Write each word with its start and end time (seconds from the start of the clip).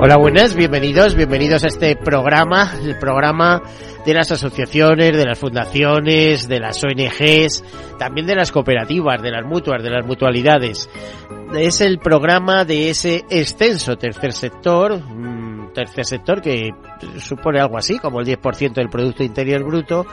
Hola, 0.00 0.16
buenas, 0.16 0.54
bienvenidos, 0.54 1.16
bienvenidos 1.16 1.64
a 1.64 1.66
este 1.66 1.96
programa, 1.96 2.72
el 2.84 2.96
programa 3.00 3.60
de 4.06 4.14
las 4.14 4.30
asociaciones, 4.30 5.16
de 5.16 5.24
las 5.24 5.36
fundaciones, 5.36 6.46
de 6.46 6.60
las 6.60 6.84
ONGs, 6.84 7.64
también 7.98 8.24
de 8.24 8.36
las 8.36 8.52
cooperativas, 8.52 9.20
de 9.20 9.32
las 9.32 9.44
mutuas, 9.44 9.82
de 9.82 9.90
las 9.90 10.06
mutualidades. 10.06 10.88
Es 11.52 11.80
el 11.80 11.98
programa 11.98 12.64
de 12.64 12.90
ese 12.90 13.24
extenso 13.28 13.96
tercer 13.96 14.32
sector, 14.32 15.02
tercer 15.74 16.04
sector 16.04 16.40
que 16.40 16.70
supone 17.18 17.58
algo 17.58 17.76
así 17.76 17.98
como 17.98 18.20
el 18.20 18.26
10% 18.26 18.74
del 18.74 18.90
Producto 18.90 19.24
Interior 19.24 19.64
Bruto, 19.64 20.06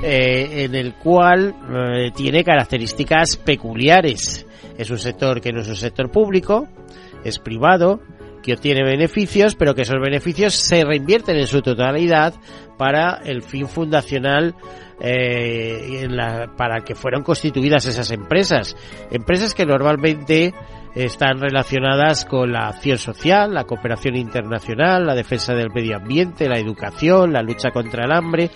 eh, 0.00 0.64
en 0.64 0.76
el 0.76 0.94
cual 0.94 1.56
eh, 1.72 2.12
tiene 2.14 2.44
características 2.44 3.36
peculiares. 3.36 4.46
Es 4.78 4.90
un 4.90 4.98
sector 4.98 5.40
que 5.40 5.52
no 5.52 5.60
es 5.60 5.68
un 5.68 5.76
sector 5.76 6.08
público, 6.08 6.68
es 7.24 7.40
privado, 7.40 8.00
que 8.44 8.52
obtiene 8.52 8.84
beneficios, 8.84 9.54
pero 9.54 9.74
que 9.74 9.82
esos 9.82 9.98
beneficios 10.00 10.54
se 10.54 10.84
reinvierten 10.84 11.36
en 11.36 11.46
su 11.46 11.62
totalidad 11.62 12.34
para 12.76 13.22
el 13.24 13.42
fin 13.42 13.66
fundacional 13.66 14.54
eh, 15.00 16.02
en 16.02 16.14
la, 16.14 16.52
para 16.54 16.82
que 16.82 16.94
fueron 16.94 17.22
constituidas 17.22 17.86
esas 17.86 18.10
empresas. 18.10 18.76
Empresas 19.10 19.54
que 19.54 19.64
normalmente 19.64 20.52
están 20.94 21.40
relacionadas 21.40 22.26
con 22.26 22.52
la 22.52 22.68
acción 22.68 22.98
social, 22.98 23.54
la 23.54 23.64
cooperación 23.64 24.14
internacional, 24.16 25.06
la 25.06 25.14
defensa 25.14 25.54
del 25.54 25.72
medio 25.74 25.96
ambiente, 25.96 26.46
la 26.46 26.58
educación, 26.58 27.32
la 27.32 27.42
lucha 27.42 27.70
contra 27.70 28.04
el 28.04 28.12
hambre, 28.12 28.50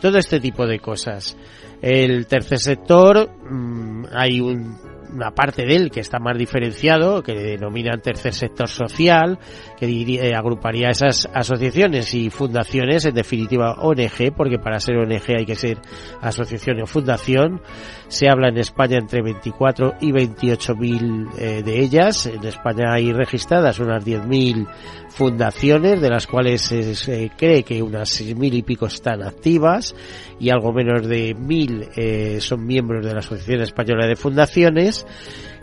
todo 0.00 0.16
este 0.16 0.38
tipo 0.38 0.64
de 0.64 0.78
cosas. 0.78 1.36
El 1.82 2.28
tercer 2.28 2.60
sector, 2.60 3.28
mmm, 3.50 4.04
hay 4.14 4.40
un 4.40 4.93
una 5.12 5.30
parte 5.32 5.64
de 5.64 5.76
él 5.76 5.90
que 5.90 6.00
está 6.00 6.18
más 6.18 6.36
diferenciado, 6.36 7.22
que 7.22 7.34
denominan 7.34 8.00
tercer 8.00 8.32
sector 8.34 8.68
social, 8.68 9.38
eh, 9.84 10.34
agruparía 10.34 10.90
esas 10.90 11.28
asociaciones 11.32 12.14
y 12.14 12.30
fundaciones, 12.30 13.04
en 13.04 13.14
definitiva 13.14 13.74
ONG, 13.80 14.34
porque 14.36 14.58
para 14.58 14.80
ser 14.80 14.96
ONG 14.96 15.36
hay 15.38 15.46
que 15.46 15.56
ser 15.56 15.78
asociación 16.20 16.80
o 16.82 16.86
fundación. 16.86 17.60
Se 18.08 18.28
habla 18.28 18.48
en 18.48 18.58
España 18.58 18.98
entre 18.98 19.22
24 19.22 19.94
y 20.00 20.12
28 20.12 20.74
mil 20.76 21.28
eh, 21.38 21.62
de 21.64 21.80
ellas. 21.80 22.26
En 22.26 22.44
España 22.44 22.92
hay 22.92 23.12
registradas 23.12 23.78
unas 23.78 24.04
10 24.04 24.26
mil 24.26 24.66
fundaciones, 25.14 26.00
de 26.00 26.10
las 26.10 26.26
cuales 26.26 26.62
se, 26.62 27.30
cree 27.36 27.62
que 27.62 27.80
unas 27.82 28.08
seis 28.08 28.36
mil 28.36 28.52
y 28.52 28.62
pico 28.62 28.86
están 28.86 29.22
activas 29.22 29.94
y 30.40 30.50
algo 30.50 30.72
menos 30.72 31.06
de 31.06 31.34
mil 31.34 31.88
eh, 31.96 32.38
son 32.40 32.66
miembros 32.66 33.06
de 33.06 33.12
la 33.12 33.20
Asociación 33.20 33.62
Española 33.62 34.06
de 34.06 34.16
Fundaciones 34.16 35.06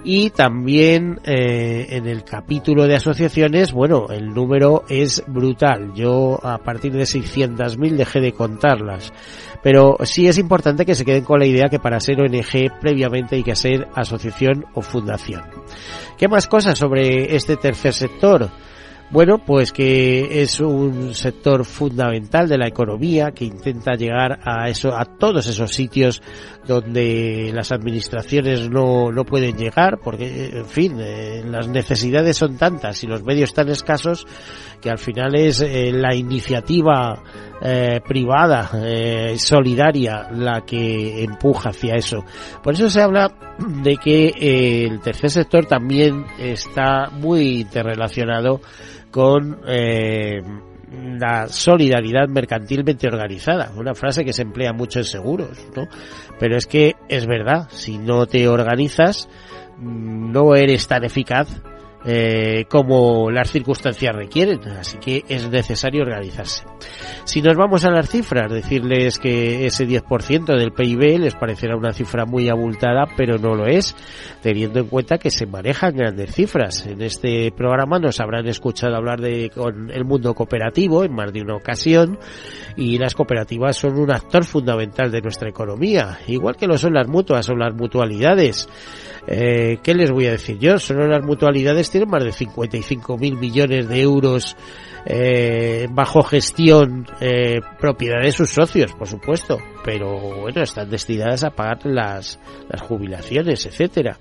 y 0.03 0.31
también 0.31 1.19
eh, 1.23 1.87
en 1.89 2.07
el 2.07 2.23
capítulo 2.23 2.87
de 2.87 2.95
asociaciones, 2.95 3.71
bueno, 3.71 4.07
el 4.09 4.33
número 4.33 4.83
es 4.89 5.23
brutal. 5.27 5.93
Yo 5.93 6.39
a 6.43 6.57
partir 6.57 6.93
de 6.93 7.03
600.000 7.03 7.95
dejé 7.95 8.19
de 8.19 8.33
contarlas. 8.33 9.13
Pero 9.61 9.97
sí 10.03 10.27
es 10.27 10.37
importante 10.39 10.85
que 10.85 10.95
se 10.95 11.05
queden 11.05 11.23
con 11.23 11.39
la 11.39 11.45
idea 11.45 11.69
que 11.69 11.79
para 11.79 11.99
ser 11.99 12.19
ONG 12.19 12.79
previamente 12.79 13.35
hay 13.35 13.43
que 13.43 13.55
ser 13.55 13.87
asociación 13.95 14.65
o 14.73 14.81
fundación. 14.81 15.43
¿Qué 16.17 16.27
más 16.27 16.47
cosas 16.47 16.79
sobre 16.79 17.35
este 17.35 17.57
tercer 17.57 17.93
sector? 17.93 18.49
Bueno, 19.11 19.39
pues 19.39 19.73
que 19.73 20.41
es 20.41 20.61
un 20.61 21.13
sector 21.13 21.65
fundamental 21.65 22.47
de 22.47 22.57
la 22.57 22.69
economía 22.69 23.31
que 23.31 23.43
intenta 23.43 23.95
llegar 23.95 24.39
a 24.45 24.69
eso, 24.69 24.97
a 24.97 25.03
todos 25.03 25.47
esos 25.47 25.73
sitios 25.73 26.21
donde 26.65 27.51
las 27.53 27.73
administraciones 27.73 28.69
no, 28.69 29.11
no 29.11 29.25
pueden 29.25 29.57
llegar, 29.57 29.99
porque, 30.01 30.51
en 30.53 30.65
fin, 30.65 30.95
eh, 30.97 31.43
las 31.45 31.67
necesidades 31.67 32.37
son 32.37 32.55
tantas 32.55 33.03
y 33.03 33.07
los 33.07 33.21
medios 33.21 33.53
tan 33.53 33.67
escasos 33.67 34.25
que 34.81 34.89
al 34.89 34.97
final 34.97 35.35
es 35.35 35.61
eh, 35.61 35.91
la 35.93 36.15
iniciativa 36.15 37.21
eh, 37.61 37.99
privada, 38.07 38.71
eh, 38.75 39.35
solidaria, 39.37 40.29
la 40.31 40.61
que 40.61 41.23
empuja 41.23 41.69
hacia 41.69 41.95
eso. 41.95 42.23
Por 42.63 42.73
eso 42.73 42.89
se 42.89 43.01
habla 43.01 43.31
de 43.83 43.97
que 43.97 44.87
el 44.87 45.01
tercer 45.01 45.29
sector 45.29 45.65
también 45.65 46.25
está 46.39 47.09
muy 47.11 47.59
interrelacionado 47.61 48.61
con 49.11 49.61
eh, 49.67 50.41
la 50.91 51.47
solidaridad 51.47 52.27
mercantilmente 52.27 53.07
organizada, 53.07 53.71
una 53.77 53.93
frase 53.93 54.25
que 54.25 54.33
se 54.33 54.41
emplea 54.41 54.73
mucho 54.73 54.99
en 54.99 55.05
seguros, 55.05 55.57
¿no? 55.75 55.87
Pero 56.39 56.57
es 56.57 56.65
que 56.65 56.95
es 57.07 57.27
verdad, 57.27 57.67
si 57.69 57.97
no 57.97 58.25
te 58.25 58.47
organizas, 58.47 59.29
no 59.79 60.55
eres 60.55 60.87
tan 60.87 61.03
eficaz 61.03 61.61
eh, 62.05 62.65
como 62.67 63.29
las 63.29 63.51
circunstancias 63.51 64.15
requieren, 64.15 64.59
así 64.69 64.97
que 64.97 65.23
es 65.27 65.49
necesario 65.49 66.01
organizarse. 66.01 66.63
Si 67.25 67.41
nos 67.41 67.55
vamos 67.55 67.85
a 67.85 67.91
las 67.91 68.09
cifras, 68.09 68.51
decirles 68.51 69.19
que 69.19 69.65
ese 69.67 69.87
10% 69.87 70.57
del 70.57 70.71
PIB 70.71 71.19
les 71.19 71.35
parecerá 71.35 71.75
una 71.75 71.93
cifra 71.93 72.25
muy 72.25 72.49
abultada, 72.49 73.05
pero 73.15 73.37
no 73.37 73.55
lo 73.55 73.67
es, 73.67 73.95
teniendo 74.41 74.79
en 74.79 74.87
cuenta 74.87 75.19
que 75.19 75.29
se 75.29 75.45
manejan 75.45 75.95
grandes 75.95 76.33
cifras. 76.33 76.85
En 76.87 77.01
este 77.01 77.51
programa 77.51 77.99
nos 77.99 78.19
habrán 78.19 78.47
escuchado 78.47 78.95
hablar 78.95 79.21
de 79.21 79.51
con 79.53 79.91
el 79.91 80.03
mundo 80.03 80.33
cooperativo 80.33 81.03
en 81.03 81.13
más 81.13 81.31
de 81.31 81.41
una 81.41 81.55
ocasión 81.55 82.17
y 82.75 82.97
las 82.97 83.13
cooperativas 83.13 83.77
son 83.77 83.99
un 83.99 84.11
actor 84.11 84.43
fundamental 84.43 85.11
de 85.11 85.21
nuestra 85.21 85.49
economía, 85.49 86.19
igual 86.27 86.55
que 86.55 86.67
lo 86.67 86.77
son 86.77 86.93
las 86.93 87.07
mutuas 87.07 87.47
o 87.49 87.55
las 87.55 87.75
mutualidades. 87.75 88.67
Eh, 89.27 89.77
¿Qué 89.83 89.93
les 89.93 90.11
voy 90.11 90.25
a 90.25 90.31
decir 90.31 90.57
yo? 90.57 90.79
Solo 90.79 91.07
las 91.07 91.23
mutualidades 91.23 91.90
tienen 91.91 92.09
más 92.09 92.23
de 92.23 92.31
55 92.31 93.17
mil 93.17 93.37
millones 93.37 93.87
de 93.87 94.01
euros 94.01 94.55
eh, 95.05 95.87
bajo 95.91 96.23
gestión 96.23 97.07
eh, 97.19 97.59
propiedad 97.79 98.21
de 98.21 98.31
sus 98.31 98.49
socios, 98.49 98.93
por 98.93 99.07
supuesto, 99.07 99.57
pero 99.83 100.19
bueno, 100.41 100.61
están 100.61 100.89
destinadas 100.89 101.43
a 101.43 101.51
pagar 101.51 101.85
las, 101.85 102.39
las 102.69 102.81
jubilaciones, 102.81 103.65
etcétera. 103.65 104.17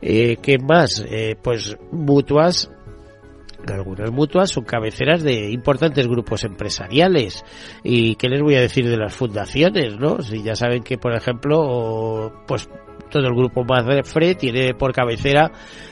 Eh, 0.00 0.36
¿Qué 0.42 0.58
más? 0.58 1.04
Eh, 1.08 1.36
pues 1.42 1.76
mutuas 1.90 2.70
algunas 3.66 4.10
mutuas 4.10 4.50
son 4.50 4.64
cabeceras 4.64 5.22
de 5.22 5.50
importantes 5.50 6.06
grupos 6.06 6.44
empresariales. 6.44 7.44
¿Y 7.82 8.14
qué 8.14 8.28
les 8.28 8.40
voy 8.40 8.54
a 8.54 8.60
decir 8.60 8.88
de 8.88 8.96
las 8.96 9.14
fundaciones, 9.14 9.98
no? 9.98 10.22
Si 10.22 10.42
ya 10.42 10.54
saben 10.54 10.82
que, 10.82 10.96
por 10.96 11.14
ejemplo, 11.14 12.44
pues 12.46 12.68
todo 13.08 13.26
el 13.26 13.34
grupo 13.34 13.64
Mafre 13.64 14.34
tiene 14.34 14.74
por 14.74 14.92
cabecera 14.92 15.50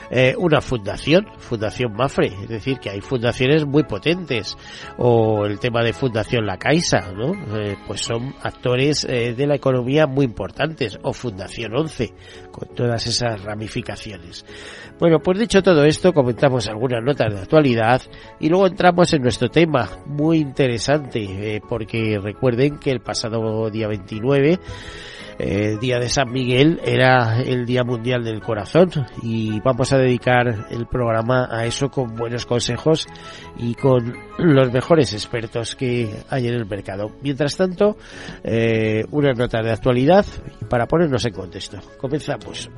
eh, 0.09 0.35
una 0.37 0.61
fundación, 0.61 1.27
Fundación 1.37 1.93
Mafre, 1.93 2.27
es 2.27 2.47
decir, 2.47 2.79
que 2.79 2.89
hay 2.89 3.01
fundaciones 3.01 3.65
muy 3.65 3.83
potentes, 3.83 4.55
o 4.97 5.45
el 5.45 5.59
tema 5.59 5.83
de 5.83 5.91
Fundación 5.91 6.45
La 6.45 6.57
Caixa, 6.57 7.11
¿no? 7.11 7.33
Eh, 7.57 7.75
pues 7.85 8.01
son 8.01 8.33
actores 8.41 9.05
eh, 9.05 9.33
de 9.33 9.47
la 9.47 9.55
economía 9.55 10.07
muy 10.07 10.25
importantes, 10.25 10.97
o 11.03 11.11
Fundación 11.11 11.75
11, 11.75 12.13
con 12.51 12.73
todas 12.73 13.05
esas 13.05 13.43
ramificaciones. 13.43 14.45
Bueno, 14.97 15.19
pues 15.19 15.39
dicho 15.39 15.61
todo 15.61 15.83
esto, 15.83 16.13
comentamos 16.13 16.67
algunas 16.67 17.03
notas 17.03 17.33
de 17.33 17.41
actualidad 17.41 18.01
y 18.39 18.49
luego 18.49 18.67
entramos 18.67 19.13
en 19.13 19.21
nuestro 19.21 19.49
tema, 19.49 19.89
muy 20.05 20.37
interesante, 20.37 21.61
porque 21.67 22.17
recuerden 22.21 22.79
que 22.79 22.91
el 22.91 23.01
pasado 23.01 23.69
día 23.69 23.87
29 23.87 24.59
el 25.39 25.79
día 25.79 25.99
de 25.99 26.09
San 26.09 26.31
Miguel 26.31 26.79
era 26.83 27.39
el 27.41 27.65
Día 27.65 27.83
Mundial 27.83 28.23
del 28.23 28.41
Corazón 28.41 28.89
y 29.21 29.59
vamos 29.59 29.93
a 29.93 29.97
dedicar 29.97 30.67
el 30.71 30.87
programa 30.87 31.47
a 31.51 31.65
eso 31.65 31.89
con 31.89 32.15
buenos 32.15 32.45
consejos 32.45 33.07
y 33.57 33.75
con 33.75 34.15
los 34.39 34.71
mejores 34.71 35.13
expertos 35.13 35.75
que 35.75 36.09
hay 36.29 36.47
en 36.47 36.55
el 36.55 36.65
mercado. 36.65 37.11
Mientras 37.21 37.55
tanto, 37.55 37.97
eh, 38.43 39.05
una 39.11 39.33
nota 39.33 39.61
de 39.61 39.71
actualidad 39.71 40.25
para 40.69 40.87
ponernos 40.87 41.25
en 41.25 41.33
contexto. 41.33 41.77
Comenzamos. 41.99 42.69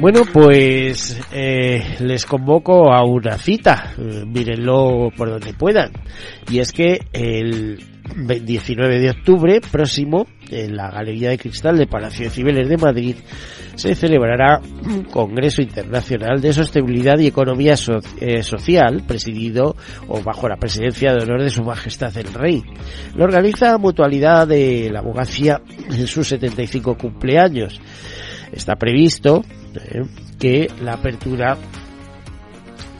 Bueno, 0.00 0.20
pues 0.32 1.20
eh, 1.32 1.96
les 1.98 2.24
convoco 2.24 2.92
a 2.92 3.04
una 3.04 3.36
cita, 3.36 3.94
eh, 3.98 4.24
mírenlo 4.24 5.10
por 5.16 5.28
donde 5.28 5.52
puedan. 5.54 5.90
Y 6.48 6.60
es 6.60 6.72
que 6.72 7.00
el 7.12 7.97
19 8.16 9.00
de 9.00 9.10
octubre 9.10 9.60
próximo, 9.60 10.26
en 10.50 10.76
la 10.76 10.90
Galería 10.90 11.30
de 11.30 11.38
Cristal 11.38 11.76
de 11.76 11.86
Palacio 11.86 12.24
de 12.24 12.30
Cibeles 12.30 12.68
de 12.68 12.76
Madrid, 12.76 13.16
se 13.74 13.94
celebrará 13.94 14.60
un 14.84 15.04
Congreso 15.04 15.62
Internacional 15.62 16.40
de 16.40 16.52
Sostenibilidad 16.52 17.18
y 17.18 17.28
Economía 17.28 17.74
eh, 18.20 18.42
Social, 18.42 19.04
presidido 19.06 19.76
o 20.08 20.20
bajo 20.20 20.48
la 20.48 20.56
presidencia 20.56 21.12
de 21.12 21.22
honor 21.22 21.42
de 21.42 21.50
Su 21.50 21.62
Majestad 21.62 22.16
el 22.16 22.32
Rey. 22.34 22.62
Lo 23.14 23.24
organiza 23.24 23.78
Mutualidad 23.78 24.48
de 24.48 24.90
la 24.90 24.98
Abogacía 24.98 25.60
en 25.90 26.06
sus 26.06 26.26
75 26.28 26.96
cumpleaños. 26.96 27.80
Está 28.52 28.74
previsto 28.74 29.44
eh, 29.74 30.02
que 30.40 30.68
la 30.82 30.94
apertura 30.94 31.56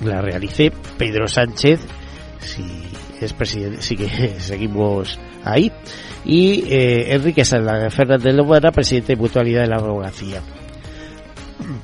la 0.05 0.22
realice 0.22 0.70
Pedro 0.96 1.26
Sánchez, 1.26 1.81
es 3.25 3.32
presidente, 3.32 3.82
sí 3.82 3.97
que 3.97 4.09
seguimos 4.38 5.19
ahí, 5.44 5.73
y 6.25 6.65
eh, 6.73 7.15
Enrique 7.15 7.44
Fernández 7.44 8.35
Lomana, 8.35 8.70
presidente 8.70 9.15
de 9.15 9.20
Mutualidad 9.20 9.62
de 9.62 9.69
la 9.69 9.76
Abogacía. 9.76 10.43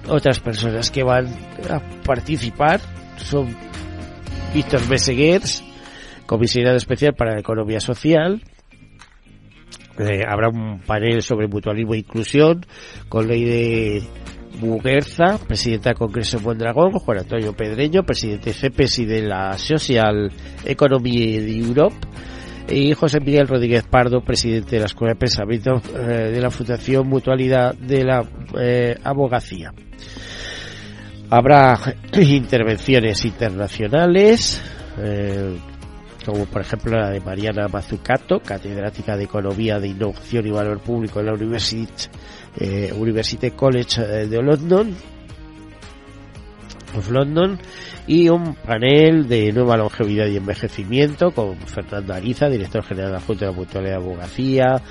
Otras 0.09 0.41
personas 0.41 0.91
que 0.91 1.03
van 1.03 1.27
a 1.69 1.81
participar 2.05 2.81
son 3.17 3.55
Víctor 4.55 4.89
Meseguers, 4.89 5.65
comisionado 6.27 6.77
especial 6.77 7.15
para 7.15 7.35
la 7.35 7.41
economía 7.41 7.81
social, 7.81 8.43
eh, 9.99 10.23
habrá 10.29 10.49
un 10.49 10.81
panel 10.81 11.23
sobre 11.23 11.47
mutualismo 11.47 11.95
e 11.95 11.99
inclusión 11.99 12.67
con 13.09 13.29
ley 13.29 13.45
de 13.45 14.03
Muguerza, 14.61 15.39
presidenta 15.47 15.91
del 15.91 15.99
Congreso 15.99 16.39
de 16.39 16.45
Mondragón, 16.45 16.93
Juan 16.93 17.19
Antonio 17.19 17.53
Pedreño, 17.53 18.03
presidente 18.05 18.53
CEPES 18.53 19.01
y 19.01 19.05
de 19.05 19.23
la 19.23 19.59
Social 19.59 20.31
Economy 20.65 21.37
Europe, 21.37 21.97
y 22.69 22.95
José 22.95 23.21
Miguel 23.21 23.47
Rodríguez 23.47 23.85
Pardo, 23.85 24.23
presidente 24.23 24.77
de 24.77 24.81
la 24.81 24.87
Escuela 24.87 25.15
de 25.15 25.19
Pensamiento 25.19 25.83
eh, 25.95 26.31
de 26.33 26.41
la 26.41 26.51
Fundación 26.51 27.07
Mutualidad 27.09 27.75
de 27.75 28.05
la 28.05 28.27
eh, 28.59 28.97
Abogacía. 29.05 29.73
Habrá 31.31 31.79
intervenciones 32.13 33.25
internacionales, 33.25 34.63
eh, 34.99 35.59
como 36.25 36.47
por 36.47 36.63
ejemplo 36.63 36.99
la 36.99 37.11
de 37.11 37.21
Mariana 37.21 37.69
Mazzucato, 37.69 38.41
catedrática 38.41 39.17
de 39.17 39.25
Economía 39.25 39.79
de 39.79 39.89
Innovación 39.89 40.47
y 40.47 40.51
Valor 40.51 40.81
Público 40.81 41.21
en 41.21 41.27
la 41.27 41.35
University, 41.35 42.09
eh, 42.57 42.93
University 42.97 43.51
College 43.51 44.01
eh, 44.03 44.27
de 44.27 44.43
London, 44.43 44.95
of 46.97 47.11
London, 47.11 47.59
y 48.07 48.29
un 48.29 48.55
panel 48.55 49.27
de 49.27 49.53
nueva 49.53 49.77
longevidad 49.77 50.27
y 50.27 50.37
envejecimiento 50.37 51.31
con 51.31 51.57
Fernando 51.57 52.15
Ariza, 52.15 52.49
director 52.49 52.85
general 52.85 53.21
Junta 53.21 53.47
de 53.47 53.53
la 53.53 53.57
Mutualidad 53.57 53.99
de 53.99 54.05
Abogacía, 54.05 54.83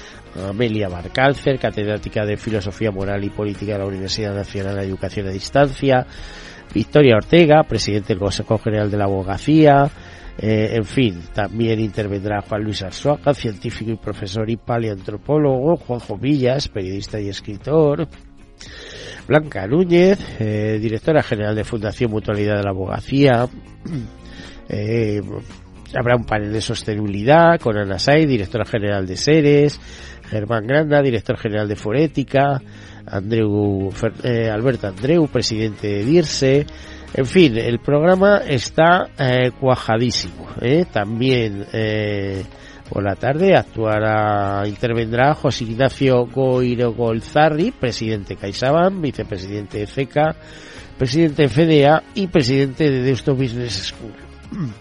Amelia 0.50 0.90
Barcalcer, 0.90 1.60
catedrática 1.60 2.26
de 2.26 2.38
Filosofía 2.38 2.92
Moral 2.92 3.24
y 3.24 3.30
Política 3.30 3.74
de 3.74 3.80
la 3.80 3.86
Universidad 3.86 4.34
Nacional 4.34 4.78
de 4.78 4.86
Educación 4.86 5.28
a 5.28 5.32
Distancia, 5.32 6.08
Victoria 6.74 7.16
Ortega, 7.16 7.64
presidente 7.64 8.10
del 8.10 8.20
Consejo 8.20 8.58
General 8.58 8.90
de 8.90 8.98
la 8.98 9.06
Abogacía, 9.06 9.92
eh, 10.38 10.76
en 10.76 10.86
fin, 10.86 11.22
también 11.34 11.80
intervendrá 11.80 12.42
Juan 12.42 12.64
Luis 12.64 12.82
Arzuaga, 12.82 13.34
científico 13.34 13.92
y 13.92 13.98
profesor 13.98 14.50
y 14.50 14.58
paleoantropólogo, 14.58 15.78
Juanjo 15.78 16.18
Villas, 16.18 16.70
periodista 16.70 17.20
y 17.20 17.30
escritor, 17.30 18.08
Blanca 19.28 19.68
Núñez, 19.68 20.20
eh, 20.40 20.80
directora 20.82 21.22
general 21.22 21.56
de 21.56 21.64
Fundación 21.64 22.12
Mutualidad 22.12 22.58
de 22.58 22.64
la 22.64 22.72
Abogacía, 22.72 23.48
eh, 24.70 25.22
habrá 25.98 26.16
un 26.16 26.26
panel 26.26 26.52
de 26.52 26.62
sostenibilidad 26.62 27.60
con 27.60 27.78
Ana 27.78 28.00
Say, 28.00 28.26
directora 28.26 28.66
general 28.66 29.06
de 29.06 29.18
Seres, 29.18 29.80
Germán 30.30 30.66
Granda, 30.66 31.04
director 31.04 31.38
general 31.38 31.68
de 31.68 31.76
Forética, 31.76 32.60
Andreu, 33.06 33.92
Alberto 34.52 34.88
Andreu, 34.88 35.28
presidente 35.28 35.88
de 35.88 36.04
DIRSE, 36.04 36.66
en 37.16 37.26
fin, 37.28 37.58
el 37.58 37.80
programa 37.80 38.38
está 38.38 39.10
eh, 39.20 39.52
cuajadísimo. 39.60 40.48
¿eh? 40.60 40.86
También 40.92 41.64
eh, 41.72 42.44
por 42.90 43.04
la 43.04 43.16
tarde 43.16 43.56
actuará, 43.56 44.64
intervendrá 44.68 45.36
José 45.36 45.66
Ignacio 45.66 46.26
Goiro 46.26 46.94
Golzarri, 46.94 47.72
presidente 47.72 48.36
CaixaBank, 48.36 49.00
vicepresidente 49.00 49.78
de 49.80 49.88
FECA, 49.88 50.36
presidente 50.98 51.44
de 51.44 51.50
FEDEA 51.50 52.04
y 52.16 52.26
presidente 52.28 52.90
de 52.90 53.04
Deusto 53.04 53.36
Business 53.36 53.94
School. 53.94 54.14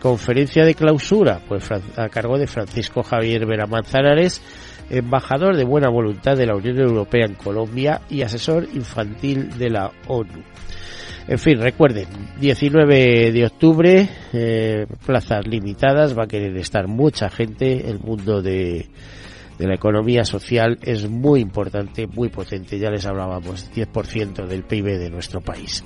Conferencia 0.00 0.64
de 0.64 0.74
clausura, 0.74 1.40
pues 1.46 1.70
a 1.70 2.08
cargo 2.08 2.36
de 2.36 2.48
Francisco 2.48 3.04
Javier 3.04 3.46
Vera 3.46 3.66
Manzanares, 3.66 4.42
embajador 4.90 5.56
de 5.56 5.64
buena 5.64 5.88
voluntad 5.88 6.36
de 6.36 6.46
la 6.46 6.56
Unión 6.56 6.78
Europea 6.78 7.26
en 7.26 7.34
Colombia 7.34 8.02
y 8.10 8.22
asesor 8.22 8.68
infantil 8.74 9.56
de 9.58 9.70
la 9.70 9.90
ONU. 10.08 10.42
En 11.28 11.38
fin, 11.38 11.60
recuerden, 11.60 12.08
19 12.40 13.30
de 13.30 13.44
octubre, 13.44 14.08
eh, 14.32 14.86
plazas 15.06 15.46
limitadas, 15.46 16.18
va 16.18 16.24
a 16.24 16.26
querer 16.26 16.56
estar 16.56 16.88
mucha 16.88 17.30
gente, 17.30 17.88
el 17.88 18.00
mundo 18.00 18.42
de, 18.42 18.88
la 19.58 19.74
economía 19.74 20.24
social 20.24 20.78
es 20.82 21.08
muy 21.08 21.40
importante, 21.40 22.06
muy 22.06 22.30
potente, 22.30 22.78
ya 22.78 22.90
les 22.90 23.06
hablábamos, 23.06 23.70
10% 23.72 24.46
del 24.46 24.64
PIB 24.64 24.98
de 24.98 25.10
nuestro 25.10 25.40
país. 25.40 25.84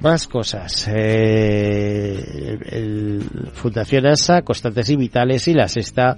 Más 0.00 0.26
cosas, 0.26 0.88
eh, 0.92 2.58
el, 2.70 3.22
Fundación 3.52 4.06
ASA, 4.06 4.42
Constantes 4.42 4.90
y 4.90 4.96
Vitales 4.96 5.46
y 5.46 5.52
la 5.52 5.68
Sexta 5.68 6.16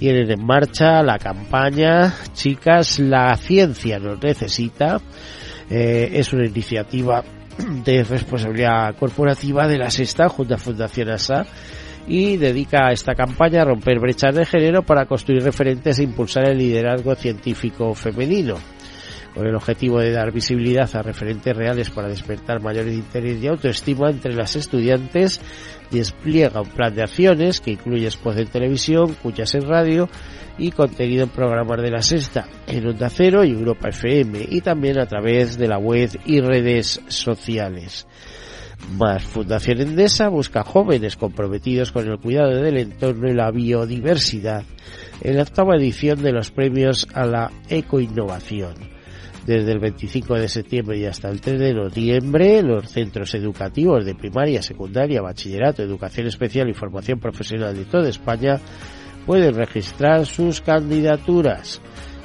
tienen 0.00 0.30
en 0.30 0.44
marcha 0.44 1.02
la 1.02 1.18
campaña 1.18 2.14
Chicas, 2.32 2.98
la 2.98 3.36
ciencia 3.36 3.98
nos 3.98 4.20
necesita. 4.22 4.98
Eh, 5.68 6.12
es 6.14 6.32
una 6.32 6.46
iniciativa 6.46 7.22
de 7.84 8.02
responsabilidad 8.02 8.96
corporativa 8.96 9.68
de 9.68 9.76
la 9.76 9.90
Sexta 9.90 10.30
junto 10.30 10.54
a 10.54 10.58
Fundación 10.58 11.10
ASA 11.10 11.44
y 12.08 12.38
dedica 12.38 12.88
a 12.88 12.92
esta 12.92 13.14
campaña 13.14 13.60
a 13.60 13.66
romper 13.66 14.00
brechas 14.00 14.34
de 14.34 14.46
género 14.46 14.82
para 14.82 15.04
construir 15.04 15.42
referentes 15.44 15.98
e 15.98 16.04
impulsar 16.04 16.48
el 16.48 16.56
liderazgo 16.56 17.14
científico 17.14 17.94
femenino 17.94 18.56
con 19.40 19.48
el 19.48 19.54
objetivo 19.54 20.00
de 20.00 20.10
dar 20.10 20.32
visibilidad 20.32 20.94
a 20.94 21.00
referentes 21.00 21.56
reales 21.56 21.88
para 21.88 22.08
despertar 22.08 22.60
mayor 22.60 22.86
interés 22.88 23.42
y 23.42 23.46
autoestima 23.46 24.10
entre 24.10 24.34
las 24.34 24.54
estudiantes, 24.54 25.40
despliega 25.90 26.60
un 26.60 26.68
plan 26.68 26.94
de 26.94 27.04
acciones 27.04 27.62
que 27.62 27.70
incluye 27.70 28.10
spots 28.10 28.36
en 28.36 28.48
televisión, 28.48 29.16
cuchas 29.22 29.54
en 29.54 29.66
radio 29.66 30.10
y 30.58 30.72
contenido 30.72 31.22
en 31.22 31.30
programas 31.30 31.80
de 31.80 31.90
la 31.90 32.02
sexta, 32.02 32.48
en 32.66 32.86
Onda 32.86 33.08
Cero 33.08 33.42
y 33.42 33.52
Europa 33.52 33.88
FM 33.88 34.46
y 34.46 34.60
también 34.60 35.00
a 35.00 35.06
través 35.06 35.56
de 35.56 35.68
la 35.68 35.78
web 35.78 36.10
y 36.26 36.40
redes 36.40 37.00
sociales. 37.08 38.06
Más 38.98 39.22
Fundación 39.22 39.80
Endesa 39.80 40.28
busca 40.28 40.64
jóvenes 40.64 41.16
comprometidos 41.16 41.92
con 41.92 42.06
el 42.06 42.18
cuidado 42.18 42.60
del 42.60 42.76
entorno 42.76 43.26
y 43.26 43.32
la 43.32 43.50
biodiversidad 43.50 44.64
en 45.22 45.36
la 45.36 45.44
octava 45.44 45.76
edición 45.76 46.22
de 46.22 46.32
los 46.32 46.50
premios 46.50 47.08
a 47.14 47.24
la 47.24 47.50
ecoinnovación 47.70 48.99
desde 49.46 49.72
el 49.72 49.78
25 49.78 50.34
de 50.34 50.48
septiembre 50.48 50.98
y 50.98 51.06
hasta 51.06 51.28
el 51.28 51.40
3 51.40 51.58
de 51.58 51.74
noviembre, 51.74 52.62
los 52.62 52.90
centros 52.90 53.34
educativos 53.34 54.04
de 54.04 54.14
primaria, 54.14 54.62
secundaria, 54.62 55.22
bachillerato, 55.22 55.82
educación 55.82 56.26
especial 56.26 56.68
y 56.68 56.74
formación 56.74 57.18
profesional 57.18 57.74
de 57.74 57.84
toda 57.84 58.08
España 58.08 58.60
pueden 59.26 59.54
registrar 59.54 60.26
sus 60.26 60.60
candidaturas. 60.60 61.80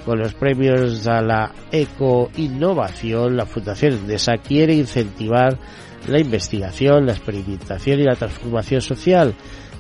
Con 0.05 0.19
los 0.19 0.36
premios 0.36 1.07
a 1.07 1.22
la 1.22 1.51
ecoinnovación, 1.72 3.36
la 3.36 3.48
Fundación 3.48 3.93
Endesa 3.93 4.34
quiere 4.38 4.75
incentivar 4.75 5.57
la 6.07 6.19
investigación, 6.19 7.07
la 7.07 7.13
experimentación 7.13 8.00
y 8.00 8.03
la 8.03 8.15
transformación 8.15 8.81
social, 8.81 9.34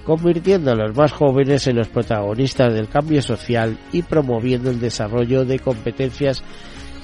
convirtiendo 0.03 0.71
a 0.71 0.75
los 0.75 0.95
más 0.95 1.11
jóvenes 1.11 1.67
en 1.67 1.77
los 1.77 1.89
protagonistas 1.89 2.73
del 2.73 2.87
cambio 2.87 3.21
social 3.21 3.77
y 3.91 4.01
promoviendo 4.01 4.71
el 4.71 4.79
desarrollo 4.79 5.45
de 5.45 5.59
competencias 5.59 6.43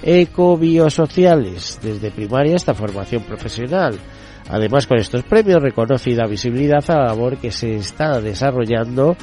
ecobiosociales, 0.04 1.80
desde 1.82 2.12
primaria 2.12 2.56
hasta 2.56 2.74
formación 2.74 3.24
profesional. 3.24 3.98
Además, 4.50 4.88
con 4.88 4.98
estos 4.98 5.24
premios 5.24 5.62
reconoce 5.62 6.12
y 6.12 6.16
da 6.16 6.26
visibilidad 6.26 6.84
a 6.90 6.98
la 6.98 7.06
labor 7.08 7.38
que 7.38 7.52
se 7.52 7.76
está 7.76 8.20
desarrollando 8.20 9.16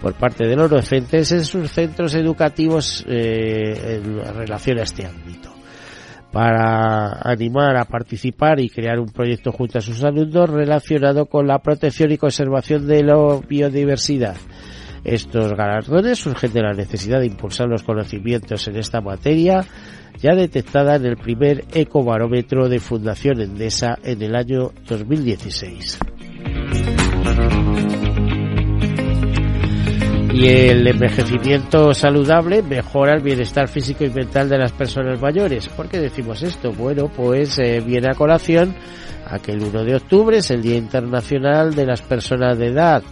por 0.00 0.14
parte 0.14 0.46
de 0.46 0.54
los 0.54 0.70
docentes 0.70 1.32
en 1.32 1.44
sus 1.44 1.70
centros 1.70 2.14
educativos 2.14 3.04
eh, 3.08 4.00
en 4.02 4.34
relación 4.34 4.78
a 4.78 4.82
este 4.82 5.06
ámbito. 5.06 5.52
Para 6.30 7.20
animar 7.22 7.76
a 7.76 7.86
participar 7.86 8.60
y 8.60 8.68
crear 8.68 9.00
un 9.00 9.08
proyecto 9.08 9.52
junto 9.52 9.78
a 9.78 9.80
sus 9.80 10.04
alumnos 10.04 10.50
relacionado 10.50 11.26
con 11.26 11.46
la 11.46 11.58
protección 11.60 12.12
y 12.12 12.18
conservación 12.18 12.86
de 12.86 13.02
la 13.02 13.40
biodiversidad 13.48 14.36
Estos 15.06 15.52
galardones 15.52 16.18
surgen 16.18 16.52
de 16.52 16.62
la 16.62 16.72
necesidad 16.72 17.20
de 17.20 17.26
impulsar 17.26 17.68
los 17.68 17.84
conocimientos 17.84 18.66
en 18.66 18.74
esta 18.74 19.00
materia, 19.00 19.64
ya 20.18 20.34
detectada 20.34 20.96
en 20.96 21.06
el 21.06 21.16
primer 21.16 21.62
ecobarómetro 21.72 22.68
de 22.68 22.80
Fundación 22.80 23.40
Endesa 23.40 23.96
en 24.02 24.20
el 24.20 24.34
año 24.34 24.72
2016. 24.88 26.00
Y 30.34 30.48
el 30.48 30.84
envejecimiento 30.88 31.94
saludable 31.94 32.64
mejora 32.64 33.14
el 33.14 33.22
bienestar 33.22 33.68
físico 33.68 34.02
y 34.02 34.10
mental 34.10 34.48
de 34.48 34.58
las 34.58 34.72
personas 34.72 35.22
mayores. 35.22 35.68
¿Por 35.68 35.88
qué 35.88 36.00
decimos 36.00 36.42
esto? 36.42 36.72
Bueno, 36.72 37.08
pues 37.14 37.60
eh, 37.60 37.80
viene 37.80 38.08
a 38.10 38.14
colación 38.14 38.74
a 39.24 39.38
que 39.38 39.52
el 39.52 39.62
1 39.62 39.84
de 39.84 39.94
octubre 39.94 40.38
es 40.38 40.50
el 40.50 40.62
Día 40.62 40.76
Internacional 40.76 41.76
de 41.76 41.86
las 41.86 42.02
Personas 42.02 42.58
de 42.58 42.66
Edad. 42.66 43.04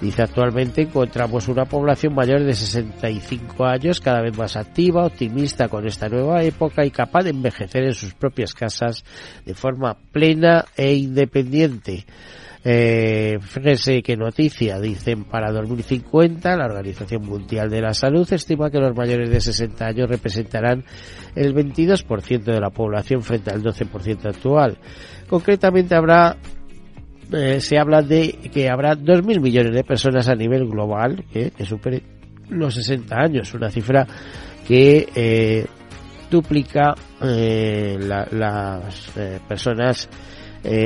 Dice 0.00 0.22
actualmente 0.22 0.82
encontramos 0.82 1.48
una 1.48 1.64
población 1.64 2.14
mayor 2.14 2.44
de 2.44 2.52
65 2.52 3.64
años 3.64 4.00
cada 4.00 4.20
vez 4.20 4.36
más 4.36 4.56
activa, 4.56 5.06
optimista 5.06 5.68
con 5.68 5.86
esta 5.86 6.08
nueva 6.08 6.42
época 6.42 6.84
y 6.84 6.90
capaz 6.90 7.22
de 7.22 7.30
envejecer 7.30 7.84
en 7.84 7.94
sus 7.94 8.12
propias 8.12 8.52
casas 8.52 9.04
de 9.46 9.54
forma 9.54 9.96
plena 10.12 10.66
e 10.76 10.94
independiente. 10.94 12.04
Eh, 12.68 13.38
fíjense 13.40 14.02
qué 14.02 14.16
noticia, 14.16 14.80
dicen 14.80 15.24
para 15.24 15.52
2050 15.52 16.56
la 16.56 16.66
Organización 16.66 17.24
Mundial 17.24 17.70
de 17.70 17.80
la 17.80 17.94
Salud 17.94 18.30
estima 18.30 18.70
que 18.70 18.80
los 18.80 18.94
mayores 18.94 19.30
de 19.30 19.40
60 19.40 19.86
años 19.86 20.10
representarán 20.10 20.84
el 21.36 21.54
22% 21.54 22.42
de 22.42 22.60
la 22.60 22.70
población 22.70 23.22
frente 23.22 23.50
al 23.50 23.62
12% 23.62 24.26
actual. 24.26 24.78
Concretamente 25.28 25.94
habrá 25.94 26.36
eh, 27.32 27.60
se 27.60 27.78
habla 27.78 28.02
de 28.02 28.38
que 28.52 28.68
habrá 28.68 28.94
2.000 28.94 29.40
millones 29.40 29.72
de 29.72 29.84
personas 29.84 30.28
a 30.28 30.34
nivel 30.34 30.66
global 30.66 31.24
que, 31.32 31.50
que 31.50 31.64
superen 31.64 32.16
los 32.50 32.74
60 32.74 33.16
años, 33.16 33.54
una 33.54 33.70
cifra 33.70 34.06
que 34.66 35.08
eh, 35.14 35.66
duplica 36.30 36.94
eh, 37.22 37.96
la, 38.00 38.26
las 38.30 39.16
eh, 39.16 39.40
personas 39.46 40.08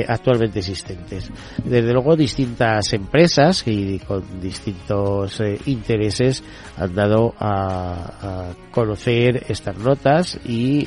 actualmente 0.07 0.59
existentes. 0.59 1.31
Desde 1.65 1.91
luego 1.91 2.15
distintas 2.15 2.93
empresas 2.93 3.63
y 3.65 3.97
con 3.97 4.39
distintos 4.39 5.41
intereses 5.65 6.43
han 6.77 6.93
dado 6.93 7.33
a, 7.39 8.51
a, 8.51 8.53
conocer 8.69 9.43
estas 9.49 9.75
notas 9.79 10.39
y 10.45 10.85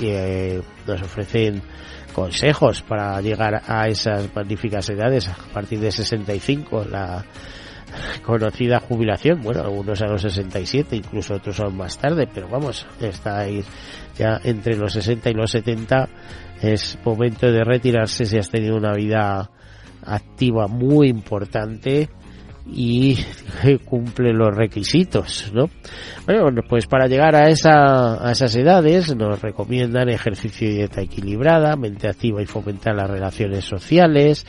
nos 0.86 1.02
ofrecen 1.02 1.60
consejos 2.14 2.82
para 2.82 3.20
llegar 3.20 3.62
a 3.66 3.88
esas 3.88 4.34
magníficas 4.34 4.88
edades 4.88 5.28
a 5.28 5.36
partir 5.52 5.80
de 5.80 5.92
65 5.92 6.86
la 6.90 7.24
conocida 8.22 8.80
jubilación, 8.80 9.42
bueno, 9.42 9.60
algunos 9.60 10.00
a 10.02 10.06
los 10.06 10.22
67, 10.22 10.96
incluso 10.96 11.34
otros 11.34 11.56
son 11.56 11.76
más 11.76 11.98
tarde, 11.98 12.28
pero 12.32 12.48
vamos, 12.48 12.86
está 13.00 13.40
ahí. 13.40 13.62
Ya 14.16 14.40
entre 14.44 14.76
los 14.76 14.92
60 14.92 15.30
y 15.30 15.34
los 15.34 15.50
70 15.50 16.08
es 16.62 16.98
momento 17.04 17.50
de 17.50 17.64
retirarse 17.64 18.26
si 18.26 18.38
has 18.38 18.48
tenido 18.48 18.76
una 18.76 18.94
vida 18.94 19.50
activa 20.04 20.66
muy 20.66 21.08
importante 21.08 22.08
y 22.66 23.18
cumple 23.84 24.32
los 24.32 24.54
requisitos, 24.54 25.50
¿no? 25.52 25.68
Bueno, 26.26 26.62
pues 26.68 26.86
para 26.86 27.06
llegar 27.06 27.34
a, 27.36 27.48
esa, 27.48 28.26
a 28.26 28.32
esas 28.32 28.54
edades 28.56 29.14
nos 29.14 29.42
recomiendan 29.42 30.08
ejercicio 30.08 30.68
y 30.68 30.74
dieta 30.74 31.02
equilibrada, 31.02 31.76
mente 31.76 32.08
activa 32.08 32.42
y 32.42 32.46
fomentar 32.46 32.94
las 32.94 33.10
relaciones 33.10 33.64
sociales, 33.64 34.46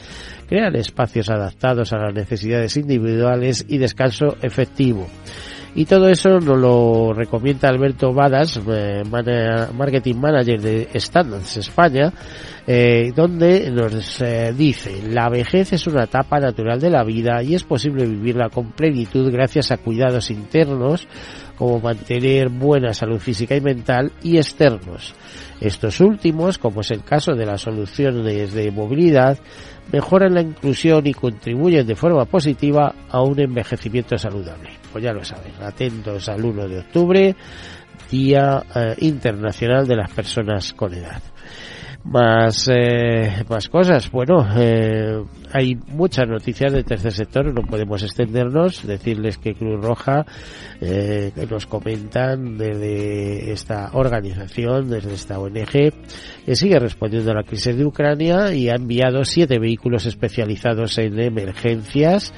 crear 0.48 0.76
espacios 0.76 1.30
adaptados 1.30 1.92
a 1.94 1.98
las 1.98 2.14
necesidades 2.14 2.78
individuales 2.78 3.66
y 3.68 3.78
descanso 3.78 4.38
efectivo. 4.42 5.08
Y 5.78 5.84
todo 5.84 6.08
eso 6.08 6.40
nos 6.40 6.58
lo 6.58 7.12
recomienda 7.14 7.68
Alberto 7.68 8.14
Badas, 8.14 8.58
eh, 8.66 9.04
Marketing 9.10 10.16
Manager 10.16 10.62
de 10.62 10.88
Standards 10.96 11.58
España, 11.58 12.14
eh, 12.66 13.12
donde 13.14 13.70
nos 13.72 14.22
eh, 14.22 14.54
dice, 14.58 15.04
la 15.10 15.28
vejez 15.28 15.74
es 15.74 15.86
una 15.86 16.06
etapa 16.06 16.40
natural 16.40 16.80
de 16.80 16.90
la 16.90 17.04
vida 17.04 17.44
y 17.44 17.56
es 17.56 17.66
posible 17.66 18.06
vivirla 18.06 18.50
con 18.50 18.72
plenitud 18.72 19.30
gracias 19.30 19.70
a 19.72 19.78
cuidados 19.78 20.32
internos 20.32 21.10
como 21.58 21.82
mantener 21.82 22.48
buena 22.48 22.94
salud 22.94 23.20
física 23.20 23.54
y 23.58 23.62
mental 23.62 24.14
y 24.24 24.38
externos. 24.38 25.14
Estos 25.60 26.00
últimos, 26.00 26.58
como 26.58 26.82
es 26.82 26.92
el 26.92 27.04
caso 27.04 27.34
de 27.34 27.46
las 27.46 27.62
soluciones 27.62 28.54
de 28.54 28.72
movilidad, 28.72 29.38
mejoran 29.92 30.36
la 30.36 30.42
inclusión 30.42 31.06
y 31.06 31.14
contribuyen 31.14 31.86
de 31.86 31.96
forma 31.96 32.24
positiva 32.24 32.96
a 33.10 33.22
un 33.22 33.42
envejecimiento 33.42 34.18
saludable. 34.18 34.85
Pues 34.96 35.04
ya 35.04 35.12
lo 35.12 35.26
saben, 35.26 35.52
atentos 35.62 36.30
al 36.30 36.46
1 36.46 36.70
de 36.70 36.80
octubre, 36.80 37.36
Día 38.10 38.64
eh, 38.74 38.96
Internacional 39.00 39.86
de 39.86 39.98
las 39.98 40.10
Personas 40.10 40.72
con 40.72 40.94
Edad. 40.94 41.22
Más 42.06 42.70
eh, 42.74 43.44
más 43.50 43.68
cosas. 43.68 44.10
Bueno 44.10 44.48
eh, 44.56 45.22
hay 45.52 45.76
muchas 45.88 46.30
noticias 46.30 46.72
del 46.72 46.86
tercer 46.86 47.12
sector 47.12 47.54
no 47.54 47.64
podemos 47.64 48.04
extendernos 48.04 48.88
decirles 48.88 49.38
que 49.38 49.54
Cruz 49.56 49.84
Roja 49.84 50.26
nos 51.50 51.66
comentan 51.66 52.58
desde 52.58 53.52
esta 53.52 53.90
organización 53.94 54.90
desde 54.90 55.14
esta 55.14 55.40
ONG 55.40 55.92
que 56.46 56.56
sigue 56.56 56.80
respondiendo 56.80 57.32
a 57.32 57.36
la 57.36 57.44
crisis 57.44 57.76
de 57.76 57.86
Ucrania 57.86 58.54
y 58.54 58.70
ha 58.70 58.76
enviado 58.76 59.26
siete 59.26 59.60
vehículos 59.60 60.06
especializados 60.06 60.98
en 61.00 61.20
emergencias 61.20 62.34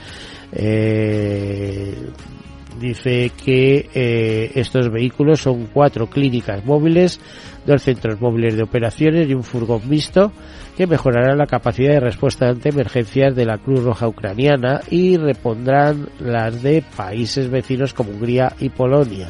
dice 2.80 3.32
que 3.44 3.90
eh, 3.94 4.52
estos 4.56 4.92
vehículos 4.92 5.42
son 5.42 5.68
cuatro 5.68 6.08
clínicas 6.08 6.64
móviles, 6.66 7.20
dos 7.66 7.84
centros 7.84 8.20
móviles 8.22 8.56
de 8.56 8.64
operaciones 8.64 9.30
y 9.30 9.34
un 9.34 9.44
furgón 9.44 9.82
mixto 9.90 10.32
que 10.76 10.88
mejorarán 10.88 11.38
la 11.38 11.48
capacidad 11.48 11.94
de 11.94 12.00
respuesta 12.00 12.48
ante 12.48 12.70
emergencias 12.70 13.36
de 13.36 13.46
la 13.46 13.58
Cruz 13.58 13.84
Roja 13.84 14.08
ucraniana 14.08 14.82
y 14.90 15.18
repondrán 15.18 16.10
las 16.20 16.62
de 16.62 16.84
países 16.96 17.50
vecinos 17.50 17.94
como 17.94 18.12
Hungría 18.12 18.54
y 18.60 18.70
Polonia. 18.70 19.30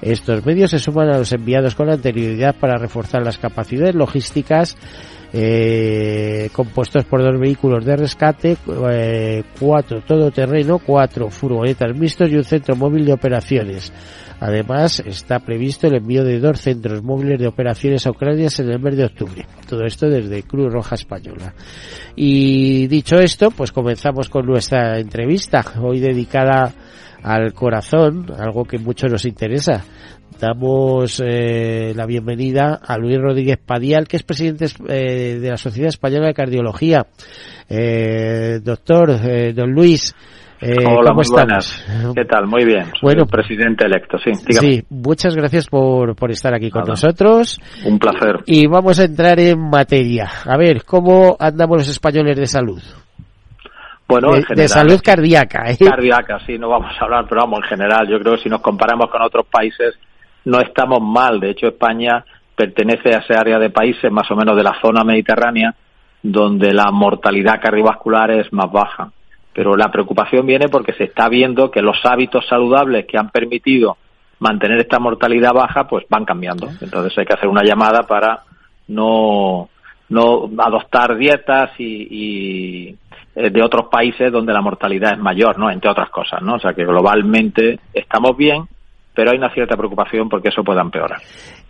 Estos 0.00 0.46
medios 0.46 0.70
se 0.70 0.78
suman 0.78 1.08
a 1.08 1.18
los 1.18 1.32
enviados 1.32 1.74
con 1.74 1.90
anterioridad 1.90 2.54
para 2.54 2.78
reforzar 2.78 3.22
las 3.22 3.38
capacidades 3.38 3.96
logísticas 3.96 4.76
eh, 5.32 6.48
compuestos 6.52 7.04
por 7.04 7.22
dos 7.22 7.38
vehículos 7.38 7.84
de 7.84 7.96
rescate, 7.96 8.56
eh, 8.90 9.42
cuatro 9.58 10.00
todoterreno, 10.02 10.78
cuatro 10.78 11.30
furgonetas 11.30 11.96
mixtos 11.96 12.30
y 12.30 12.36
un 12.36 12.44
centro 12.44 12.76
móvil 12.76 13.04
de 13.04 13.12
operaciones. 13.12 13.92
Además, 14.40 15.02
está 15.04 15.40
previsto 15.40 15.88
el 15.88 15.96
envío 15.96 16.22
de 16.22 16.38
dos 16.38 16.60
centros 16.60 17.02
móviles 17.02 17.40
de 17.40 17.48
operaciones 17.48 18.06
a 18.06 18.10
Ucrania 18.10 18.48
en 18.56 18.70
el 18.70 18.78
mes 18.78 18.96
de 18.96 19.04
octubre. 19.04 19.46
Todo 19.68 19.84
esto 19.84 20.08
desde 20.08 20.44
Cruz 20.44 20.72
Roja 20.72 20.94
Española. 20.94 21.54
Y 22.14 22.86
dicho 22.86 23.16
esto, 23.16 23.50
pues 23.50 23.72
comenzamos 23.72 24.28
con 24.28 24.46
nuestra 24.46 24.98
entrevista, 24.98 25.64
hoy 25.82 25.98
dedicada 25.98 26.72
al 27.22 27.52
corazón, 27.52 28.26
algo 28.38 28.64
que 28.64 28.78
mucho 28.78 29.08
nos 29.08 29.24
interesa 29.24 29.84
damos 30.40 31.22
eh, 31.24 31.92
la 31.94 32.06
bienvenida 32.06 32.80
a 32.86 32.96
Luis 32.98 33.18
Rodríguez 33.18 33.58
Padial, 33.58 34.06
que 34.06 34.16
es 34.16 34.22
presidente 34.22 34.66
eh, 34.88 35.38
de 35.38 35.50
la 35.50 35.56
Sociedad 35.56 35.88
Española 35.88 36.26
de 36.28 36.34
Cardiología. 36.34 37.06
Eh, 37.68 38.60
doctor, 38.62 39.10
eh, 39.22 39.52
don 39.52 39.72
Luis, 39.72 40.14
Hola, 40.60 41.10
¿cómo 41.10 41.20
estamos? 41.20 41.86
¿Qué 42.16 42.24
tal? 42.24 42.48
Muy 42.48 42.64
bien. 42.64 42.90
bueno, 43.00 43.26
presidente 43.26 43.86
electo, 43.86 44.18
sí. 44.18 44.32
Dígame. 44.44 44.68
Sí, 44.68 44.84
muchas 44.90 45.36
gracias 45.36 45.68
por, 45.68 46.16
por 46.16 46.32
estar 46.32 46.52
aquí 46.52 46.68
con 46.68 46.80
Nada. 46.80 46.92
nosotros. 46.94 47.60
Un 47.84 47.98
placer. 48.00 48.40
Y 48.46 48.66
vamos 48.66 48.98
a 48.98 49.04
entrar 49.04 49.38
en 49.38 49.60
materia. 49.60 50.28
A 50.44 50.56
ver, 50.56 50.84
¿cómo 50.84 51.36
andamos 51.38 51.78
los 51.78 51.88
españoles 51.88 52.36
de 52.36 52.46
salud? 52.46 52.82
Bueno, 54.08 54.32
de, 54.32 54.38
en 54.38 54.44
general, 54.46 54.64
de 54.64 54.68
salud 54.68 55.00
cardíaca. 55.04 55.70
¿eh? 55.70 55.76
Cardíaca, 55.78 56.38
sí, 56.44 56.58
no 56.58 56.68
vamos 56.70 56.90
a 56.98 57.04
hablar, 57.04 57.26
pero 57.28 57.42
vamos, 57.42 57.60
en 57.62 57.68
general, 57.68 58.08
yo 58.08 58.18
creo 58.18 58.34
que 58.34 58.42
si 58.42 58.48
nos 58.48 58.60
comparamos 58.60 59.10
con 59.10 59.22
otros 59.22 59.46
países, 59.46 59.94
no 60.48 60.60
estamos 60.60 61.00
mal. 61.00 61.40
De 61.40 61.50
hecho, 61.50 61.66
España 61.66 62.24
pertenece 62.56 63.14
a 63.14 63.18
ese 63.18 63.34
área 63.34 63.58
de 63.58 63.70
países, 63.70 64.10
más 64.10 64.30
o 64.30 64.36
menos 64.36 64.56
de 64.56 64.62
la 64.62 64.80
zona 64.80 65.04
mediterránea, 65.04 65.74
donde 66.22 66.72
la 66.72 66.90
mortalidad 66.90 67.60
cardiovascular 67.60 68.30
es 68.30 68.52
más 68.52 68.72
baja. 68.72 69.12
Pero 69.52 69.76
la 69.76 69.90
preocupación 69.90 70.46
viene 70.46 70.68
porque 70.68 70.94
se 70.94 71.04
está 71.04 71.28
viendo 71.28 71.70
que 71.70 71.82
los 71.82 71.98
hábitos 72.04 72.46
saludables 72.48 73.06
que 73.06 73.18
han 73.18 73.28
permitido 73.28 73.98
mantener 74.38 74.78
esta 74.78 74.98
mortalidad 74.98 75.52
baja, 75.52 75.86
pues 75.86 76.06
van 76.08 76.24
cambiando. 76.24 76.68
Entonces 76.80 77.16
hay 77.18 77.26
que 77.26 77.34
hacer 77.34 77.48
una 77.48 77.62
llamada 77.62 78.04
para 78.04 78.44
no, 78.88 79.68
no 80.08 80.50
adoptar 80.58 81.16
dietas 81.16 81.72
y, 81.78 82.06
y 82.10 82.96
de 83.34 83.62
otros 83.62 83.88
países 83.88 84.32
donde 84.32 84.52
la 84.52 84.62
mortalidad 84.62 85.12
es 85.12 85.18
mayor, 85.18 85.58
¿no? 85.58 85.70
Entre 85.70 85.90
otras 85.90 86.08
cosas, 86.08 86.40
¿no? 86.40 86.54
O 86.54 86.58
sea 86.58 86.72
que 86.72 86.84
globalmente 86.84 87.80
estamos 87.92 88.36
bien, 88.36 88.66
pero 89.18 89.32
hay 89.32 89.38
una 89.38 89.52
cierta 89.52 89.76
preocupación 89.76 90.28
porque 90.28 90.50
eso 90.50 90.62
pueda 90.62 90.80
empeorar. 90.80 91.18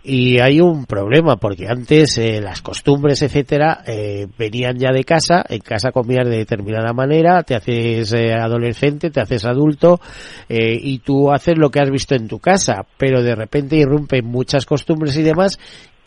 Y 0.03 0.39
hay 0.39 0.61
un 0.61 0.85
problema, 0.85 1.37
porque 1.37 1.65
antes 1.67 2.19
eh, 2.19 2.39
las 2.43 2.61
costumbres, 2.61 3.23
etcétera, 3.23 3.79
eh, 3.87 4.27
venían 4.37 4.77
ya 4.77 4.91
de 4.91 5.03
casa, 5.03 5.43
en 5.49 5.57
casa 5.57 5.91
comías 5.91 6.29
de 6.29 6.37
determinada 6.37 6.93
manera, 6.93 7.41
te 7.41 7.55
haces 7.55 8.13
eh, 8.13 8.35
adolescente, 8.35 9.09
te 9.09 9.19
haces 9.19 9.45
adulto, 9.45 9.99
y 10.47 10.99
tú 10.99 11.31
haces 11.31 11.57
lo 11.57 11.71
que 11.71 11.79
has 11.79 11.89
visto 11.89 12.13
en 12.13 12.27
tu 12.27 12.37
casa, 12.37 12.85
pero 12.97 13.23
de 13.23 13.33
repente 13.33 13.77
irrumpen 13.77 14.25
muchas 14.25 14.67
costumbres 14.67 15.17
y 15.17 15.23
demás, 15.23 15.59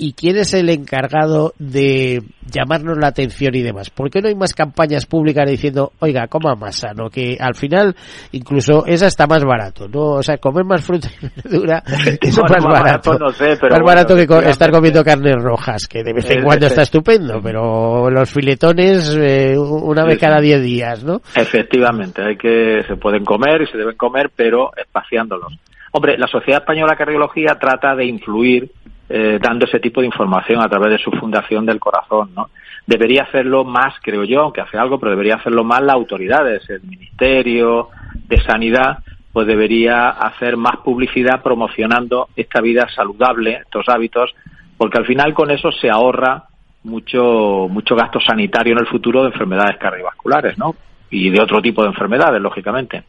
y 0.03 0.15
quién 0.15 0.37
es 0.37 0.53
el 0.53 0.69
encargado 0.69 1.53
de 1.61 2.23
llamarnos 2.51 2.99
la 2.99 3.07
atención 3.07 3.55
y 3.55 3.63
demás. 3.63 3.89
¿Por 3.89 4.11
qué 4.11 4.21
no 4.21 4.27
hay 4.27 4.35
más 4.35 4.53
campañas 4.53 5.07
públicas 5.07 5.49
diciendo, 5.49 5.93
oiga, 6.01 6.27
coma 6.27 6.57
más 6.57 6.75
sano? 6.75 7.09
Que 7.09 7.37
al 7.39 7.55
final 7.55 7.95
incluso 8.33 8.85
esa 8.85 9.07
está 9.07 9.29
más 9.29 9.45
barato, 9.45 9.87
¿no? 9.87 10.15
O 10.15 10.23
sea, 10.25 10.39
comer 10.39 10.65
más 10.65 10.85
fruta 10.85 11.09
y 11.21 11.27
verdura 11.41 11.85
es 12.21 12.37
más, 12.37 12.65
barato. 12.65 13.17
No 13.17 13.31
sé, 13.31 13.57
pero 13.61 13.77
más 13.77 13.87
barato 13.87 14.17
que 14.17 14.51
estar 14.51 14.73
comiendo 14.73 15.05
carnes 15.05 15.37
rojas, 15.41 15.87
que 15.87 16.03
de 16.03 16.13
vez 16.13 16.29
en 16.31 16.43
cuando 16.43 16.67
está 16.67 16.83
estupendo, 16.83 17.41
pero 17.41 18.11
los 18.11 18.29
filetones 18.29 19.17
eh, 19.17 19.57
una 19.57 20.05
vez 20.05 20.19
cada 20.19 20.41
diez 20.41 20.61
días, 20.61 21.05
¿no? 21.05 21.21
Efectivamente, 21.37 22.23
hay 22.25 22.37
que, 22.37 22.83
se 22.89 22.97
pueden 22.97 23.25
comer 23.25 23.63
y 23.63 23.67
se 23.69 23.79
deben 23.79 23.97
comer, 23.97 24.33
pero 24.35 24.73
espaciándolos. 24.77 25.57
Hombre, 25.93 26.19
la 26.19 26.27
Sociedad 26.27 26.63
Española 26.63 26.95
de 26.95 26.99
Cardiología 26.99 27.57
trata 27.61 27.95
de 27.95 28.07
influir 28.07 28.73
eh, 29.09 29.39
dando 29.41 29.67
ese 29.67 29.81
tipo 29.81 30.01
de 30.01 30.07
información 30.07 30.61
a 30.63 30.69
través 30.69 30.93
de 30.93 30.99
su 30.99 31.11
Fundación 31.11 31.67
del 31.67 31.81
Corazón, 31.81 32.31
¿no? 32.35 32.51
Debería 32.87 33.25
hacerlo 33.25 33.65
más, 33.65 33.95
creo 34.03 34.25
yo, 34.25 34.43
aunque 34.43 34.61
hace 34.61 34.79
algo, 34.79 34.99
pero 34.99 35.11
debería 35.11 35.37
hacerlo 35.37 35.65
más 35.65 35.83
las 35.83 35.95
autoridades, 35.95 36.69
el 36.71 36.83
Ministerio 36.83 37.89
de 38.15 38.41
Sanidad, 38.43 38.99
pues 39.33 39.47
debería 39.47 40.09
hacer 40.11 40.57
más 40.57 40.79
publicidad 40.79 41.43
promocionando 41.43 42.29
esta 42.37 42.61
vida 42.61 42.89
saludable, 42.95 43.61
estos 43.63 43.89
hábitos, 43.89 44.35
porque 44.77 44.99
al 44.99 45.07
final 45.07 45.33
con 45.33 45.51
eso 45.51 45.71
se 45.73 45.89
ahorra 45.89 46.45
mucho 46.85 47.69
mucho 47.71 47.95
gasto 47.95 48.19
sanitario 48.21 48.73
en 48.73 48.81
el 48.81 48.89
futuro 48.89 49.23
de 49.23 49.29
enfermedades 49.29 49.77
cardiovasculares, 49.79 50.59
¿no? 50.59 50.75
Y 51.11 51.31
de 51.31 51.41
otro 51.41 51.61
tipo 51.63 51.83
de 51.83 51.89
enfermedades, 51.89 52.41
lógicamente. 52.41 53.05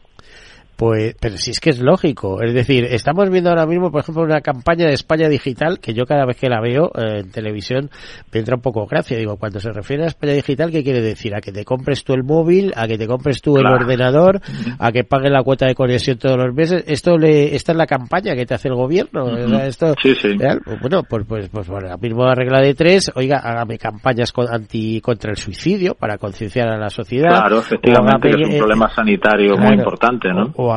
Pues, 0.76 1.14
pero 1.20 1.36
si 1.36 1.52
es 1.52 1.60
que 1.60 1.70
es 1.70 1.80
lógico. 1.80 2.42
Es 2.42 2.52
decir, 2.52 2.84
estamos 2.84 3.30
viendo 3.30 3.50
ahora 3.50 3.66
mismo, 3.66 3.92
por 3.92 4.00
ejemplo, 4.00 4.24
una 4.24 4.40
campaña 4.40 4.86
de 4.86 4.94
España 4.94 5.28
Digital 5.28 5.78
que 5.78 5.94
yo 5.94 6.04
cada 6.04 6.26
vez 6.26 6.36
que 6.36 6.48
la 6.48 6.60
veo 6.60 6.90
eh, 6.96 7.20
en 7.20 7.30
televisión 7.30 7.90
me 8.32 8.40
entra 8.40 8.56
un 8.56 8.62
poco 8.62 8.86
gracia. 8.86 9.16
Digo, 9.16 9.36
cuando 9.36 9.60
se 9.60 9.70
refiere 9.70 10.04
a 10.04 10.06
España 10.06 10.32
Digital, 10.32 10.72
¿qué 10.72 10.82
quiere 10.82 11.00
decir? 11.00 11.34
A 11.34 11.40
que 11.40 11.52
te 11.52 11.64
compres 11.64 12.02
tú 12.02 12.14
el 12.14 12.24
móvil, 12.24 12.72
a 12.76 12.88
que 12.88 12.98
te 12.98 13.06
compres 13.06 13.40
tú 13.40 13.56
el 13.56 13.66
ordenador, 13.66 14.40
a 14.78 14.90
que 14.90 15.04
pagues 15.04 15.30
la 15.30 15.42
cuota 15.42 15.66
de 15.66 15.74
conexión 15.76 16.18
todos 16.18 16.36
los 16.36 16.52
meses. 16.52 16.84
Esto 16.88 17.16
le, 17.16 17.54
esta 17.54 17.72
es 17.72 17.78
la 17.78 17.86
campaña 17.86 18.34
que 18.34 18.44
te 18.44 18.54
hace 18.54 18.68
el 18.68 18.74
gobierno. 18.74 19.28
esto, 19.58 19.94
sí, 20.02 20.14
sí. 20.16 20.36
Bueno, 20.80 21.02
pues, 21.08 21.24
pues, 21.26 21.48
pues 21.50 21.68
bueno, 21.68 21.88
la 21.88 21.96
misma 21.96 22.34
regla 22.34 22.60
de 22.60 22.74
tres, 22.74 23.12
oiga, 23.14 23.38
hágame 23.38 23.78
campañas 23.78 24.32
con, 24.32 24.52
anti, 24.52 25.00
contra 25.00 25.30
el 25.30 25.36
suicidio 25.36 25.94
para 25.94 26.18
concienciar 26.18 26.68
a 26.68 26.76
la 26.76 26.90
sociedad. 26.90 27.28
Claro, 27.28 27.58
efectivamente, 27.60 28.30
que 28.30 28.42
es 28.42 28.48
un 28.48 28.58
problema 28.58 28.92
sanitario 28.92 29.56
muy 29.56 29.74
importante, 29.74 30.30
¿no? 30.32 30.64
o 30.64 30.72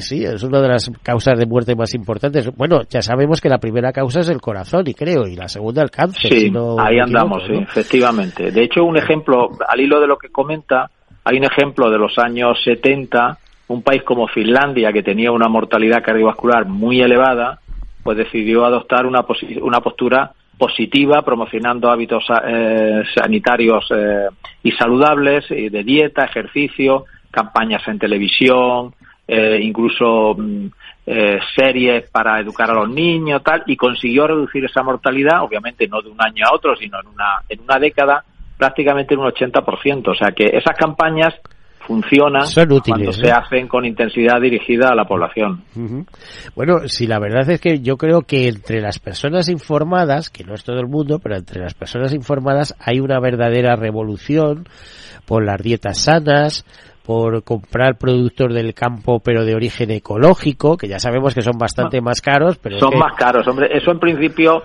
sí, 0.00 0.24
es 0.24 0.42
una 0.42 0.60
de 0.60 0.68
las 0.68 0.90
causas 1.02 1.38
de 1.38 1.46
muerte 1.46 1.74
más 1.74 1.94
importantes. 1.94 2.48
Bueno, 2.56 2.82
ya 2.88 3.02
sabemos 3.02 3.40
que 3.40 3.48
la 3.48 3.58
primera 3.58 3.92
causa 3.92 4.20
es 4.20 4.28
el 4.28 4.40
corazón, 4.40 4.84
y 4.86 4.94
creo, 4.94 5.26
y 5.26 5.36
la 5.36 5.48
segunda 5.48 5.82
el 5.82 5.90
cáncer. 5.90 6.32
Sí, 6.32 6.52
ahí 6.78 6.98
andamos, 6.98 7.42
sí, 7.46 7.54
efectivamente. 7.54 8.50
De 8.50 8.62
hecho, 8.62 8.84
un 8.84 8.96
ejemplo, 8.96 9.50
al 9.68 9.80
hilo 9.80 10.00
de 10.00 10.06
lo 10.06 10.18
que 10.18 10.28
comenta, 10.28 10.90
hay 11.24 11.38
un 11.38 11.44
ejemplo 11.44 11.90
de 11.90 11.98
los 11.98 12.18
años 12.18 12.58
70, 12.64 13.38
un 13.68 13.82
país 13.82 14.02
como 14.02 14.26
Finlandia, 14.28 14.92
que 14.92 15.02
tenía 15.02 15.30
una 15.30 15.48
mortalidad 15.48 16.02
cardiovascular 16.02 16.66
muy 16.66 17.00
elevada, 17.00 17.60
pues 18.02 18.16
decidió 18.16 18.64
adoptar 18.64 19.06
una, 19.06 19.24
una 19.62 19.80
postura 19.80 20.32
positiva, 20.56 21.22
promocionando 21.22 21.90
hábitos 21.90 22.24
eh, 22.46 23.02
sanitarios 23.14 23.86
eh, 23.94 24.26
y 24.62 24.72
saludables, 24.72 25.48
de 25.48 25.84
dieta, 25.84 26.24
ejercicio, 26.24 27.04
campañas 27.30 27.86
en 27.88 27.98
televisión, 27.98 28.94
eh, 29.26 29.58
incluso 29.62 30.34
mm, 30.38 30.66
eh, 31.06 31.38
series 31.54 32.08
para 32.10 32.40
educar 32.40 32.70
a 32.70 32.74
los 32.74 32.88
niños, 32.88 33.42
tal, 33.42 33.62
y 33.66 33.76
consiguió 33.76 34.26
reducir 34.26 34.64
esa 34.64 34.82
mortalidad, 34.82 35.42
obviamente 35.42 35.86
no 35.88 36.00
de 36.02 36.10
un 36.10 36.20
año 36.20 36.44
a 36.46 36.54
otro, 36.54 36.76
sino 36.76 37.00
en 37.00 37.08
una, 37.08 37.42
en 37.48 37.60
una 37.60 37.78
década, 37.78 38.24
prácticamente 38.56 39.14
en 39.14 39.20
un 39.20 39.28
80%. 39.28 40.08
O 40.08 40.14
sea 40.14 40.32
que 40.32 40.46
esas 40.46 40.76
campañas 40.76 41.34
funcionan 41.88 42.42
cuando 42.86 43.12
se 43.12 43.28
¿eh? 43.28 43.32
hacen 43.32 43.66
con 43.66 43.86
intensidad 43.86 44.38
dirigida 44.40 44.90
a 44.90 44.94
la 44.94 45.06
población. 45.06 45.64
Bueno, 46.54 46.80
si 46.86 47.06
la 47.06 47.18
verdad 47.18 47.48
es 47.48 47.60
que 47.60 47.80
yo 47.80 47.96
creo 47.96 48.22
que 48.22 48.46
entre 48.46 48.82
las 48.82 48.98
personas 48.98 49.48
informadas, 49.48 50.28
que 50.28 50.44
no 50.44 50.52
es 50.52 50.62
todo 50.62 50.78
el 50.78 50.86
mundo, 50.86 51.18
pero 51.18 51.36
entre 51.36 51.62
las 51.62 51.72
personas 51.72 52.12
informadas 52.12 52.76
hay 52.78 53.00
una 53.00 53.18
verdadera 53.20 53.74
revolución 53.74 54.68
por 55.26 55.44
las 55.44 55.62
dietas 55.62 56.02
sanas, 56.02 56.66
por 57.06 57.42
comprar 57.42 57.96
productos 57.96 58.52
del 58.52 58.74
campo 58.74 59.20
pero 59.20 59.46
de 59.46 59.54
origen 59.54 59.90
ecológico, 59.90 60.76
que 60.76 60.88
ya 60.88 60.98
sabemos 60.98 61.34
que 61.34 61.40
son 61.40 61.56
bastante 61.58 62.02
más 62.02 62.20
caros. 62.20 62.58
pero 62.58 62.78
Son 62.78 62.98
más 62.98 63.14
caros, 63.16 63.48
hombre. 63.48 63.70
Eso 63.72 63.92
en 63.92 63.98
principio 63.98 64.62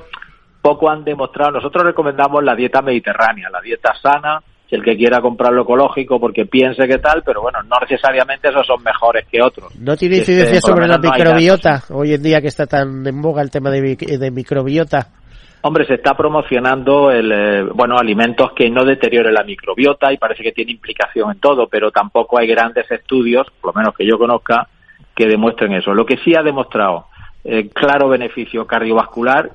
poco 0.61 0.89
han 0.89 1.05
demostrado. 1.05 1.53
Nosotros 1.53 1.85
recomendamos 1.85 2.43
la 2.43 2.53
dieta 2.53 2.81
mediterránea, 2.81 3.49
la 3.49 3.61
dieta 3.61 3.93
sana, 4.01 4.41
el 4.73 4.83
que 4.83 4.97
quiera 4.97 5.21
comprarlo 5.21 5.61
ecológico 5.61 6.19
porque 6.19 6.45
piense 6.45 6.87
que 6.87 6.97
tal, 6.97 7.21
pero 7.23 7.43
bueno, 7.43 7.59
no 7.61 7.75
necesariamente 7.79 8.49
esos 8.49 8.65
son 8.65 8.81
mejores 8.83 9.27
que 9.27 9.39
otros. 9.39 9.71
¿No 9.79 9.95
tiene 9.95 10.17
incidencia 10.17 10.59
sobre 10.61 10.87
la 10.87 10.97
microbiota? 10.97 11.83
Hoy 11.91 12.13
en 12.13 12.23
día 12.23 12.41
que 12.41 12.47
está 12.47 12.65
tan 12.65 13.05
en 13.05 13.21
boga 13.21 13.43
el 13.43 13.51
tema 13.51 13.69
de, 13.69 13.95
de 13.95 14.31
microbiota. 14.31 15.09
Hombre, 15.61 15.85
se 15.85 15.93
está 15.93 16.15
promocionando 16.15 17.11
el, 17.11 17.31
eh, 17.31 17.63
bueno, 17.73 17.97
alimentos 17.97 18.51
que 18.53 18.69
no 18.69 18.83
deterioren 18.83 19.35
la 19.35 19.43
microbiota 19.43 20.11
y 20.11 20.17
parece 20.17 20.41
que 20.41 20.51
tiene 20.51 20.71
implicación 20.71 21.31
en 21.31 21.39
todo, 21.39 21.67
pero 21.67 21.91
tampoco 21.91 22.39
hay 22.39 22.47
grandes 22.47 22.89
estudios, 22.89 23.45
por 23.61 23.73
lo 23.73 23.79
menos 23.79 23.95
que 23.95 24.05
yo 24.05 24.17
conozca, 24.17 24.67
que 25.15 25.27
demuestren 25.27 25.73
eso. 25.73 25.93
Lo 25.93 26.05
que 26.05 26.17
sí 26.17 26.33
ha 26.35 26.41
demostrado 26.41 27.05
eh, 27.43 27.69
claro 27.69 28.09
beneficio 28.09 28.65
cardiovascular 28.65 29.51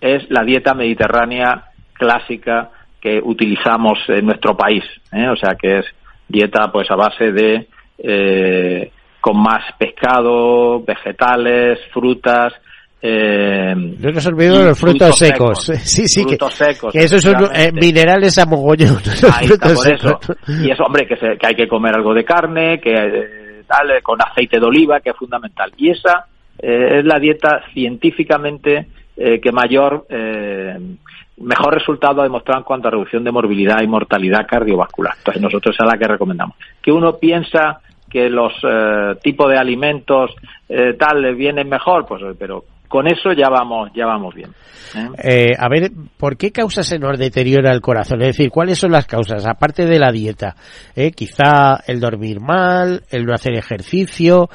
es 0.00 0.28
la 0.30 0.42
dieta 0.44 0.72
mediterránea 0.72 1.66
clásica 1.92 2.70
que 3.02 3.20
utilizamos 3.22 3.98
en 4.08 4.26
nuestro 4.26 4.56
país, 4.56 4.84
¿eh? 5.12 5.28
o 5.28 5.36
sea 5.36 5.56
que 5.60 5.80
es 5.80 5.86
dieta 6.28 6.70
pues 6.72 6.88
a 6.90 6.94
base 6.94 7.32
de 7.32 7.66
eh, 7.98 8.90
con 9.20 9.42
más 9.42 9.64
pescado, 9.76 10.82
vegetales, 10.82 11.80
frutas, 11.92 12.54
eh, 13.04 13.74
no 13.74 14.12
nos 14.12 14.26
olvidemos 14.28 14.58
de 14.60 14.64
los 14.66 14.78
frutos, 14.78 15.18
secos. 15.18 15.66
Sí, 15.82 16.06
sí, 16.06 16.24
que, 16.24 16.38
secos, 16.50 16.92
que 16.92 17.00
esos 17.00 17.20
son 17.20 17.34
eh, 17.52 17.72
minerales 17.72 18.38
a 18.38 18.46
mogollón. 18.46 18.98
Ahí 19.34 19.46
está, 19.46 19.74
por 19.74 19.92
eso. 19.92 20.20
Y 20.62 20.70
eso, 20.70 20.84
hombre, 20.84 21.06
que, 21.08 21.16
que 21.16 21.46
hay 21.46 21.54
que 21.54 21.66
comer 21.66 21.96
algo 21.96 22.14
de 22.14 22.24
carne, 22.24 22.80
que 22.80 22.92
eh, 22.92 23.62
tal, 23.66 24.00
con 24.04 24.18
aceite 24.22 24.60
de 24.60 24.66
oliva, 24.66 25.00
que 25.00 25.10
es 25.10 25.16
fundamental. 25.16 25.72
Y 25.76 25.90
esa 25.90 26.26
eh, 26.60 27.00
es 27.00 27.04
la 27.04 27.18
dieta 27.18 27.62
científicamente 27.74 28.86
eh, 29.16 29.40
que 29.40 29.50
mayor, 29.50 30.06
mejor 31.38 31.74
resultado 31.74 32.20
ha 32.20 32.24
demostrado 32.24 32.60
en 32.60 32.64
cuanto 32.64 32.88
a 32.88 32.90
reducción 32.92 33.24
de 33.24 33.32
morbilidad 33.32 33.82
y 33.82 33.86
mortalidad 33.86 34.46
cardiovascular. 34.46 35.14
Entonces 35.18 35.42
nosotros 35.42 35.76
es 35.78 35.86
la 35.86 35.98
que 35.98 36.08
recomendamos. 36.08 36.56
Que 36.80 36.92
uno 36.92 37.16
piensa 37.16 37.80
que 38.10 38.28
los 38.28 38.52
tipos 39.22 39.50
de 39.50 39.58
alimentos 39.58 40.34
tal 40.98 41.22
le 41.22 41.34
vienen 41.34 41.68
mejor, 41.68 42.06
pues 42.06 42.22
pero 42.38 42.64
con 42.92 43.06
eso 43.06 43.32
ya 43.32 43.48
vamos, 43.48 43.90
ya 43.94 44.04
vamos 44.04 44.34
bien. 44.34 44.50
¿eh? 44.94 45.08
Eh, 45.24 45.50
a 45.58 45.66
ver, 45.70 45.90
¿por 46.18 46.36
qué 46.36 46.52
causas 46.52 46.86
se 46.86 46.98
nos 46.98 47.18
deteriora 47.18 47.72
el 47.72 47.80
corazón? 47.80 48.20
Es 48.20 48.36
decir, 48.36 48.50
¿cuáles 48.50 48.78
son 48.78 48.92
las 48.92 49.06
causas? 49.06 49.46
Aparte 49.46 49.86
de 49.86 49.98
la 49.98 50.12
dieta, 50.12 50.56
¿eh? 50.94 51.10
quizá 51.12 51.80
el 51.86 52.00
dormir 52.00 52.40
mal, 52.40 53.00
el 53.10 53.24
no 53.24 53.32
hacer 53.32 53.54
ejercicio, 53.54 54.50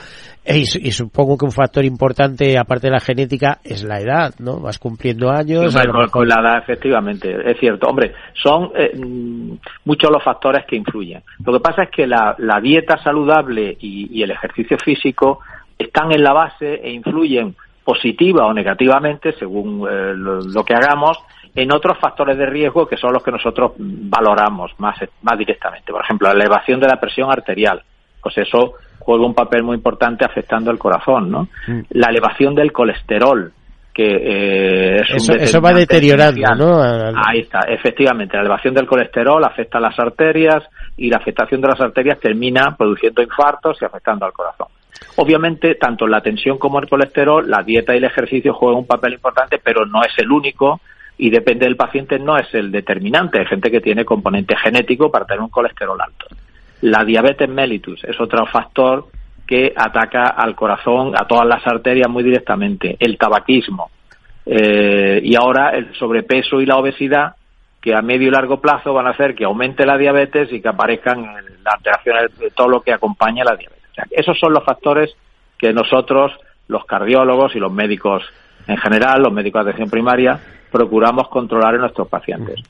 y, 0.46 0.66
supongo 0.92 1.36
que 1.36 1.46
un 1.46 1.52
factor 1.52 1.84
importante, 1.84 2.60
aparte 2.60 2.88
de 2.88 2.94
la 2.94 3.00
genética, 3.00 3.58
es 3.64 3.84
la 3.84 4.00
edad, 4.00 4.36
¿no? 4.38 4.60
Vas 4.60 4.78
cumpliendo 4.78 5.32
años. 5.32 5.76
con, 6.12 6.28
la 6.28 6.40
edad, 6.40 6.60
efectivamente, 6.60 7.36
es 7.44 7.60
cierto. 7.60 7.88
Hombre, 7.88 8.14
son 8.34 8.70
muchos 9.84 10.12
los 10.12 10.24
factores 10.24 10.64
que 10.68 10.76
influyen. 10.76 11.24
Lo 11.44 11.54
que 11.54 11.60
pasa 11.60 11.84
es 11.84 11.90
que 11.90 12.06
la, 12.06 12.36
dieta 12.62 13.02
saludable 13.04 13.78
y 13.82 14.22
el 14.22 14.30
ejercicio 14.30 14.78
físico 14.78 15.40
están 15.78 16.12
en 16.12 16.24
la 16.24 16.34
base 16.34 16.76
e 16.76 16.92
influyen 16.92 17.56
positiva 17.88 18.46
o 18.46 18.54
negativamente, 18.54 19.32
según 19.40 19.88
eh, 19.90 20.14
lo, 20.14 20.66
que 20.66 20.74
hagamos, 20.74 21.18
en 21.56 21.72
otros 21.72 21.98
factores 21.98 22.38
de 22.38 22.46
riesgo 22.46 22.86
que 22.86 22.98
son 22.98 23.14
los 23.14 23.24
que 23.24 23.32
nosotros 23.32 23.72
valoramos 23.78 24.74
más, 24.78 24.98
más 25.22 25.38
directamente. 25.38 25.94
Por 25.94 26.04
ejemplo, 26.04 26.28
la 26.28 26.34
elevación 26.34 26.82
de 26.82 26.88
la 26.88 27.00
presión 27.00 27.32
arterial. 27.32 27.82
Pues 28.22 28.40
eso 28.40 28.74
juega 29.00 29.26
un 29.26 29.34
papel 29.34 29.64
muy 29.64 29.78
importante 29.78 30.26
afectando 30.26 30.70
el 30.70 30.78
corazón, 30.78 31.32
¿no? 31.32 31.48
Mm. 31.66 31.84
La 31.92 32.10
elevación 32.10 32.54
del 32.56 32.74
colesterol, 32.74 33.54
que 33.94 34.04
eh, 34.04 35.02
es 35.08 35.30
eso, 35.30 35.62
va 35.62 35.72
deteriorando, 35.72 36.56
¿no? 36.58 36.82
Ahí 36.82 37.40
está, 37.40 37.62
efectivamente, 37.70 38.36
la 38.36 38.42
elevación 38.42 38.74
del 38.74 38.86
colesterol 38.86 39.42
afecta 39.46 39.78
a 39.78 39.82
las 39.82 39.98
arterias 39.98 40.62
y 40.98 41.10
la 41.10 41.20
afectación 41.20 41.62
de 41.62 41.70
las 41.70 41.80
arterias 41.80 42.20
termina 42.20 42.76
produciendo 42.78 43.22
infartos 43.22 43.78
y 43.82 43.86
afectando 43.86 44.26
al 44.26 44.34
corazón. 44.34 44.68
Obviamente, 45.18 45.76
tanto 45.76 46.08
la 46.08 46.22
tensión 46.22 46.58
como 46.58 46.80
el 46.80 46.90
colesterol, 46.90 47.50
la 47.50 47.64
dieta 47.64 47.94
y 47.94 47.98
el 47.98 48.04
ejercicio 48.04 48.54
juegan 48.54 48.80
un 48.80 48.88
papel 48.88 49.14
importante, 49.14 49.60
pero 49.64 49.86
no 49.86 50.02
es 50.04 50.14
el 50.18 50.32
único 50.32 50.80
y 51.18 51.30
depende 51.30 51.66
del 51.66 51.76
paciente, 51.76 52.20
no 52.20 52.38
es 52.38 52.54
el 52.54 52.72
determinante. 52.72 53.40
Hay 53.40 53.46
gente 53.48 53.72
que 53.72 53.82
tiene 53.82 54.06
componente 54.06 54.56
genético 54.56 55.12
para 55.12 55.26
tener 55.26 55.42
un 55.42 55.50
colesterol 55.50 56.00
alto. 56.00 56.28
La 56.82 57.04
diabetes 57.04 57.50
mellitus 57.50 58.04
es 58.04 58.20
otro 58.22 58.46
factor 58.46 59.08
que 59.48 59.74
ataca 59.76 60.28
al 60.28 60.56
corazón, 60.56 61.14
a 61.16 61.26
todas 61.26 61.48
las 61.48 61.66
arterias 61.66 62.10
muy 62.10 62.24
directamente. 62.24 62.98
El 63.00 63.18
tabaquismo. 63.18 63.90
Eh, 64.46 65.20
y 65.24 65.36
ahora 65.36 65.72
el 65.72 65.94
sobrepeso 65.96 66.62
y 66.62 66.66
la 66.66 66.78
obesidad 66.78 67.36
que 67.82 67.96
a 67.96 68.02
medio 68.02 68.28
y 68.28 68.32
largo 68.32 68.60
plazo 68.62 68.94
van 68.94 69.08
a 69.08 69.12
hacer 69.12 69.36
que 69.36 69.46
aumente 69.46 69.86
la 69.86 69.98
diabetes 69.98 70.52
y 70.52 70.62
que 70.62 70.68
aparezcan 70.68 71.24
las 71.64 71.74
alteraciones 71.76 72.38
de 72.38 72.52
todo 72.52 72.68
lo 72.68 72.82
que 72.82 72.94
acompaña 72.94 73.44
la 73.44 73.56
diabetes. 73.56 73.77
Esos 74.12 74.40
son 74.40 74.54
los 74.54 74.64
factores 74.64 75.16
que 75.58 75.74
nosotros, 75.74 76.32
los 76.68 76.86
cardiólogos 76.86 77.56
y 77.56 77.60
los 77.60 77.72
médicos 77.72 78.24
en 78.68 78.78
general, 78.78 79.22
los 79.22 79.34
médicos 79.34 79.64
de 79.64 79.72
atención 79.72 79.90
primaria, 79.90 80.40
procuramos 80.72 81.30
controlar 81.30 81.76
en 81.76 81.82
nuestros 81.82 82.08
pacientes. 82.08 82.62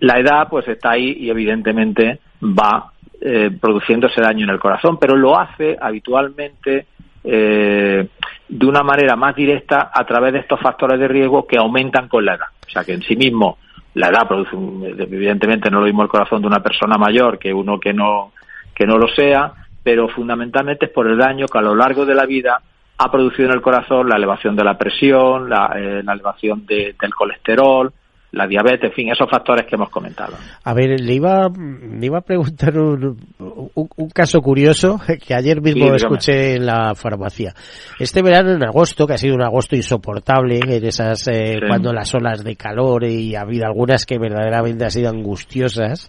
La 0.00 0.18
edad, 0.18 0.48
pues 0.48 0.66
está 0.66 0.90
ahí 0.92 1.16
y 1.20 1.30
evidentemente 1.30 2.18
va 2.42 2.92
eh, 3.20 3.50
produciendo 3.60 4.08
ese 4.08 4.20
daño 4.20 4.44
en 4.44 4.50
el 4.50 4.58
corazón, 4.58 4.98
pero 4.98 5.16
lo 5.16 5.38
hace 5.38 5.76
habitualmente 5.80 6.86
eh, 7.22 8.08
de 8.48 8.66
una 8.66 8.82
manera 8.82 9.14
más 9.14 9.36
directa 9.36 9.90
a 9.94 10.04
través 10.04 10.32
de 10.32 10.38
estos 10.40 10.58
factores 10.58 10.98
de 10.98 11.06
riesgo 11.06 11.46
que 11.46 11.58
aumentan 11.58 12.08
con 12.08 12.24
la 12.24 12.34
edad. 12.34 12.46
O 12.66 12.70
sea 12.70 12.82
que 12.82 12.94
en 12.94 13.02
sí 13.02 13.14
mismo 13.14 13.58
la 13.94 14.08
edad 14.08 14.26
produce, 14.26 14.56
evidentemente 14.98 15.70
no 15.70 15.80
lo 15.80 15.86
mismo 15.86 16.02
el 16.02 16.08
corazón 16.08 16.40
de 16.40 16.48
una 16.48 16.62
persona 16.62 16.96
mayor 16.96 17.38
que 17.38 17.52
uno 17.52 17.78
que 17.78 17.92
no 17.92 18.32
que 18.74 18.86
no 18.86 18.96
lo 18.96 19.08
sea, 19.08 19.52
pero 19.82 20.08
fundamentalmente 20.08 20.86
es 20.86 20.92
por 20.92 21.06
el 21.06 21.18
daño 21.18 21.46
que 21.46 21.58
a 21.58 21.62
lo 21.62 21.74
largo 21.74 22.04
de 22.04 22.14
la 22.14 22.26
vida 22.26 22.60
ha 22.98 23.10
producido 23.10 23.48
en 23.48 23.54
el 23.54 23.62
corazón 23.62 24.08
la 24.08 24.16
elevación 24.16 24.54
de 24.54 24.64
la 24.64 24.76
presión, 24.76 25.48
la, 25.48 25.72
eh, 25.76 26.00
elevación 26.00 26.66
del 26.66 27.14
colesterol, 27.16 27.92
la 28.32 28.46
diabetes, 28.46 28.90
en 28.90 28.92
fin, 28.92 29.10
esos 29.10 29.28
factores 29.28 29.66
que 29.66 29.74
hemos 29.74 29.90
comentado. 29.90 30.34
A 30.64 30.74
ver, 30.74 31.00
le 31.00 31.14
iba, 31.14 31.48
le 31.48 32.06
iba 32.06 32.18
a 32.18 32.22
preguntar 32.22 32.78
un, 32.78 33.18
un, 33.38 34.10
caso 34.10 34.40
curioso 34.40 35.00
que 35.26 35.34
ayer 35.34 35.60
mismo 35.60 35.94
escuché 35.94 36.54
en 36.54 36.66
la 36.66 36.94
farmacia. 36.94 37.54
Este 37.98 38.22
verano, 38.22 38.52
en 38.52 38.62
agosto, 38.62 39.06
que 39.06 39.14
ha 39.14 39.18
sido 39.18 39.34
un 39.34 39.42
agosto 39.42 39.74
insoportable, 39.74 40.60
en 40.60 40.84
esas, 40.84 41.26
eh, 41.28 41.58
cuando 41.66 41.92
las 41.92 42.14
olas 42.14 42.44
de 42.44 42.56
calor 42.56 43.04
y 43.04 43.34
ha 43.34 43.40
habido 43.40 43.66
algunas 43.66 44.06
que 44.06 44.18
verdaderamente 44.18 44.84
han 44.84 44.90
sido 44.90 45.10
angustiosas. 45.10 46.08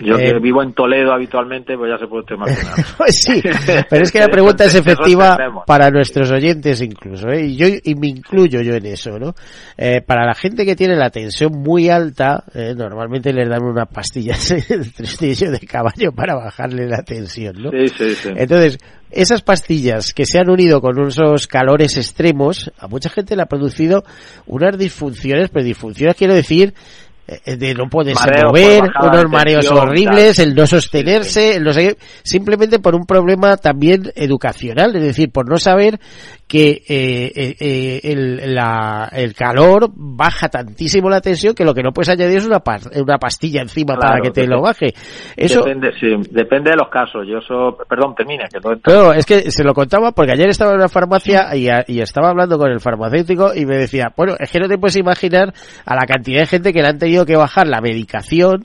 Yo 0.00 0.16
que 0.16 0.28
eh, 0.28 0.40
vivo 0.40 0.62
en 0.62 0.72
Toledo 0.72 1.12
habitualmente, 1.12 1.76
pues 1.76 1.90
ya 1.90 1.98
se 1.98 2.06
puede 2.06 2.24
imaginar. 2.34 2.74
pues 2.98 3.16
sí, 3.16 3.42
pero 3.88 4.02
es 4.02 4.12
que 4.12 4.20
la 4.20 4.28
pregunta 4.30 4.64
es 4.64 4.74
efectiva 4.74 5.36
para 5.66 5.90
nuestros 5.90 6.30
oyentes 6.30 6.80
incluso, 6.80 7.28
¿eh? 7.28 7.46
y 7.46 7.56
yo, 7.56 7.66
y 7.82 7.94
me 7.94 8.08
incluyo 8.08 8.60
yo 8.62 8.74
en 8.74 8.86
eso, 8.86 9.18
¿no? 9.18 9.34
Eh, 9.76 10.00
para 10.00 10.24
la 10.24 10.34
gente 10.34 10.64
que 10.64 10.76
tiene 10.76 10.96
la 10.96 11.10
tensión 11.10 11.57
muy 11.58 11.88
alta, 11.88 12.44
eh, 12.54 12.74
normalmente 12.76 13.32
les 13.32 13.48
dan 13.48 13.62
una 13.62 13.86
pastilla 13.86 14.36
de 14.68 15.50
de 15.50 15.66
caballo 15.66 16.12
para 16.12 16.34
bajarle 16.34 16.86
la 16.86 17.02
tensión, 17.02 17.62
¿no? 17.62 17.70
Sí, 17.70 17.88
sí, 17.88 18.14
sí. 18.14 18.28
Entonces, 18.36 18.78
esas 19.10 19.42
pastillas 19.42 20.12
que 20.12 20.26
se 20.26 20.38
han 20.38 20.50
unido 20.50 20.80
con 20.80 21.06
esos 21.06 21.46
calores 21.46 21.96
extremos, 21.96 22.70
a 22.78 22.88
mucha 22.88 23.10
gente 23.10 23.36
le 23.36 23.42
ha 23.42 23.46
producido 23.46 24.04
unas 24.46 24.76
disfunciones, 24.78 25.50
pero 25.50 25.64
disfunciones 25.64 26.16
quiero 26.16 26.34
decir 26.34 26.74
eh, 27.26 27.56
de 27.56 27.74
no 27.74 27.90
poderse 27.90 28.24
mover, 28.42 28.84
unos 29.02 29.30
mareos 29.30 29.70
horribles, 29.70 30.38
el 30.38 30.54
no 30.54 30.66
sostenerse, 30.66 31.56
el 31.56 31.64
no 31.64 31.72
simplemente 32.22 32.78
por 32.78 32.94
un 32.94 33.04
problema 33.04 33.58
también 33.58 34.10
educacional, 34.14 34.96
es 34.96 35.02
decir, 35.02 35.30
por 35.30 35.46
no 35.46 35.58
saber 35.58 36.00
que 36.48 36.82
eh, 36.88 37.32
eh, 37.36 37.56
eh, 37.60 38.00
el, 38.02 38.54
la, 38.54 39.10
el 39.12 39.34
calor 39.34 39.90
baja 39.94 40.48
tantísimo 40.48 41.10
la 41.10 41.20
tensión 41.20 41.54
que 41.54 41.64
lo 41.64 41.74
que 41.74 41.82
no 41.82 41.92
puedes 41.92 42.08
añadir 42.08 42.38
es 42.38 42.46
una, 42.46 42.62
una 42.96 43.18
pastilla 43.18 43.60
encima 43.60 43.96
para 43.96 44.20
que 44.20 44.30
te 44.30 44.46
lo 44.46 44.62
baje. 44.62 44.94
Eso 45.36 45.60
depende, 45.60 45.92
sí, 46.00 46.08
depende 46.30 46.70
de 46.70 46.76
los 46.76 46.88
casos. 46.88 47.26
Yo 47.28 47.38
eso, 47.38 47.76
perdón, 47.86 48.14
termina. 48.14 48.46
Que 48.48 48.60
no, 48.86 49.12
es 49.12 49.26
que 49.26 49.50
se 49.50 49.62
lo 49.62 49.74
contaba 49.74 50.12
porque 50.12 50.32
ayer 50.32 50.48
estaba 50.48 50.70
en 50.72 50.78
una 50.78 50.88
farmacia 50.88 51.54
y, 51.54 51.68
y 51.86 52.00
estaba 52.00 52.30
hablando 52.30 52.56
con 52.56 52.70
el 52.70 52.80
farmacéutico 52.80 53.54
y 53.54 53.66
me 53.66 53.76
decía, 53.76 54.12
bueno, 54.16 54.34
es 54.38 54.50
que 54.50 54.58
no 54.58 54.68
te 54.68 54.78
puedes 54.78 54.96
imaginar 54.96 55.52
a 55.84 55.94
la 55.94 56.06
cantidad 56.06 56.40
de 56.40 56.46
gente 56.46 56.72
que 56.72 56.80
le 56.80 56.88
han 56.88 56.98
tenido 56.98 57.26
que 57.26 57.36
bajar 57.36 57.68
la 57.68 57.82
medicación 57.82 58.62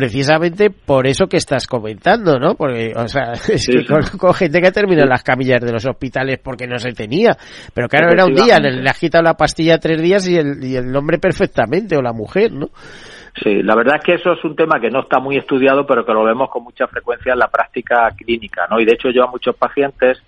precisamente 0.00 0.70
por 0.70 1.06
eso 1.06 1.26
que 1.26 1.36
estás 1.36 1.66
comentando, 1.66 2.38
¿no? 2.38 2.54
Porque, 2.54 2.94
o 2.96 3.06
sea, 3.06 3.32
es 3.52 3.66
que 3.66 3.84
Con, 3.84 4.32
gente 4.32 4.62
que 4.62 4.72
terminado 4.72 5.04
en 5.04 5.10
las 5.10 5.22
camillas 5.22 5.60
de 5.60 5.70
los 5.70 5.86
hospitales 5.86 6.40
porque 6.42 6.66
no 6.66 6.78
se 6.78 6.92
tenía. 6.92 7.36
Pero 7.74 7.86
claro, 7.86 8.08
era 8.10 8.24
un 8.24 8.32
día, 8.32 8.58
le, 8.58 8.88
has 8.88 8.98
quitado 8.98 9.22
la 9.22 9.34
pastilla 9.34 9.76
tres 9.76 10.00
días 10.00 10.26
y 10.26 10.38
el, 10.38 10.64
y 10.64 10.74
el 10.74 10.96
hombre 10.96 11.18
perfectamente, 11.18 11.98
o 11.98 12.00
la 12.00 12.14
mujer, 12.14 12.50
¿no? 12.50 12.68
Sí, 13.42 13.62
la 13.62 13.74
verdad 13.74 13.96
es 13.98 14.04
que 14.04 14.14
eso 14.14 14.32
es 14.32 14.42
un 14.42 14.56
tema 14.56 14.80
que 14.80 14.88
no 14.88 15.02
está 15.02 15.20
muy 15.20 15.36
estudiado, 15.36 15.84
pero 15.86 16.06
que 16.06 16.14
lo 16.14 16.24
vemos 16.24 16.48
con 16.48 16.64
mucha 16.64 16.86
frecuencia 16.86 17.34
en 17.34 17.38
la 17.38 17.48
práctica 17.48 18.08
clínica, 18.16 18.66
¿no? 18.70 18.80
Y 18.80 18.86
de 18.86 18.94
hecho 18.94 19.10
yo 19.10 19.24
a 19.24 19.30
muchos 19.30 19.54
pacientes 19.54 20.22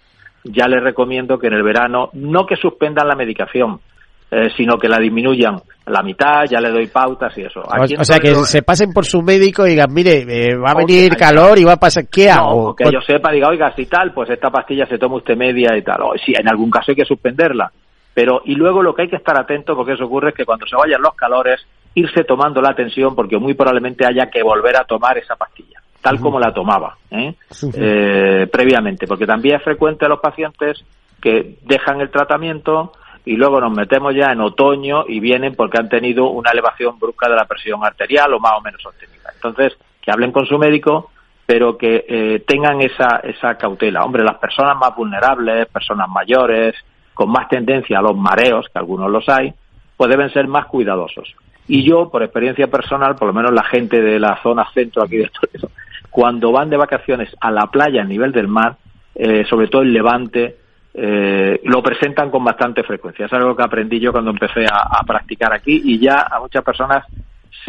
ya 0.45 0.69
les 0.69 0.83
recomiendo 0.83 1.39
que 1.39 1.47
en 1.47 1.55
el 1.55 1.63
verano 1.63 2.11
no 2.13 2.45
que 2.45 2.57
suspendan 2.57 3.09
la 3.09 3.15
medicación, 3.15 3.81
eh, 4.35 4.49
sino 4.57 4.79
que 4.79 4.89
la 4.89 4.99
disminuyan 4.99 5.61
la 5.85 6.03
mitad, 6.03 6.45
ya 6.49 6.59
le 6.59 6.71
doy 6.71 6.87
pautas 6.87 7.37
y 7.37 7.43
eso. 7.43 7.61
o, 7.61 8.05
sea, 8.05 8.19
que 8.19 8.35
se 8.35 8.63
pasen 8.63 8.91
por 8.91 9.05
su 9.05 9.21
médico 9.21 9.67
y 9.67 9.71
digan, 9.71 9.93
mire, 9.93 10.25
eh, 10.27 10.57
va 10.57 10.71
a 10.71 10.75
venir 10.75 11.15
calor 11.19 11.59
y 11.59 11.65
va 11.65 11.75
a 11.75 11.77
pasar, 11.77 12.05
¿qué 12.11 12.31
hago? 12.31 12.75
que 12.75 12.85
yo 12.91 13.03
sepa, 13.07 13.31
diga, 13.31 13.49
oiga, 13.49 13.75
si 13.77 13.85
tal, 13.85 14.15
pues 14.15 14.31
esta 14.31 14.49
pastilla 14.49 14.87
se 14.87 14.97
toma 14.97 15.17
usted 15.17 15.37
media 15.37 15.77
y 15.77 15.83
tal. 15.83 16.01
O 16.01 16.13
si 16.25 16.33
en 16.33 16.49
algún 16.49 16.71
caso 16.71 16.93
hay 16.93 16.97
que 16.97 17.05
suspenderla. 17.05 17.71
Pero, 18.15 18.41
y 18.47 18.55
luego 18.55 18.83
lo 18.83 18.95
que 18.95 19.03
hay 19.03 19.09
que 19.11 19.17
estar 19.17 19.39
atento, 19.39 19.77
porque 19.77 19.93
eso 19.93 20.07
ocurre, 20.07 20.31
es 20.31 20.35
que 20.35 20.47
cuando 20.47 20.67
se 20.67 20.77
vayan 20.77 21.03
los 21.03 21.15
calores, 21.15 21.61
irse 21.95 22.25
tomando 22.25 22.63
la 22.63 22.75
tensión, 22.75 23.15
porque 23.15 23.37
muy 23.37 23.53
probablemente 23.53 24.07
haya 24.07 24.31
que 24.31 24.43
volver 24.43 24.79
a 24.79 24.85
tomar 24.85 25.19
esa 25.19 25.37
pastilla, 25.37 25.79
tal 26.01 26.19
como 26.21 26.41
la 26.41 26.55
tomaba, 26.55 26.97
¿eh? 27.11 27.35
¿eh? 27.75 28.47
previamente. 28.51 29.07
Porque 29.07 29.27
también 29.27 29.57
es 29.57 29.63
frecuente 29.63 30.07
a 30.07 30.09
los 30.09 30.21
pacientes 30.21 30.83
que 31.21 31.59
dejan 31.65 32.01
el 32.01 32.11
tratamiento, 32.11 32.93
y 33.25 33.37
luego 33.37 33.61
nos 33.61 33.73
metemos 33.73 34.15
ya 34.15 34.33
en 34.33 34.41
otoño 34.41 35.05
y 35.07 35.21
vienen 35.21 35.55
porque 35.55 35.79
han 35.79 35.89
tenido 35.89 36.31
una 36.31 36.51
elevación 36.51 36.99
brusca 36.99 37.29
de 37.29 37.37
la 37.37 37.45
presión 37.45 37.85
arterial 37.85 38.35
o 38.35 38.41
más 38.41 38.53
o 38.59 38.61
menos 38.61 38.83
sostenida. 38.83 39.31
Entonces, 39.35 39.77
que 40.01 40.11
hablen 40.11 40.33
con 40.33 40.47
su 40.47 40.59
médico, 40.59 41.11
pero 41.47 41.79
que 41.79 42.05
eh, 42.09 42.45
tengan 42.47 42.81
esa, 42.81 43.21
esa 43.23 43.57
cautela. 43.57 44.05
Hombre, 44.05 44.25
las 44.25 44.39
personas 44.39 44.77
más 44.77 44.95
vulnerables, 44.97 45.69
personas 45.69 46.09
mayores, 46.09 46.75
con 47.15 47.31
más 47.31 47.49
tendencia 47.49 47.99
a 47.99 48.03
los 48.03 48.17
mareos, 48.17 48.67
que 48.73 48.79
algunos 48.79 49.11
los 49.11 49.29
hay, 49.29 49.53
pues 49.97 50.11
deben 50.11 50.33
ser 50.33 50.49
más 50.49 50.67
cuidadosos. 50.67 51.35
Y 51.69 51.85
yo, 51.85 52.11
por 52.11 52.23
experiencia 52.23 52.67
personal, 52.67 53.15
por 53.15 53.29
lo 53.29 53.35
menos 53.35 53.53
la 53.53 53.65
gente 53.65 54.01
de 54.01 54.19
la 54.19 54.41
zona 54.43 54.67
centro 54.75 55.03
aquí 55.03 55.17
de 55.17 55.31
Toledo, 55.31 55.71
cuando 56.11 56.51
van 56.51 56.71
de 56.71 56.77
vacaciones 56.77 57.35
a 57.41 57.51
la 57.51 57.67
playa 57.69 58.03
a 58.03 58.07
nivel 58.07 58.33
del 58.33 58.49
mar, 58.49 58.77
eh, 59.15 59.45
sobre 59.49 59.69
todo 59.69 59.83
el 59.83 59.93
Levante, 59.93 60.57
eh, 60.95 61.61
lo 61.65 61.83
presentan 61.83 62.31
con 62.31 62.45
bastante 62.45 62.83
frecuencia. 62.83 63.27
Es 63.27 63.33
algo 63.33 63.57
que 63.57 63.63
aprendí 63.63 63.99
yo 63.99 64.13
cuando 64.13 64.31
empecé 64.31 64.67
a, 64.67 65.03
practicar 65.07 65.53
aquí 65.53 65.81
y 65.85 65.99
ya 65.99 66.27
a 66.31 66.41
muchas 66.41 66.63
personas 66.63 67.05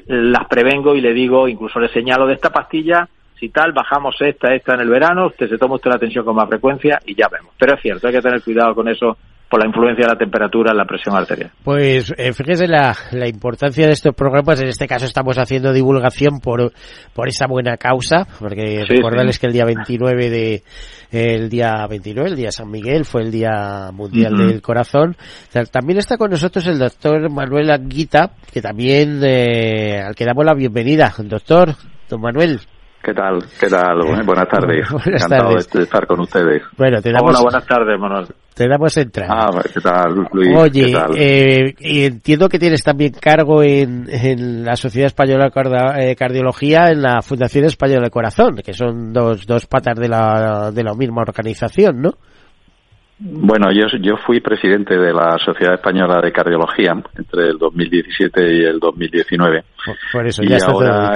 las 0.07 0.45
prevengo 0.47 0.95
y 0.95 1.01
le 1.01 1.13
digo, 1.13 1.47
incluso 1.47 1.79
le 1.79 1.89
señalo 1.89 2.25
de 2.27 2.33
esta 2.33 2.49
pastilla, 2.51 3.07
si 3.39 3.49
tal, 3.49 3.73
bajamos 3.73 4.15
esta, 4.21 4.53
esta 4.53 4.75
en 4.75 4.81
el 4.81 4.89
verano, 4.89 5.27
usted 5.27 5.49
se 5.49 5.57
toma 5.57 5.75
usted 5.75 5.89
la 5.89 5.97
atención 5.97 6.25
con 6.25 6.35
más 6.35 6.47
frecuencia 6.49 6.99
y 7.05 7.15
ya 7.15 7.27
vemos. 7.27 7.53
Pero 7.57 7.75
es 7.75 7.81
cierto, 7.81 8.07
hay 8.07 8.13
que 8.13 8.21
tener 8.21 8.41
cuidado 8.41 8.73
con 8.75 8.87
eso 8.87 9.17
por 9.53 9.61
la 9.61 9.67
influencia 9.67 10.07
de 10.07 10.11
la 10.11 10.17
temperatura 10.17 10.71
en 10.71 10.77
la 10.77 10.85
presión 10.85 11.15
arterial. 11.15 11.51
Pues 11.63 12.11
eh, 12.17 12.33
fíjese 12.33 12.65
la, 12.65 12.97
la, 13.11 13.27
importancia 13.27 13.85
de 13.85 13.91
estos 13.91 14.15
programas. 14.15 14.59
En 14.59 14.67
este 14.67 14.87
caso 14.87 15.05
estamos 15.05 15.37
haciendo 15.37 15.71
divulgación 15.71 16.39
por, 16.39 16.73
por 17.13 17.27
esa 17.27 17.45
buena 17.45 17.77
causa, 17.77 18.25
porque 18.39 18.83
recordarles 18.83 19.37
que 19.37 19.45
el 19.45 19.53
día 19.53 19.65
29 19.65 20.29
de 20.31 20.63
el 21.11 21.49
día 21.49 21.85
29, 21.87 22.31
el 22.31 22.35
día 22.35 22.49
San 22.49 22.71
Miguel, 22.71 23.05
fue 23.05 23.21
el 23.21 23.29
Día 23.29 23.91
Mundial 23.93 24.35
del 24.35 24.59
Corazón. 24.63 25.15
También 25.71 25.99
está 25.99 26.17
con 26.17 26.31
nosotros 26.31 26.65
el 26.65 26.79
doctor 26.79 27.29
Manuel 27.29 27.69
Anguita, 27.69 28.31
que 28.51 28.59
también 28.59 29.21
eh, 29.23 30.01
al 30.03 30.15
que 30.15 30.25
damos 30.25 30.45
la 30.45 30.55
bienvenida. 30.55 31.13
Doctor, 31.19 31.75
don 32.09 32.21
Manuel. 32.21 32.59
¿Qué 33.03 33.13
tal? 33.13 33.39
¿Qué 33.59 33.67
tal? 33.67 33.97
Buenas 34.25 34.47
tardes. 34.47 34.89
buenas 34.91 35.25
Encantado 35.25 35.49
tardes. 35.49 35.69
de 35.71 35.83
estar 35.83 36.07
con 36.07 36.21
ustedes. 36.21 36.63
Bueno, 36.77 37.01
te 37.01 37.11
damos... 37.11 37.31
Hola, 37.31 37.41
buenas 37.41 37.67
tardes, 37.67 37.99
Manuel. 37.99 38.27
Te 38.55 38.67
damos 38.67 38.95
entrada. 38.95 39.33
Ah, 39.33 39.61
¿qué 39.73 39.81
tal, 39.81 40.25
Luis? 40.31 40.55
Oye, 40.57 40.93
Eh, 41.17 41.73
entiendo 41.81 42.47
que 42.47 42.59
tienes 42.59 42.81
también 42.81 43.11
cargo 43.19 43.61
en, 43.61 44.05
en 44.09 44.63
la 44.63 44.77
Sociedad 44.77 45.07
Española 45.07 45.49
de 45.49 46.11
eh, 46.11 46.15
Cardiología, 46.15 46.91
en 46.91 47.01
la 47.01 47.21
Fundación 47.21 47.65
Española 47.65 48.03
de 48.05 48.09
Corazón, 48.09 48.55
que 48.63 48.73
son 48.73 49.11
dos, 49.11 49.45
dos 49.45 49.65
patas 49.65 49.99
de 49.99 50.07
la, 50.07 50.71
de 50.73 50.83
la 50.83 50.93
misma 50.93 51.23
organización, 51.23 52.01
¿no? 52.01 52.11
Bueno, 53.19 53.67
yo, 53.73 53.85
yo 54.01 54.15
fui 54.25 54.39
presidente 54.39 54.95
de 54.97 55.11
la 55.13 55.37
Sociedad 55.43 55.75
Española 55.75 56.21
de 56.21 56.31
Cardiología 56.31 56.93
entre 57.17 57.49
el 57.49 57.57
2017 57.57 58.41
y 58.55 58.63
el 58.65 58.79
2019. 58.79 59.63
Por, 60.11 60.25
eso, 60.25 60.41
ya 60.43 60.49
y 60.49 60.57
está 60.57 60.71
ahora, 60.71 61.13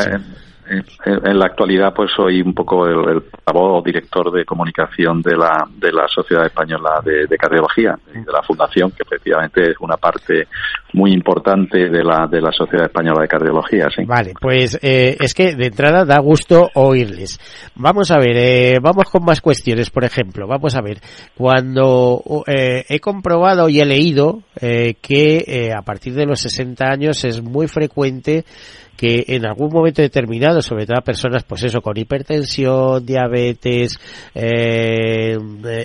en, 0.70 1.40
la 1.40 1.46
actualidad 1.46 1.94
pues 1.94 2.12
soy 2.16 2.42
un 2.42 2.54
poco 2.54 2.86
el, 2.86 3.18
el 3.18 3.84
director 3.84 4.32
de 4.32 4.46
comunicación 4.46 5.22
de 5.22 5.36
la, 5.38 5.68
de 5.78 5.92
la 5.92 6.08
Sociedad 6.08 6.46
Española 6.46 7.02
de, 7.04 7.38
Cardiología, 7.38 7.98
de 8.14 8.32
la 8.32 8.42
Fundación, 8.44 8.92
que 8.92 9.04
efectivamente 9.04 9.72
es 9.72 9.78
una 9.80 9.98
parte 9.98 10.48
muy 10.94 11.12
importante 11.12 11.90
de 11.90 12.04
la, 12.04 12.28
de 12.28 12.42
la 12.42 12.52
Sociedad 12.52 12.86
Española 12.86 13.22
de 13.22 13.28
Cardiología. 13.28 13.88
¿sí? 13.96 14.04
Vale, 14.06 14.34
pues 14.40 14.80
eh, 14.82 15.16
es 15.20 15.34
que 15.34 15.56
de 15.56 15.68
entrada 15.68 16.06
da 16.06 16.20
gusto 16.20 16.70
oírles. 16.76 17.40
Vamos 17.76 18.12
a 18.12 18.18
ver, 18.18 18.36
eh, 18.38 18.80
vamos 18.82 19.06
con 19.10 19.24
más 19.24 19.42
cuestiones, 19.42 19.90
por 19.90 20.04
ejemplo. 20.04 20.48
Vamos 20.48 20.76
a 20.76 20.82
ver, 20.82 21.00
cuando 21.36 22.22
eh, 22.48 22.84
he 22.90 23.00
comprobado 23.00 23.70
y 23.70 23.80
he 23.80 23.86
leído 23.86 24.42
que 24.60 25.72
a 25.78 25.84
partir 25.84 26.16
de 26.16 26.26
los 26.26 26.40
60 26.40 26.86
años 26.86 27.24
es 27.24 27.44
muy 27.44 27.68
frecuente 27.68 28.44
que 28.98 29.24
en 29.28 29.46
algún 29.46 29.72
momento 29.72 30.02
determinado, 30.02 30.62
sobre 30.62 30.86
todo 30.86 30.98
a 30.98 31.02
personas, 31.02 31.44
pues 31.44 31.64
eso, 31.64 31.82
con 31.82 31.96
hipertensión, 31.96 33.06
diabetes, 33.06 34.00
eh, 34.34 35.38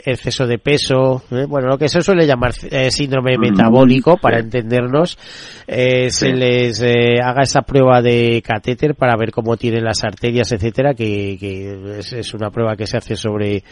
exceso 0.05 0.47
de 0.47 0.59
peso, 0.59 1.23
eh, 1.31 1.45
bueno, 1.47 1.69
lo 1.69 1.79
que 1.79 1.89
se 1.89 2.01
suele 2.01 2.27
llamar 2.27 2.53
eh, 2.71 2.91
síndrome 2.91 3.37
metabólico, 3.37 4.17
para 4.17 4.39
entendernos, 4.39 5.19
eh, 5.67 6.11
se 6.11 6.33
les 6.33 6.83
haga 7.23 7.43
esa 7.43 7.61
prueba 7.63 8.01
de 8.01 8.43
catéter 8.45 8.95
para 8.95 9.15
ver 9.17 9.31
cómo 9.31 9.57
tienen 9.57 9.85
las 9.85 10.03
arterias, 10.05 10.51
etcétera, 10.53 10.95
que, 10.95 11.37
que 11.39 11.99
es, 11.99 12.13
es, 12.15 12.35
una 12.35 12.51
prueba 12.51 12.77
que 12.77 12.87
se 12.87 12.97
hace 12.97 13.15
sobre, 13.15 13.63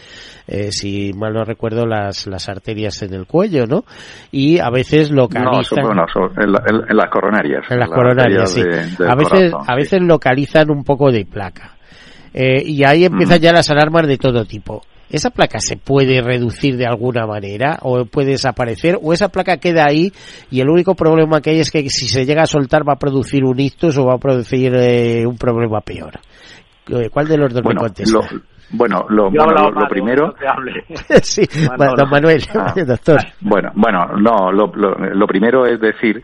si 0.69 1.11
mal 1.13 1.33
no 1.33 1.43
recuerdo, 1.43 1.87
las, 1.87 2.27
las 2.27 2.47
arterias 2.47 3.01
en 3.01 3.15
el 3.15 3.25
cuello, 3.25 3.65
¿no? 3.65 3.83
Y 4.31 4.59
a 4.59 4.69
veces 4.69 5.09
localizan... 5.09 5.83
No, 5.83 5.91
en, 6.37 6.97
las 6.97 7.09
coronarias. 7.09 7.65
En 7.69 7.79
las 7.79 7.89
coronarias, 7.89 8.51
sí. 8.51 8.61
a 8.61 9.15
veces 9.15 9.30
a 9.33 9.75
veces 9.75 10.01
localizan 10.01 10.69
un 10.69 10.83
poco 10.83 11.11
de 11.11 11.25
placa. 11.25 11.77
Eh, 12.33 12.63
y 12.65 12.83
ahí 12.85 13.05
empiezan 13.05 13.39
ya 13.39 13.51
las 13.51 13.69
alarmas 13.69 14.07
de 14.07 14.17
todo 14.17 14.45
tipo. 14.45 14.81
¿Esa 15.09 15.29
placa 15.29 15.59
se 15.59 15.75
puede 15.75 16.21
reducir 16.21 16.77
de 16.77 16.85
alguna 16.85 17.27
manera 17.27 17.79
o 17.81 18.05
puede 18.05 18.31
desaparecer 18.31 18.97
o 19.01 19.11
esa 19.11 19.27
placa 19.27 19.57
queda 19.57 19.85
ahí 19.85 20.13
y 20.49 20.61
el 20.61 20.69
único 20.69 20.95
problema 20.95 21.41
que 21.41 21.49
hay 21.49 21.59
es 21.59 21.69
que 21.69 21.81
si 21.89 22.07
se 22.07 22.25
llega 22.25 22.43
a 22.43 22.45
soltar 22.45 22.87
va 22.87 22.93
a 22.93 22.99
producir 22.99 23.43
un 23.43 23.59
ictus 23.59 23.97
o 23.97 24.05
va 24.05 24.13
a 24.13 24.17
producir 24.17 24.73
eh, 24.73 25.25
un 25.25 25.37
problema 25.37 25.81
peor? 25.81 26.13
Eh, 26.87 27.09
¿Cuál 27.09 27.27
de 27.27 27.37
los 27.37 27.53
dos 27.53 27.61
me 27.65 27.75
contesta? 27.75 28.19
bueno, 28.71 29.05
lo, 29.09 29.29
lo, 29.29 29.87
primero. 29.89 30.33
sí, 31.21 31.41
don 31.77 32.09
Manuel, 32.09 32.41
ah. 32.55 32.73
doctor. 32.87 33.19
Bueno, 33.41 33.71
bueno, 33.75 34.07
no, 34.17 34.49
lo, 34.51 34.71
lo, 34.73 35.27
primero 35.27 35.65
es 35.65 35.79
decir 35.81 36.21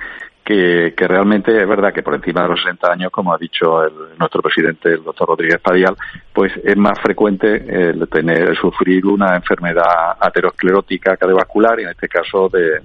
que, 0.48 0.94
que, 0.96 1.08
realmente 1.10 1.52
es 1.62 1.68
verdad 1.68 1.92
que 1.92 2.02
por 2.02 2.16
encima 2.16 2.44
de 2.44 2.48
los 2.48 2.62
60 2.62 2.90
años, 2.90 3.12
como 3.12 3.34
ha 3.34 3.38
dicho 3.38 3.84
el, 3.84 4.18
nuestro 4.18 4.42
presidente, 4.42 4.94
el 4.94 5.04
doctor 5.04 5.28
Rodríguez 5.28 5.60
Padial, 5.60 5.94
pues 6.34 6.54
es 6.64 6.78
más 6.78 6.98
frecuente 7.02 7.90
el 7.90 8.08
tener, 8.08 8.56
sufrir 8.56 9.06
una 9.06 9.36
enfermedad 9.36 10.16
aterosclerótica 10.18 11.18
cardiovascular, 11.18 11.82
y 11.82 11.84
en 11.84 11.90
este 11.90 12.08
caso 12.08 12.48
de, 12.48 12.80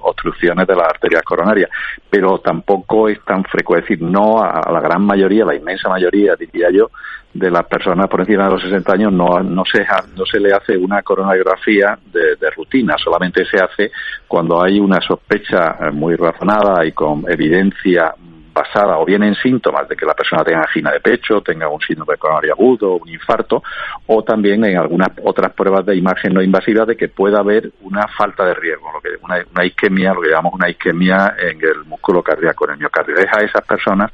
obstrucciones 0.00 0.64
de 0.64 0.76
las 0.76 0.86
arterias 0.86 1.22
coronarias. 1.22 1.68
Pero 2.08 2.38
tampoco 2.38 3.08
es 3.08 3.20
tan 3.24 3.42
frecuente, 3.42 3.88
decir, 3.88 4.00
no 4.00 4.40
a 4.40 4.70
la 4.70 4.80
gran 4.80 5.02
mayoría, 5.02 5.44
la 5.44 5.56
inmensa 5.56 5.88
mayoría, 5.88 6.36
diría 6.36 6.68
yo, 6.70 6.88
de 7.32 7.50
las 7.50 7.66
personas 7.66 8.08
por 8.08 8.20
encima 8.20 8.44
de 8.44 8.50
los 8.52 8.62
60 8.62 8.92
años 8.92 9.12
no, 9.12 9.40
no, 9.42 9.64
se, 9.64 9.84
no 10.16 10.24
se 10.24 10.40
le 10.40 10.52
hace 10.52 10.76
una 10.76 11.02
coronografía 11.02 11.98
de, 12.12 12.36
de, 12.36 12.50
rutina, 12.50 12.96
solamente 12.96 13.44
se 13.44 13.58
hace 13.58 13.92
cuando 14.26 14.62
hay 14.62 14.80
una 14.80 15.00
sospecha 15.00 15.76
eh, 15.80 15.90
muy 15.90 16.16
razonada 16.16 16.84
y 16.86 16.92
con 16.92 17.24
evidencia 17.28 18.14
basada 18.58 18.98
o 18.98 19.04
bien 19.04 19.22
en 19.22 19.34
síntomas 19.34 19.88
de 19.88 19.96
que 19.96 20.04
la 20.04 20.14
persona 20.14 20.42
tenga 20.42 20.62
angina 20.62 20.90
de 20.90 21.00
pecho, 21.00 21.40
tenga 21.40 21.68
un 21.68 21.80
síndrome 21.80 22.16
coronario 22.16 22.52
agudo, 22.52 22.96
un 22.96 23.08
infarto, 23.08 23.62
o 24.06 24.22
también 24.22 24.64
en 24.64 24.78
algunas 24.78 25.10
otras 25.22 25.52
pruebas 25.52 25.86
de 25.86 25.96
imagen 25.96 26.34
no 26.34 26.42
invasiva 26.42 26.84
de 26.84 26.96
que 26.96 27.08
pueda 27.08 27.38
haber 27.38 27.70
una 27.82 28.06
falta 28.16 28.44
de 28.44 28.54
riesgo, 28.54 28.90
lo 28.92 29.00
que 29.00 29.10
una, 29.22 29.44
una 29.52 29.64
isquemia, 29.64 30.14
lo 30.14 30.22
que 30.22 30.30
llamamos 30.30 30.54
una 30.54 30.68
isquemia 30.68 31.36
en 31.38 31.60
el 31.60 31.84
músculo 31.84 32.22
cardíaco, 32.22 32.64
en 32.66 32.72
el 32.72 32.78
miocardio. 32.78 33.16
Es 33.16 33.26
a 33.32 33.44
esas 33.44 33.64
personas 33.64 34.10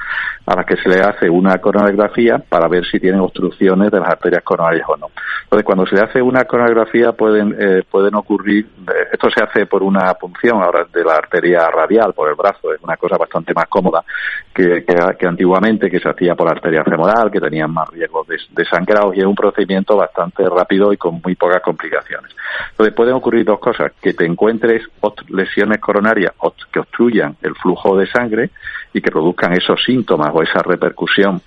a 0.47 0.55
las 0.55 0.67
que 0.67 0.77
se 0.77 0.89
le 0.89 1.01
hace 1.01 1.31
una 1.31 1.59
coronografía 1.59 2.39
para 2.39 2.69
ver 2.69 2.85
si 2.87 3.01
tienen 3.01 3.21
obstrucciones 3.21 3.91
de 3.91 4.01
las 4.01 4.09
arterias 4.09 4.43
coronarias 4.43 4.87
o 4.89 4.97
no. 4.97 5.11
Entonces, 5.45 5.65
cuando 5.65 5.87
se 5.87 5.95
le 5.97 6.03
hace 6.03 6.21
una 6.21 6.45
coronografía 6.45 7.13
pueden, 7.13 7.57
eh, 7.59 7.83
pueden 7.91 8.15
ocurrir, 8.15 8.67
eh, 8.89 9.09
esto 9.13 9.31
se 9.31 9.43
hace 9.43 9.67
por 9.67 9.83
una 9.83 10.13
punción 10.15 10.63
ahora 10.63 10.87
de 10.93 11.05
la 11.05 11.15
arteria 11.15 11.69
radial, 11.71 12.13
por 12.13 12.29
el 12.29 12.35
brazo, 12.35 12.73
es 12.75 12.81
una 12.83 12.97
cosa 12.97 13.17
bastante 13.17 13.55
más 13.55 13.67
cómoda 13.69 14.05
que, 14.53 14.85
antiguamente 15.27 15.91
que 15.91 15.99
se 16.01 16.09
hacía 16.09 16.35
por 16.35 16.49
arteria 16.49 16.85
femoral, 16.85 17.31
que 17.31 17.41
tenían 17.41 17.73
más 17.73 17.89
riesgo 17.89 18.25
de, 18.29 18.37
de 18.51 18.65
sangrados 18.65 19.17
y 19.17 19.21
es 19.21 19.25
un 19.25 19.35
procedimiento 19.35 19.97
bastante 19.97 20.49
rápido 20.49 20.93
y 20.93 20.97
con 20.97 21.21
muy 21.23 21.35
pocas 21.35 21.61
complicaciones. 21.63 22.35
Entonces 22.71 22.95
pueden 22.95 23.15
ocurrir 23.15 23.45
dos 23.45 23.59
cosas, 23.59 23.93
que 24.01 24.15
te 24.15 24.25
encuentres 24.25 24.83
lesiones 25.29 25.79
coronarias 25.79 26.33
que 26.73 26.81
obstruyan 26.81 27.37
el 27.43 27.55
flujo 27.57 27.97
de 27.97 28.07
sangre 28.07 28.51
y 28.93 29.01
que 29.01 29.11
produzcan 29.11 29.53
esos 29.53 29.83
síntomas 29.85 30.31
o 30.33 30.43
esa 30.43 30.61
repercusión 30.63 31.41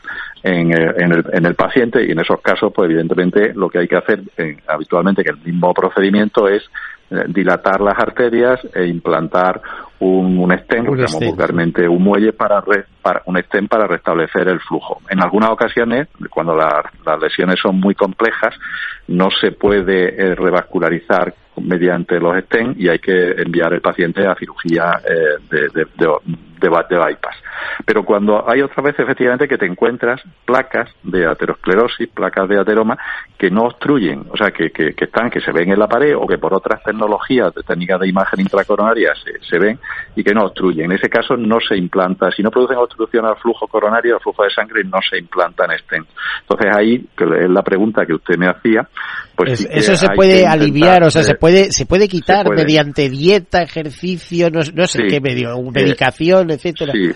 en, 0.44 0.72
en, 0.74 1.12
el, 1.12 1.26
en 1.32 1.46
el 1.46 1.56
paciente 1.56 2.06
y 2.06 2.12
en 2.12 2.20
esos 2.20 2.42
casos, 2.42 2.72
pues 2.74 2.90
evidentemente 2.90 3.54
lo 3.54 3.70
que 3.70 3.80
hay 3.80 3.88
que 3.88 3.96
hacer 3.96 4.22
eh, 4.38 4.58
habitualmente, 4.68 5.24
que 5.24 5.32
el 5.32 5.38
mismo 5.38 5.74
procedimiento 5.74 6.48
es 6.48 6.64
eh, 7.10 7.24
dilatar 7.30 7.80
las 7.80 7.98
arterias 7.98 8.60
e 8.74 8.86
implantar 8.86 9.62
un, 10.00 10.38
un 10.38 10.58
stent, 10.60 10.88
un 10.88 10.98
vulgarmente 10.98 11.88
un 11.88 12.04
muelle 12.04 12.34
para, 12.34 12.64
para, 13.02 13.22
un 13.26 13.38
stent 13.44 13.70
para 13.70 13.88
restablecer 13.88 14.48
el 14.48 14.60
flujo. 14.60 15.02
En 15.10 15.24
algunas 15.24 15.50
ocasiones, 15.50 16.08
cuando 16.30 16.56
las 16.56 17.22
lesiones 17.22 17.60
son 17.60 17.80
muy 17.80 17.96
complejas, 17.96 18.54
no 19.08 19.30
se 19.42 19.52
puede 19.52 20.16
eh, 20.16 20.36
revascularizar 20.36 21.34
mediante 21.62 22.20
los 22.20 22.38
stents 22.46 22.80
y 22.80 22.90
hay 22.90 23.00
que 23.00 23.32
enviar 23.32 23.74
el 23.74 23.82
paciente 23.82 24.26
a 24.28 24.36
cirugía 24.36 25.02
eh, 25.04 25.42
de, 25.50 25.62
de, 25.70 25.88
de, 25.98 26.08
de, 26.60 26.70
bypass. 26.70 27.36
Pero 27.86 28.04
cuando 28.04 28.50
hay 28.50 28.62
otras 28.62 28.84
veces 28.84 29.02
efectivamente 29.02 29.48
que 29.48 29.58
te 29.58 29.66
encuentras 29.66 30.22
placas 30.46 30.90
de 31.04 31.26
aterosclerosis, 31.26 32.10
placas 32.10 32.48
de 32.50 32.60
ateroma 32.60 32.98
que 33.38 33.50
no 33.50 33.64
obstruyen, 33.64 34.26
o 34.32 34.38
sea, 34.38 34.52
que, 34.52 34.72
que, 34.72 34.94
que 34.94 35.06
están, 35.06 35.30
que 35.30 35.42
se 35.42 35.52
ven 35.52 35.72
en 35.72 35.80
la 35.80 35.88
pared 35.88 36.16
o 36.16 36.26
que 36.28 36.38
por 36.38 36.54
otras 36.54 36.82
tecnologías 36.84 37.54
de 37.54 37.64
técnicas 37.64 38.00
de 38.00 38.10
imagen 38.10 38.42
intracoronaria 38.42 39.14
se, 39.16 39.40
se 39.48 39.60
ven 39.60 39.80
y 40.16 40.24
que 40.24 40.34
no 40.34 40.46
obstruyen. 40.46 40.86
En 40.86 40.98
ese 40.98 41.10
caso 41.10 41.38
no 41.38 41.60
se 41.60 41.78
implanta, 41.78 42.32
si 42.32 42.42
no 42.42 42.52
producen 42.52 42.78
obstrucción 42.78 43.26
al 43.26 43.38
flujo 43.38 43.68
coronario, 43.68 44.16
al 44.16 44.22
flujo 44.22 44.44
de 44.44 44.50
sangre, 44.50 44.84
no 44.84 45.00
se 45.08 45.18
implantan 45.18 45.72
stents. 45.78 46.10
Entonces 46.42 46.76
ahí, 46.76 47.06
es 47.18 47.50
la 47.50 47.62
pregunta 47.62 48.06
que 48.06 48.14
usted 48.14 48.38
me 48.38 48.48
hacía, 48.48 48.88
pues 49.38 49.68
eso 49.70 49.96
se 49.96 50.08
puede 50.16 50.48
aliviar, 50.48 51.04
o 51.04 51.12
sea, 51.12 51.24
se 51.24 51.36
puede 51.36 51.72
se 51.72 51.86
puede 51.86 52.08
quitar 52.08 52.50
mediante 52.50 53.08
dieta, 53.08 53.62
ejercicio, 53.62 54.50
no, 54.50 54.62
no 54.74 54.88
sé 54.88 55.04
qué 55.08 55.22
medio, 55.22 55.62
medicación, 55.72 56.50
etcétera. 56.50 56.92
Sí. 56.94 57.12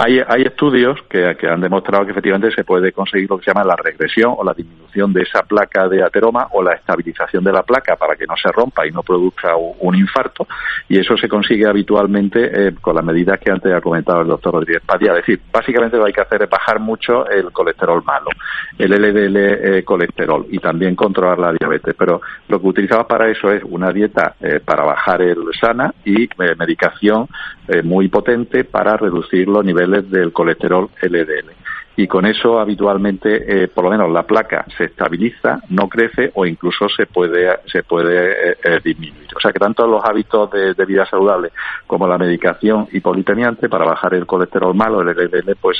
Hay, 0.00 0.20
hay 0.26 0.42
estudios 0.42 0.96
que, 1.10 1.36
han 1.48 1.60
demostrado 1.60 2.04
que 2.04 2.12
efectivamente 2.12 2.52
se 2.54 2.62
puede 2.62 2.92
conseguir 2.92 3.28
lo 3.28 3.36
que 3.36 3.44
se 3.44 3.50
llama 3.50 3.64
la 3.64 3.74
regresión 3.74 4.32
o 4.36 4.44
la 4.44 4.54
disminución 4.54 5.12
de 5.12 5.22
esa 5.22 5.42
placa 5.42 5.88
de 5.88 6.04
ateroma 6.04 6.46
o 6.52 6.62
la 6.62 6.74
estabilización 6.74 7.42
de 7.42 7.50
la 7.50 7.64
placa 7.64 7.96
para 7.96 8.14
que 8.14 8.24
no 8.24 8.36
se 8.36 8.48
rompa 8.52 8.86
y 8.86 8.92
no 8.92 9.02
produzca 9.02 9.56
un, 9.56 9.96
infarto. 9.96 10.46
Y 10.88 11.00
eso 11.00 11.16
se 11.16 11.28
consigue 11.28 11.66
habitualmente 11.66 12.68
eh, 12.68 12.74
con 12.80 12.94
las 12.94 13.04
medidas 13.04 13.40
que 13.40 13.50
antes 13.50 13.72
ha 13.72 13.80
comentado 13.80 14.20
el 14.20 14.28
doctor 14.28 14.54
Rodríguez 14.54 14.82
Padilla. 14.86 15.14
Es 15.14 15.26
decir, 15.26 15.40
básicamente 15.52 15.96
lo 15.96 16.04
que 16.04 16.10
hay 16.10 16.14
que 16.14 16.20
hacer 16.20 16.42
es 16.44 16.48
bajar 16.48 16.78
mucho 16.78 17.28
el 17.28 17.50
colesterol 17.50 18.04
malo, 18.04 18.30
el 18.78 18.92
LDL 18.92 19.36
eh, 19.36 19.82
colesterol 19.84 20.46
y 20.48 20.60
también 20.60 20.94
controlar 20.94 21.40
la 21.40 21.52
diabetes. 21.52 21.96
Pero 21.98 22.20
lo 22.46 22.60
que 22.60 22.66
utilizamos 22.68 23.06
para 23.06 23.28
eso 23.28 23.50
es 23.50 23.64
una 23.64 23.90
dieta 23.90 24.36
eh, 24.40 24.60
para 24.64 24.84
bajar 24.84 25.22
el 25.22 25.38
sana 25.60 25.92
y 26.04 26.24
eh, 26.24 26.54
medicación 26.56 27.26
eh, 27.66 27.82
muy 27.82 28.08
potente 28.08 28.64
para 28.64 28.96
reducir 28.96 29.48
los 29.48 29.64
niveles 29.64 29.87
del 29.88 30.32
colesterol 30.32 30.90
LDL 31.00 31.50
y 31.98 32.06
con 32.06 32.26
eso 32.26 32.60
habitualmente, 32.60 33.64
eh, 33.64 33.66
por 33.66 33.82
lo 33.82 33.90
menos 33.90 34.08
la 34.12 34.22
placa 34.22 34.64
se 34.76 34.84
estabiliza, 34.84 35.58
no 35.70 35.88
crece 35.88 36.30
o 36.32 36.46
incluso 36.46 36.88
se 36.88 37.06
puede 37.06 37.48
se 37.66 37.82
puede 37.82 38.52
eh, 38.52 38.56
eh, 38.62 38.78
disminuir. 38.84 39.26
O 39.36 39.40
sea 39.40 39.50
que 39.50 39.58
tanto 39.58 39.84
los 39.84 40.04
hábitos 40.04 40.48
de, 40.52 40.84
vida 40.86 41.04
saludable 41.06 41.50
como 41.88 42.06
la 42.06 42.16
medicación 42.16 42.86
hipolipemiante 42.92 43.68
para 43.68 43.84
bajar 43.84 44.14
el 44.14 44.26
colesterol 44.26 44.76
malo, 44.76 45.00
el 45.00 45.08
LDL, 45.08 45.56
pues 45.60 45.76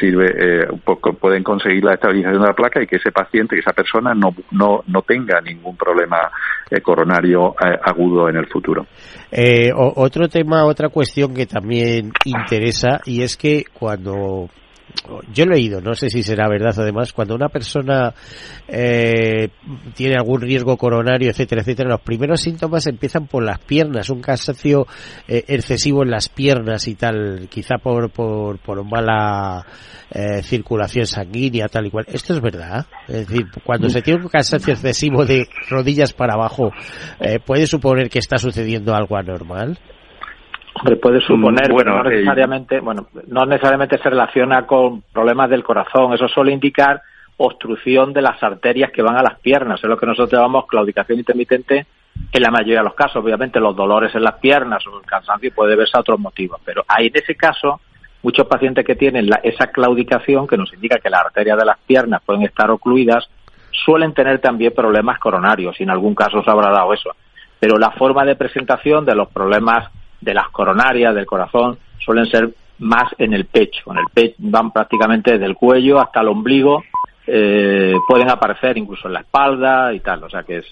sirve, 0.00 0.68
pueden 1.20 1.44
conseguir 1.44 1.84
la 1.84 1.94
estabilización 1.94 2.40
de 2.40 2.48
la 2.48 2.54
placa 2.54 2.82
y 2.82 2.86
que 2.86 2.96
ese 2.96 3.12
paciente, 3.12 3.54
que 3.54 3.60
esa 3.60 3.74
persona 3.74 4.14
no 4.14 4.34
no, 4.52 4.82
no 4.86 5.02
tenga 5.02 5.38
ningún 5.42 5.76
problema 5.76 6.30
coronario 6.82 7.54
agudo 7.58 8.30
en 8.30 8.36
el 8.36 8.46
futuro. 8.46 8.86
otro 9.76 10.28
tema, 10.28 10.64
otra 10.64 10.88
cuestión 10.88 11.34
que 11.34 11.44
también 11.44 12.10
interesa 12.24 13.00
y 13.04 13.22
es 13.22 13.36
que 13.36 13.64
cuando 13.78 14.48
yo 15.32 15.46
lo 15.46 15.54
he 15.54 15.58
leído, 15.58 15.80
no 15.80 15.94
sé 15.94 16.10
si 16.10 16.22
será 16.22 16.48
verdad 16.48 16.74
además, 16.78 17.12
cuando 17.12 17.34
una 17.34 17.48
persona 17.48 18.14
eh, 18.68 19.48
tiene 19.94 20.16
algún 20.16 20.40
riesgo 20.40 20.76
coronario, 20.76 21.30
etcétera, 21.30 21.62
etcétera, 21.62 21.90
los 21.90 22.00
primeros 22.00 22.40
síntomas 22.40 22.86
empiezan 22.86 23.26
por 23.26 23.42
las 23.42 23.58
piernas, 23.58 24.10
un 24.10 24.20
cansancio 24.20 24.86
eh, 25.26 25.44
excesivo 25.48 26.02
en 26.02 26.10
las 26.10 26.28
piernas 26.28 26.86
y 26.86 26.94
tal, 26.94 27.48
quizá 27.50 27.78
por, 27.78 28.10
por, 28.10 28.58
por 28.58 28.84
mala 28.84 29.66
eh, 30.10 30.42
circulación 30.42 31.06
sanguínea, 31.06 31.68
tal 31.68 31.86
y 31.86 31.90
cual. 31.90 32.04
Esto 32.08 32.34
es 32.34 32.40
verdad. 32.40 32.86
Es 33.08 33.26
decir, 33.26 33.46
cuando 33.64 33.88
se 33.88 34.02
tiene 34.02 34.22
un 34.22 34.28
cansancio 34.28 34.74
excesivo 34.74 35.24
de 35.24 35.48
rodillas 35.68 36.12
para 36.12 36.34
abajo, 36.34 36.70
eh, 37.18 37.38
¿puede 37.44 37.66
suponer 37.66 38.10
que 38.10 38.18
está 38.18 38.36
sucediendo 38.36 38.94
algo 38.94 39.16
anormal? 39.16 39.78
Hombre, 40.74 40.96
puede 40.96 41.20
suponer, 41.20 41.70
bueno, 41.70 41.96
no 41.96 42.04
necesariamente, 42.04 42.80
bueno, 42.80 43.06
no 43.26 43.44
necesariamente 43.44 43.98
se 43.98 44.10
relaciona 44.10 44.66
con 44.66 45.02
problemas 45.12 45.50
del 45.50 45.62
corazón. 45.62 46.14
Eso 46.14 46.28
suele 46.28 46.52
indicar 46.52 47.02
obstrucción 47.36 48.12
de 48.12 48.22
las 48.22 48.42
arterias 48.42 48.90
que 48.90 49.02
van 49.02 49.16
a 49.16 49.22
las 49.22 49.38
piernas. 49.40 49.80
Es 49.82 49.88
lo 49.88 49.98
que 49.98 50.06
nosotros 50.06 50.32
llamamos 50.32 50.66
claudicación 50.66 51.18
intermitente 51.18 51.86
en 52.32 52.42
la 52.42 52.50
mayoría 52.50 52.78
de 52.78 52.84
los 52.84 52.94
casos. 52.94 53.22
Obviamente 53.22 53.60
los 53.60 53.76
dolores 53.76 54.14
en 54.14 54.24
las 54.24 54.34
piernas 54.34 54.86
o 54.86 54.98
el 54.98 55.06
cansancio 55.06 55.52
puede 55.54 55.76
verse 55.76 55.96
a 55.96 56.00
otros 56.00 56.18
motivos, 56.18 56.60
pero 56.64 56.84
hay 56.88 57.08
en 57.08 57.16
ese 57.16 57.34
caso 57.34 57.80
muchos 58.22 58.46
pacientes 58.46 58.84
que 58.84 58.94
tienen 58.94 59.28
esa 59.42 59.66
claudicación 59.68 60.46
que 60.46 60.56
nos 60.56 60.72
indica 60.72 60.98
que 60.98 61.10
las 61.10 61.24
arterias 61.24 61.58
de 61.58 61.64
las 61.64 61.78
piernas 61.78 62.22
pueden 62.24 62.42
estar 62.42 62.70
ocluidas 62.70 63.28
suelen 63.84 64.12
tener 64.14 64.38
también 64.40 64.72
problemas 64.74 65.18
coronarios 65.18 65.80
y 65.80 65.82
en 65.82 65.90
algún 65.90 66.14
caso 66.14 66.42
se 66.42 66.50
habrá 66.50 66.70
dado 66.70 66.92
eso. 66.92 67.10
Pero 67.58 67.78
la 67.78 67.90
forma 67.92 68.24
de 68.24 68.36
presentación 68.36 69.04
de 69.04 69.14
los 69.14 69.28
problemas 69.28 69.90
de 70.22 70.34
las 70.34 70.48
coronarias, 70.48 71.14
del 71.14 71.26
corazón, 71.26 71.78
suelen 71.98 72.26
ser 72.26 72.54
más 72.78 73.12
en 73.18 73.34
el 73.34 73.44
pecho. 73.44 73.90
En 73.90 73.98
el 73.98 74.06
pecho 74.12 74.36
van 74.38 74.70
prácticamente 74.70 75.32
desde 75.32 75.46
el 75.46 75.56
cuello 75.56 76.00
hasta 76.00 76.20
el 76.20 76.28
ombligo, 76.28 76.82
eh, 77.26 77.94
pueden 78.06 78.30
aparecer 78.30 78.78
incluso 78.78 79.08
en 79.08 79.14
la 79.14 79.20
espalda 79.20 79.92
y 79.92 80.00
tal. 80.00 80.24
O 80.24 80.30
sea 80.30 80.42
que 80.44 80.58
es 80.58 80.66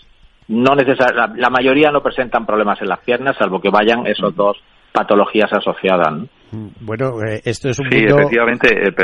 no 0.48 0.74
necesario, 0.74 1.28
la, 1.36 1.50
mayoría 1.50 1.92
no 1.92 2.02
presentan 2.02 2.46
problemas 2.46 2.80
en 2.82 2.88
las 2.88 2.98
piernas, 3.00 3.36
salvo 3.36 3.60
que 3.60 3.70
vayan 3.70 4.06
esos 4.06 4.34
dos 4.34 4.56
patologías 4.92 5.52
asociadas. 5.52 6.12
Mm, 6.12 6.24
bueno, 6.52 7.22
eh, 7.22 7.40
esto 7.44 7.68
es 7.68 7.78
un 7.78 7.90
Sí, 7.90 8.04
efectivamente, 8.04 8.68
el, 8.72 8.94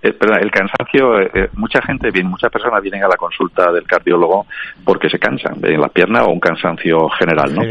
el, 0.00 0.50
cansancio, 0.50 1.20
eh, 1.20 1.30
eh, 1.34 1.48
mucha 1.54 1.80
gente, 1.82 2.10
bien, 2.10 2.26
muchas 2.26 2.50
personas 2.50 2.82
vienen 2.82 3.04
a 3.04 3.08
la 3.08 3.16
consulta 3.16 3.70
del 3.72 3.84
cardiólogo 3.84 4.46
porque 4.84 5.08
se 5.08 5.18
cansan 5.18 5.54
en 5.62 5.80
las 5.80 5.90
piernas 5.92 6.26
o 6.26 6.30
un 6.30 6.40
cansancio 6.40 7.08
general, 7.10 7.54
¿no? 7.54 7.62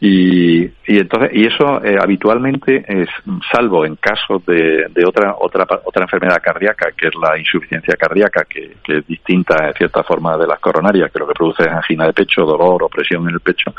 y, 0.00 0.64
y 0.86 0.98
entonces, 0.98 1.30
y 1.32 1.46
eso 1.46 1.80
habitualmente 2.00 2.84
es, 2.86 3.08
salvo 3.52 3.84
en 3.84 3.96
casos 3.96 4.44
de, 4.46 4.86
de, 4.90 5.04
otra, 5.04 5.34
otra, 5.38 5.66
otra 5.84 6.02
enfermedad 6.04 6.40
cardíaca, 6.42 6.90
que 6.96 7.08
es 7.08 7.14
la 7.20 7.38
insuficiencia 7.38 7.94
cardíaca, 7.96 8.44
que, 8.48 8.76
que 8.84 8.98
es 8.98 9.06
distinta 9.06 9.66
en 9.66 9.74
cierta 9.74 10.04
forma 10.04 10.36
de 10.36 10.46
las 10.46 10.60
coronarias, 10.60 11.10
que 11.10 11.18
lo 11.18 11.26
que 11.26 11.34
produce 11.34 11.64
es 11.64 11.72
angina 11.72 12.06
de 12.06 12.12
pecho, 12.12 12.42
dolor, 12.42 12.84
opresión 12.84 13.28
en 13.28 13.34
el 13.34 13.40
pecho, 13.40 13.74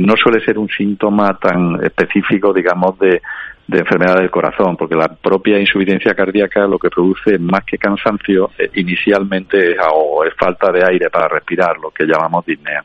no 0.00 0.14
suele 0.16 0.44
ser 0.44 0.58
un 0.58 0.68
síntoma 0.68 1.38
tan 1.38 1.84
específico, 1.84 2.52
digamos, 2.52 2.98
de 2.98 3.20
de 3.66 3.78
enfermedad 3.78 4.16
del 4.16 4.30
corazón, 4.30 4.76
porque 4.76 4.94
la 4.94 5.08
propia 5.08 5.58
insuficiencia 5.58 6.14
cardíaca 6.14 6.66
lo 6.66 6.78
que 6.78 6.90
produce 6.90 7.38
más 7.38 7.64
que 7.64 7.78
cansancio 7.78 8.50
eh, 8.58 8.70
inicialmente 8.74 9.72
es, 9.72 9.76
o 9.92 10.24
es 10.24 10.34
falta 10.38 10.72
de 10.72 10.82
aire 10.84 11.10
para 11.10 11.28
respirar, 11.28 11.76
lo 11.80 11.90
que 11.90 12.04
llamamos 12.04 12.44
disnea. 12.44 12.84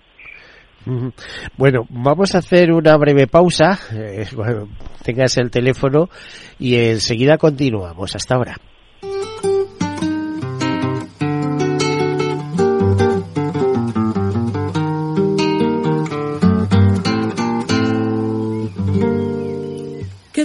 Bueno, 1.57 1.85
vamos 1.89 2.33
a 2.33 2.37
hacer 2.37 2.71
una 2.71 2.95
breve 2.97 3.27
pausa. 3.27 3.77
Eh, 3.93 4.25
tengas 5.03 5.37
el 5.37 5.51
teléfono 5.51 6.09
y 6.59 6.75
enseguida 6.75 7.37
continuamos. 7.37 8.15
Hasta 8.15 8.35
ahora. 8.35 8.55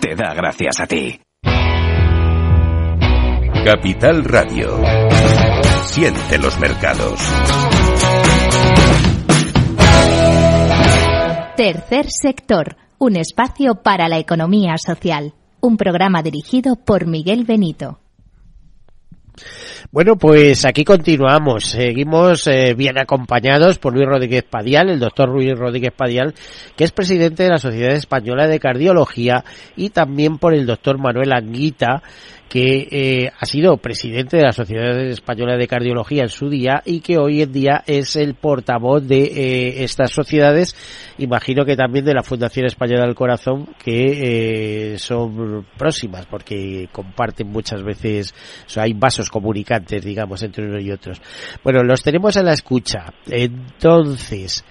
te 0.00 0.14
da 0.14 0.34
gracias 0.34 0.80
a 0.80 0.86
ti. 0.86 1.20
Capital 3.64 4.24
Radio. 4.24 4.80
Siente 5.84 6.38
los 6.38 6.58
mercados. 6.58 7.20
Tercer 11.56 12.06
sector, 12.08 12.76
un 12.98 13.16
espacio 13.16 13.74
para 13.82 14.08
la 14.08 14.18
economía 14.18 14.74
social. 14.78 15.34
Un 15.60 15.76
programa 15.76 16.22
dirigido 16.22 16.76
por 16.76 17.06
Miguel 17.06 17.44
Benito. 17.44 18.00
Bueno, 19.92 20.16
pues 20.16 20.64
aquí 20.64 20.84
continuamos. 20.84 21.64
Seguimos 21.66 22.46
eh, 22.46 22.72
bien 22.72 22.96
acompañados 22.96 23.78
por 23.78 23.92
Luis 23.92 24.06
Rodríguez 24.06 24.42
Padial, 24.42 24.88
el 24.88 24.98
doctor 24.98 25.28
Luis 25.28 25.52
Rodríguez 25.54 25.92
Padial, 25.94 26.32
que 26.74 26.84
es 26.84 26.92
presidente 26.92 27.42
de 27.42 27.50
la 27.50 27.58
Sociedad 27.58 27.92
Española 27.92 28.46
de 28.46 28.58
Cardiología, 28.58 29.44
y 29.76 29.90
también 29.90 30.38
por 30.38 30.54
el 30.54 30.64
doctor 30.64 30.96
Manuel 30.96 31.34
Anguita, 31.34 32.02
que 32.52 32.86
eh, 32.90 33.32
ha 33.40 33.46
sido 33.46 33.78
presidente 33.78 34.36
de 34.36 34.42
la 34.42 34.52
Sociedad 34.52 35.00
Española 35.06 35.56
de 35.56 35.66
Cardiología 35.66 36.24
en 36.24 36.28
su 36.28 36.50
día 36.50 36.82
y 36.84 37.00
que 37.00 37.16
hoy 37.16 37.40
en 37.40 37.50
día 37.50 37.82
es 37.86 38.14
el 38.14 38.34
portavoz 38.34 39.02
de 39.06 39.22
eh, 39.22 39.84
estas 39.84 40.10
sociedades, 40.10 40.76
imagino 41.16 41.64
que 41.64 41.76
también 41.76 42.04
de 42.04 42.12
la 42.12 42.22
Fundación 42.22 42.66
Española 42.66 43.06
del 43.06 43.14
Corazón, 43.14 43.70
que 43.82 44.92
eh, 44.92 44.98
son 44.98 45.64
próximas 45.78 46.26
porque 46.26 46.90
comparten 46.92 47.48
muchas 47.48 47.82
veces, 47.82 48.34
o 48.76 48.80
hay 48.82 48.92
vasos 48.92 49.30
comunicantes, 49.30 50.04
digamos, 50.04 50.42
entre 50.42 50.66
unos 50.66 50.84
y 50.84 50.90
otros. 50.90 51.22
Bueno, 51.64 51.82
los 51.82 52.02
tenemos 52.02 52.36
en 52.36 52.44
la 52.44 52.52
escucha. 52.52 53.14
Entonces, 53.30 54.62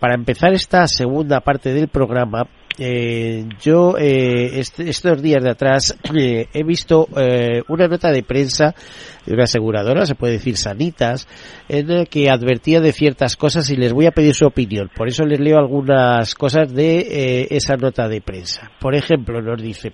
para 0.00 0.16
empezar 0.16 0.52
esta 0.54 0.88
segunda 0.88 1.38
parte 1.38 1.72
del 1.72 1.86
programa, 1.86 2.48
eh, 2.78 3.44
yo 3.60 3.96
eh, 3.98 4.60
estos 4.60 5.22
días 5.22 5.42
de 5.42 5.50
atrás 5.50 5.96
eh, 6.18 6.48
he 6.52 6.64
visto 6.64 7.08
eh, 7.16 7.62
una 7.68 7.88
nota 7.88 8.10
de 8.10 8.22
prensa 8.22 8.74
de 9.26 9.34
una 9.34 9.44
aseguradora, 9.44 10.06
se 10.06 10.14
puede 10.14 10.34
decir 10.34 10.56
Sanitas, 10.56 11.28
en 11.68 11.88
la 11.88 12.06
que 12.06 12.30
advertía 12.30 12.80
de 12.80 12.92
ciertas 12.92 13.36
cosas 13.36 13.70
y 13.70 13.76
les 13.76 13.92
voy 13.92 14.06
a 14.06 14.10
pedir 14.10 14.34
su 14.34 14.46
opinión. 14.46 14.90
Por 14.94 15.08
eso 15.08 15.24
les 15.24 15.38
leo 15.38 15.58
algunas 15.58 16.34
cosas 16.34 16.72
de 16.72 16.98
eh, 16.98 17.48
esa 17.50 17.76
nota 17.76 18.08
de 18.08 18.20
prensa. 18.20 18.70
Por 18.80 18.94
ejemplo, 18.94 19.40
nos 19.40 19.62
dice, 19.62 19.92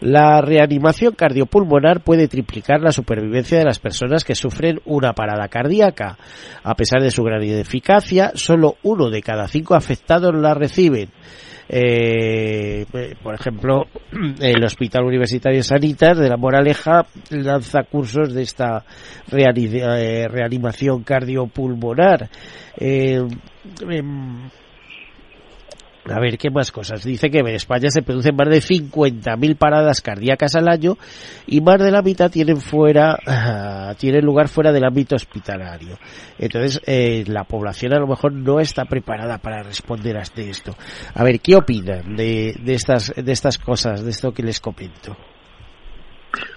la 0.00 0.40
reanimación 0.40 1.14
cardiopulmonar 1.14 2.02
puede 2.02 2.28
triplicar 2.28 2.80
la 2.80 2.92
supervivencia 2.92 3.58
de 3.58 3.64
las 3.64 3.78
personas 3.78 4.24
que 4.24 4.34
sufren 4.34 4.80
una 4.84 5.14
parada 5.14 5.48
cardíaca. 5.48 6.18
A 6.62 6.74
pesar 6.74 7.02
de 7.02 7.10
su 7.10 7.22
gran 7.22 7.42
eficacia, 7.42 8.32
solo 8.34 8.76
uno 8.82 9.10
de 9.10 9.22
cada 9.22 9.48
cinco 9.48 9.74
afectados 9.74 10.34
la 10.34 10.54
reciben. 10.54 11.10
Eh, 11.68 12.86
por 13.22 13.34
ejemplo, 13.34 13.86
el 14.40 14.64
Hospital 14.64 15.04
Universitario 15.04 15.62
Sanitas 15.62 16.18
de 16.18 16.28
la 16.28 16.36
Moraleja 16.36 17.06
lanza 17.30 17.82
cursos 17.82 18.32
de 18.32 18.42
esta 18.42 18.84
eh, 19.30 20.28
reanimación 20.28 21.02
cardiopulmonar. 21.02 22.30
Eh, 22.76 23.22
em, 23.90 24.48
a 26.10 26.20
ver, 26.20 26.38
¿qué 26.38 26.50
más 26.50 26.72
cosas? 26.72 27.04
Dice 27.04 27.30
que 27.30 27.38
en 27.38 27.48
España 27.48 27.90
se 27.90 28.02
producen 28.02 28.36
más 28.36 28.48
de 28.48 28.58
50.000 28.58 29.56
paradas 29.56 30.00
cardíacas 30.00 30.54
al 30.54 30.68
año 30.68 30.94
y 31.46 31.60
más 31.60 31.78
de 31.78 31.90
la 31.90 32.02
mitad 32.02 32.30
tienen 32.30 32.60
fuera, 32.60 33.18
tienen 33.98 34.24
lugar 34.24 34.48
fuera 34.48 34.72
del 34.72 34.84
ámbito 34.84 35.16
hospitalario. 35.16 35.96
Entonces, 36.38 36.80
eh, 36.86 37.24
la 37.26 37.44
población 37.44 37.92
a 37.94 37.98
lo 37.98 38.06
mejor 38.06 38.32
no 38.32 38.60
está 38.60 38.84
preparada 38.84 39.38
para 39.38 39.62
responder 39.62 40.16
a 40.16 40.22
esto. 40.22 40.74
A 41.14 41.24
ver, 41.24 41.40
¿qué 41.40 41.56
opinan 41.56 42.16
de, 42.16 42.54
de 42.62 42.74
estas, 42.74 43.12
de 43.14 43.32
estas 43.32 43.58
cosas, 43.58 44.04
de 44.04 44.10
esto 44.10 44.32
que 44.32 44.42
les 44.42 44.60
comento? 44.60 45.16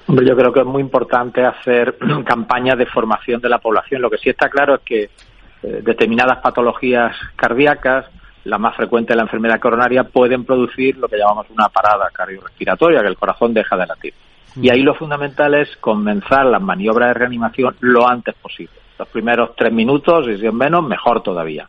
Yo 0.08 0.36
creo 0.36 0.52
que 0.52 0.60
es 0.60 0.66
muy 0.66 0.82
importante 0.82 1.44
hacer 1.46 1.98
campañas 2.26 2.78
de 2.78 2.86
formación 2.86 3.42
de 3.42 3.50
la 3.50 3.60
población. 3.60 4.02
Lo 4.02 4.10
que 4.10 4.18
sí 4.18 4.30
está 4.30 4.50
claro 4.50 4.76
es 4.76 4.82
que 4.82 5.04
eh, 5.04 5.82
determinadas 5.84 6.40
patologías 6.42 7.16
cardíacas 7.36 8.06
la 8.46 8.58
más 8.58 8.76
frecuente 8.76 9.14
de 9.14 9.18
la 9.18 9.24
enfermedad 9.24 9.60
coronaria, 9.60 10.04
pueden 10.04 10.46
producir 10.46 10.98
lo 10.98 11.08
que 11.08 11.18
llamamos 11.18 11.50
una 11.50 11.70
parada 11.70 12.10
cardiorrespiratoria, 12.12 13.02
que 13.02 13.08
el 13.08 13.18
corazón 13.18 13.54
deja 13.54 13.78
de 13.78 13.86
latir. 13.86 14.14
Y 14.62 14.70
ahí 14.70 14.82
lo 14.82 14.96
fundamental 14.96 15.54
es 15.54 15.76
comenzar 15.78 16.46
las 16.46 16.62
maniobras 16.62 17.10
de 17.10 17.14
reanimación 17.14 17.76
lo 17.80 18.08
antes 18.08 18.36
posible. 18.36 18.74
Los 19.00 19.08
primeros 19.08 19.56
tres 19.56 19.72
minutos, 19.72 20.28
y 20.28 20.38
si 20.38 20.46
es 20.46 20.54
menos, 20.54 20.84
mejor 20.84 21.24
todavía. 21.24 21.68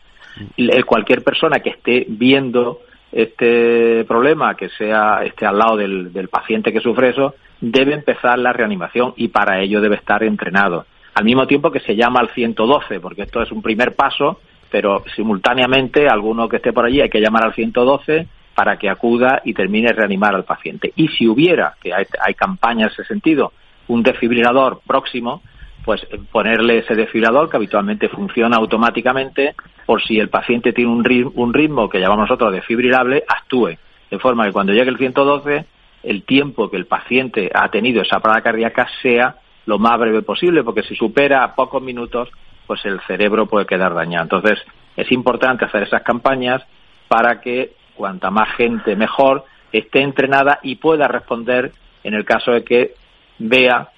Cualquier 0.86 1.22
persona 1.22 1.60
que 1.60 1.70
esté 1.70 2.06
viendo 2.08 2.80
este 3.12 4.04
problema, 4.04 4.56
que 4.56 4.70
sea 4.70 5.22
esté 5.22 5.46
al 5.46 5.58
lado 5.58 5.76
del, 5.76 6.12
del 6.12 6.28
paciente 6.28 6.72
que 6.72 6.80
sufre 6.80 7.10
eso, 7.10 7.34
debe 7.60 7.94
empezar 7.94 8.38
la 8.38 8.52
reanimación 8.52 9.12
y 9.16 9.28
para 9.28 9.60
ello 9.60 9.80
debe 9.80 9.96
estar 9.96 10.22
entrenado. 10.24 10.86
Al 11.14 11.24
mismo 11.24 11.46
tiempo 11.46 11.70
que 11.70 11.80
se 11.80 11.94
llama 11.94 12.20
al 12.20 12.30
112, 12.30 12.98
porque 13.00 13.22
esto 13.22 13.42
es 13.42 13.52
un 13.52 13.62
primer 13.62 13.94
paso 13.94 14.40
pero 14.72 15.04
simultáneamente 15.14 16.08
alguno 16.08 16.48
que 16.48 16.56
esté 16.56 16.72
por 16.72 16.86
allí 16.86 17.02
hay 17.02 17.10
que 17.10 17.20
llamar 17.20 17.44
al 17.44 17.54
112 17.54 18.26
para 18.54 18.78
que 18.78 18.88
acuda 18.88 19.42
y 19.44 19.52
termine 19.52 19.92
reanimar 19.92 20.34
al 20.34 20.44
paciente. 20.44 20.92
Y 20.96 21.08
si 21.08 21.28
hubiera, 21.28 21.74
que 21.80 21.92
hay, 21.92 22.06
hay 22.18 22.34
campañas 22.34 22.92
en 22.92 23.04
ese 23.04 23.04
sentido, 23.04 23.52
un 23.88 24.02
desfibrilador 24.02 24.80
próximo, 24.86 25.42
pues 25.84 26.06
ponerle 26.30 26.78
ese 26.78 26.94
desfibrilador 26.94 27.50
que 27.50 27.56
habitualmente 27.58 28.08
funciona 28.08 28.56
automáticamente 28.56 29.54
por 29.84 30.02
si 30.02 30.18
el 30.18 30.30
paciente 30.30 30.72
tiene 30.72 30.90
un 30.90 31.04
ritmo, 31.04 31.32
un 31.34 31.52
ritmo 31.52 31.90
que 31.90 32.00
llamamos 32.00 32.30
nosotros 32.30 32.52
desfibrilable, 32.52 33.24
actúe. 33.28 33.76
De 34.10 34.18
forma 34.18 34.46
que 34.46 34.52
cuando 34.52 34.72
llegue 34.72 34.90
el 34.90 34.98
112, 34.98 35.66
el 36.04 36.22
tiempo 36.22 36.70
que 36.70 36.78
el 36.78 36.86
paciente 36.86 37.50
ha 37.52 37.68
tenido 37.68 38.00
esa 38.00 38.20
parada 38.20 38.40
cardíaca 38.40 38.88
sea 39.02 39.36
lo 39.66 39.78
más 39.78 39.98
breve 39.98 40.22
posible, 40.22 40.64
porque 40.64 40.82
si 40.82 40.96
supera 40.96 41.54
pocos 41.54 41.82
minutos, 41.82 42.30
pues 42.66 42.84
el 42.84 43.00
cerebro 43.06 43.46
puede 43.46 43.66
quedar 43.66 43.94
dañado. 43.94 44.24
Entonces, 44.24 44.58
es 44.96 45.10
importante 45.12 45.64
hacer 45.64 45.84
esas 45.84 46.02
campañas 46.02 46.62
para 47.08 47.40
que 47.40 47.72
cuanta 47.94 48.30
más 48.30 48.48
gente 48.56 48.96
mejor 48.96 49.44
esté 49.72 50.00
entrenada 50.00 50.58
y 50.62 50.76
pueda 50.76 51.08
responder 51.08 51.72
en 52.04 52.14
el 52.14 52.24
caso 52.24 52.52
de 52.52 52.64
que 52.64 52.94
vea, 53.38 53.88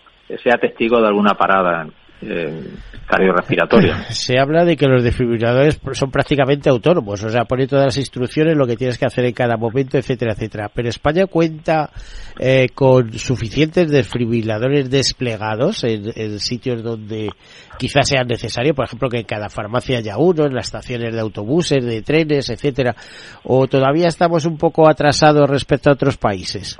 sea 0.42 0.58
testigo 0.58 1.00
de 1.00 1.08
alguna 1.08 1.34
parada 1.34 1.86
eh, 2.22 2.70
cardiorrespiratoria. 3.06 3.96
Se 4.10 4.38
habla 4.38 4.64
de 4.64 4.76
que 4.76 4.86
los 4.86 5.02
desfibriladores 5.02 5.80
son 5.92 6.10
prácticamente 6.10 6.70
autónomos, 6.70 7.22
o 7.22 7.28
sea, 7.28 7.44
pone 7.44 7.66
todas 7.66 7.86
las 7.86 7.98
instrucciones, 7.98 8.56
lo 8.56 8.66
que 8.66 8.76
tienes 8.76 8.98
que 8.98 9.06
hacer 9.06 9.24
en 9.24 9.32
cada 9.32 9.56
momento, 9.56 9.98
etcétera, 9.98 10.32
etcétera. 10.32 10.70
Pero 10.72 10.88
España 10.88 11.26
cuenta 11.26 11.90
eh, 12.38 12.68
con 12.74 13.12
suficientes 13.12 13.90
desfibriladores 13.90 14.90
desplegados 14.90 15.84
en, 15.84 16.10
en, 16.14 16.38
sitios 16.38 16.82
donde 16.82 17.30
quizás 17.78 18.08
sea 18.08 18.24
necesario, 18.24 18.74
por 18.74 18.86
ejemplo, 18.86 19.08
que 19.08 19.18
en 19.18 19.26
cada 19.26 19.48
farmacia 19.48 19.98
haya 19.98 20.16
uno, 20.16 20.46
en 20.46 20.54
las 20.54 20.66
estaciones 20.66 21.14
de 21.14 21.20
autobuses, 21.20 21.84
de 21.84 22.02
trenes, 22.02 22.48
etcétera. 22.48 22.94
O 23.42 23.66
todavía 23.66 24.08
estamos 24.08 24.46
un 24.46 24.56
poco 24.56 24.88
atrasados 24.88 25.48
respecto 25.48 25.90
a 25.90 25.94
otros 25.94 26.16
países. 26.16 26.78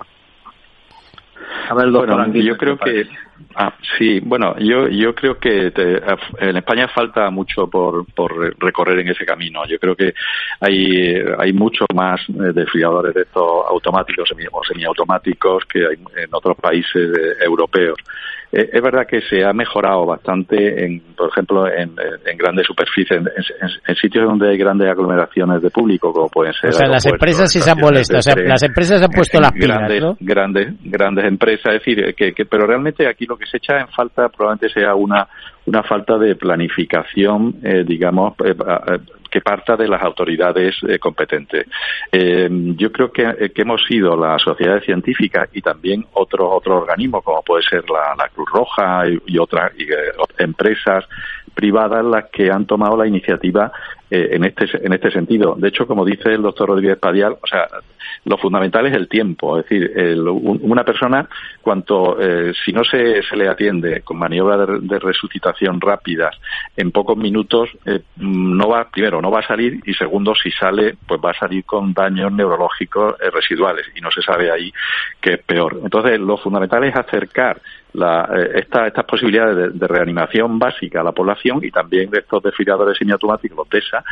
A 1.69 1.75
ver, 1.75 1.91
bueno, 1.91 2.15
yo 2.35 2.57
creo 2.57 2.77
que 2.77 3.05
Ah, 3.57 3.73
sí, 3.99 4.19
bueno, 4.21 4.57
yo, 4.59 4.89
yo 4.89 5.15
creo 5.15 5.39
que 5.39 5.71
te, 5.71 6.03
en 6.41 6.57
España 6.57 6.89
falta 6.89 7.31
mucho 7.31 7.69
por, 7.69 8.05
por 8.13 8.33
recorrer 8.61 8.99
en 8.99 9.09
ese 9.09 9.25
camino. 9.25 9.65
Yo 9.67 9.79
creo 9.79 9.95
que 9.95 10.13
hay, 10.61 11.15
hay 11.39 11.53
mucho 11.53 11.85
más 11.95 12.21
eh, 12.29 12.53
desfibriladores 12.53 13.15
de 13.15 13.23
estos 13.23 13.65
automáticos 13.69 14.29
semiautomáticos 14.67 15.65
que 15.67 15.87
hay 15.87 15.97
en 16.17 16.29
otros 16.33 16.57
países 16.57 17.17
eh, 17.17 17.45
europeos. 17.45 17.97
Eh, 18.55 18.71
es 18.73 18.83
verdad 18.83 19.07
que 19.09 19.21
se 19.23 19.45
ha 19.45 19.53
mejorado 19.53 20.07
bastante, 20.07 20.85
en, 20.85 21.01
por 21.17 21.31
ejemplo, 21.31 21.67
en, 21.67 21.93
en 22.25 22.39
grandes 22.39 22.67
superficies, 22.67 23.21
en, 23.21 23.97
sitios 23.97 24.27
donde 24.27 24.51
hay 24.51 24.59
grandes 24.59 24.89
aglomeraciones 24.89 25.63
de 25.63 25.71
público, 25.71 26.13
como 26.13 26.29
pueden 26.29 26.53
ser. 26.53 26.71
O 26.71 26.73
sea, 26.73 26.89
las 26.89 27.07
empresas 27.07 27.51
sí 27.51 27.61
se 27.61 27.71
han 27.71 27.79
molestado, 27.79 28.19
o 28.19 28.23
sea, 28.23 28.35
las 28.37 28.63
empresas 28.63 29.03
han 29.03 29.11
puesto 29.11 29.41
las 29.41 29.53
pilas, 29.53 29.79
grandes, 29.79 30.03
¿no? 30.03 30.17
Grandes, 30.21 30.75
grandes 30.85 31.25
empresas, 31.25 31.75
es 31.75 31.85
decir, 31.85 32.15
que, 32.15 32.33
que, 32.33 32.45
pero 32.45 32.67
realmente 32.67 33.09
aquí 33.09 33.25
aquí 33.25 33.27
lo 33.27 33.37
que 33.37 33.47
se 33.47 33.57
echa 33.57 33.81
en 33.81 33.89
falta 33.89 34.29
probablemente 34.29 34.69
sea 34.69 34.95
una, 34.95 35.27
una 35.67 35.83
falta 35.83 36.19
de 36.19 36.37
planificación, 36.37 37.57
eh, 37.63 37.85
digamos, 37.87 38.35
eh, 38.45 38.55
que 39.31 39.41
parta 39.41 39.77
de 39.77 39.89
las 39.89 40.03
autoridades 40.03 40.77
competentes. 41.01 41.67
yo 42.13 42.93
creo 42.93 43.11
que, 43.11 43.53
hemos 43.57 43.83
sido 43.87 44.17
las 44.17 44.43
sociedades 44.43 44.85
científicas 44.85 45.49
y 45.53 45.63
también 45.63 46.05
otros 46.13 46.49
otros 46.51 46.83
organismos, 46.83 47.25
como 47.25 47.43
puede 47.43 47.63
ser 47.63 47.85
la, 47.89 48.29
Cruz 48.35 48.49
Roja 48.53 49.05
y, 49.27 49.39
otras 49.39 49.73
empresas 50.39 51.05
privadas, 51.55 52.05
las 52.05 52.27
que 52.31 52.51
han 52.51 52.67
tomado 52.67 52.97
la 52.97 53.07
iniciativa 53.07 53.73
en 54.11 54.45
este 54.45 54.67
en 54.85 54.93
este 54.93 55.11
sentido. 55.11 55.57
De 55.57 55.69
hecho, 55.69 55.87
como 55.87 56.05
dice 56.05 56.35
el 56.35 56.43
doctor 56.43 56.69
Rodríguez 56.69 56.99
Padial, 56.99 57.37
o 57.43 57.47
sea, 57.47 57.67
lo 58.25 58.39
fundamental 58.39 58.87
es 58.87 58.95
el 58.95 59.09
tiempo. 59.09 59.59
Es 59.59 59.69
decir, 59.69 60.19
una 60.19 60.85
persona, 60.85 61.29
cuanto 61.61 62.21
eh, 62.21 62.53
si 62.65 62.73
no 62.73 62.85
se, 62.85 63.23
se, 63.23 63.37
le 63.37 63.49
atiende 63.49 64.03
con 64.03 64.19
maniobras 64.19 64.69
de, 64.81 64.99
resucitación 64.99 65.81
rápidas 65.81 66.37
en 66.77 66.91
pocos 66.91 67.17
minutos, 67.17 67.71
eh, 67.85 68.01
no 68.17 68.69
va, 68.69 68.89
primero, 68.91 69.21
no 69.21 69.31
va 69.31 69.41
a 69.41 69.47
salir 69.47 69.81
y 69.85 69.95
segundo, 69.95 70.35
si 70.35 70.51
sale, 70.51 70.97
pues 71.07 71.21
va 71.23 71.31
a 71.31 71.39
salir 71.39 71.65
con 71.65 71.93
daños 71.93 72.33
neurológicos 72.33 73.17
eh, 73.21 73.31
residuales 73.31 73.87
y 73.95 74.01
no 74.01 74.11
se 74.11 74.23
sabe 74.23 74.51
ahí 74.51 74.73
qué 75.21 75.35
es 75.35 75.43
peor. 75.43 75.81
Entonces, 75.83 76.19
lo 76.19 76.37
fundamental 76.39 76.85
es 76.85 76.97
acercar 76.97 77.61
la, 77.95 78.29
esta, 78.55 78.87
estas 78.87 79.05
posibilidades 79.05 79.79
de, 79.79 79.87
reanimación 79.87 80.59
básica 80.59 81.01
a 81.01 81.05
la 81.05 81.13
población 81.13 81.61
y 81.63 81.71
también 81.71 82.11
de 82.11 82.19
estos 82.19 82.43
desfibriladores 82.43 82.99
semiautomáticos, 82.99 83.57
los 83.57 83.69
TESA, 83.69 84.05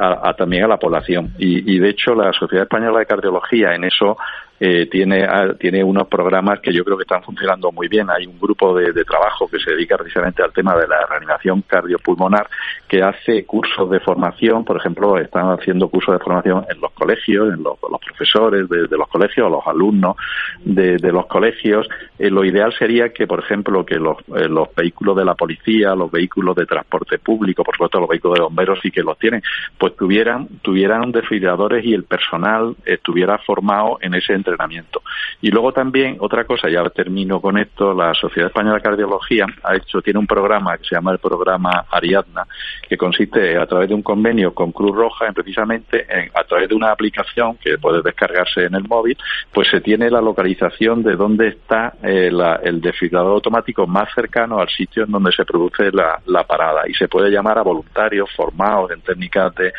a, 0.00 0.34
también 0.34 0.64
a 0.64 0.68
la 0.68 0.78
población. 0.78 1.32
Y, 1.38 1.74
y, 1.74 1.78
de 1.78 1.90
hecho, 1.90 2.14
la 2.14 2.32
Sociedad 2.32 2.64
Española 2.64 3.00
de 3.00 3.06
Cardiología 3.06 3.74
en 3.74 3.84
eso 3.84 4.16
eh, 4.62 4.86
tiene, 4.90 5.24
ah, 5.24 5.54
tiene 5.58 5.82
unos 5.82 6.06
programas 6.06 6.60
que 6.60 6.70
yo 6.70 6.84
creo 6.84 6.98
que 6.98 7.04
están 7.04 7.22
funcionando 7.22 7.72
muy 7.72 7.88
bien. 7.88 8.10
Hay 8.10 8.26
un 8.26 8.38
grupo 8.38 8.74
de, 8.74 8.92
trabajo 9.04 9.48
que 9.48 9.58
se 9.58 9.70
dedica 9.70 9.96
precisamente 9.96 10.42
al 10.42 10.52
tema 10.52 10.76
de 10.76 10.86
la 10.86 11.06
reanimación 11.06 11.62
cardiopulmonar 11.62 12.46
que 12.86 13.02
hace 13.02 13.44
cursos 13.46 13.88
de 13.88 14.00
formación, 14.00 14.64
por 14.64 14.76
ejemplo, 14.76 15.16
están 15.16 15.46
haciendo 15.50 15.88
cursos 15.88 16.18
de 16.18 16.22
formación 16.22 16.66
en 16.68 16.78
los 16.78 16.92
colegios, 16.92 17.54
en 17.54 17.62
los, 17.62 17.78
profesores 18.04 18.68
de, 18.68 18.96
los 18.96 19.08
colegios, 19.08 19.50
los 19.50 19.66
alumnos 19.66 20.16
de, 20.62 20.98
los 21.10 21.26
colegios. 21.26 21.88
Eh, 22.18 22.28
lo 22.30 22.44
ideal 22.44 22.74
sería 22.78 23.08
que, 23.08 23.26
por 23.26 23.40
ejemplo, 23.40 23.86
que 23.86 23.96
los, 23.96 24.18
eh, 24.36 24.48
los 24.48 24.74
vehículos 24.74 25.16
de 25.16 25.24
la 25.24 25.34
policía, 25.34 25.94
los 25.94 26.10
vehículos 26.10 26.54
de 26.56 26.66
transporte 26.66 27.18
público, 27.18 27.64
por 27.64 27.74
supuesto 27.74 27.98
los 27.98 28.08
vehículos 28.08 28.38
de 28.38 28.44
bomberos 28.44 28.78
sí 28.82 28.90
que 28.90 29.02
los 29.02 29.18
tienen, 29.18 29.42
pues 29.78 29.96
tuvieran, 29.96 30.48
tuvieran 30.60 31.12
desfibriladores 31.12 31.84
y 31.84 31.94
el 31.94 32.04
personal 32.04 32.76
estuviera 32.84 33.38
formado 33.38 33.98
en 34.02 34.14
ese 34.14 34.34
entrenamiento. 34.50 35.02
Y 35.40 35.50
luego 35.50 35.72
también, 35.72 36.16
otra 36.20 36.44
cosa, 36.44 36.68
ya 36.68 36.88
termino 36.90 37.40
con 37.40 37.58
esto, 37.58 37.94
la 37.94 38.12
Sociedad 38.14 38.48
Española 38.48 38.76
de 38.76 38.82
Cardiología 38.82 39.46
ha 39.62 39.76
hecho, 39.76 40.02
tiene 40.02 40.18
un 40.18 40.26
programa 40.26 40.76
que 40.76 40.84
se 40.84 40.94
llama 40.94 41.12
el 41.12 41.18
programa 41.18 41.86
Ariadna, 41.90 42.46
que 42.88 42.96
consiste 42.96 43.56
a 43.56 43.66
través 43.66 43.88
de 43.88 43.94
un 43.94 44.02
convenio 44.02 44.52
con 44.52 44.72
Cruz 44.72 44.94
Roja, 44.94 45.26
en 45.26 45.34
precisamente 45.34 46.06
en, 46.08 46.30
a 46.34 46.44
través 46.44 46.68
de 46.68 46.74
una 46.74 46.90
aplicación 46.90 47.56
que 47.56 47.78
puede 47.78 48.02
descargarse 48.02 48.64
en 48.64 48.74
el 48.74 48.84
móvil, 48.84 49.16
pues 49.52 49.68
se 49.68 49.80
tiene 49.80 50.10
la 50.10 50.20
localización 50.20 51.02
de 51.02 51.16
dónde 51.16 51.48
está 51.48 51.94
eh, 52.02 52.30
el 52.62 52.80
desfibrilador 52.80 53.34
automático 53.34 53.86
más 53.86 54.12
cercano 54.14 54.58
al 54.58 54.68
sitio 54.68 55.04
en 55.04 55.10
donde 55.10 55.32
se 55.32 55.44
produce 55.44 55.90
la, 55.92 56.20
parada 56.44 56.88
y 56.88 56.94
se 56.94 57.06
puede 57.06 57.30
llamar 57.30 57.58
a 57.58 57.62
voluntarios 57.62 58.28
formados 58.34 58.90
en 58.90 59.00
técnicas 59.02 59.54
de, 59.54 59.72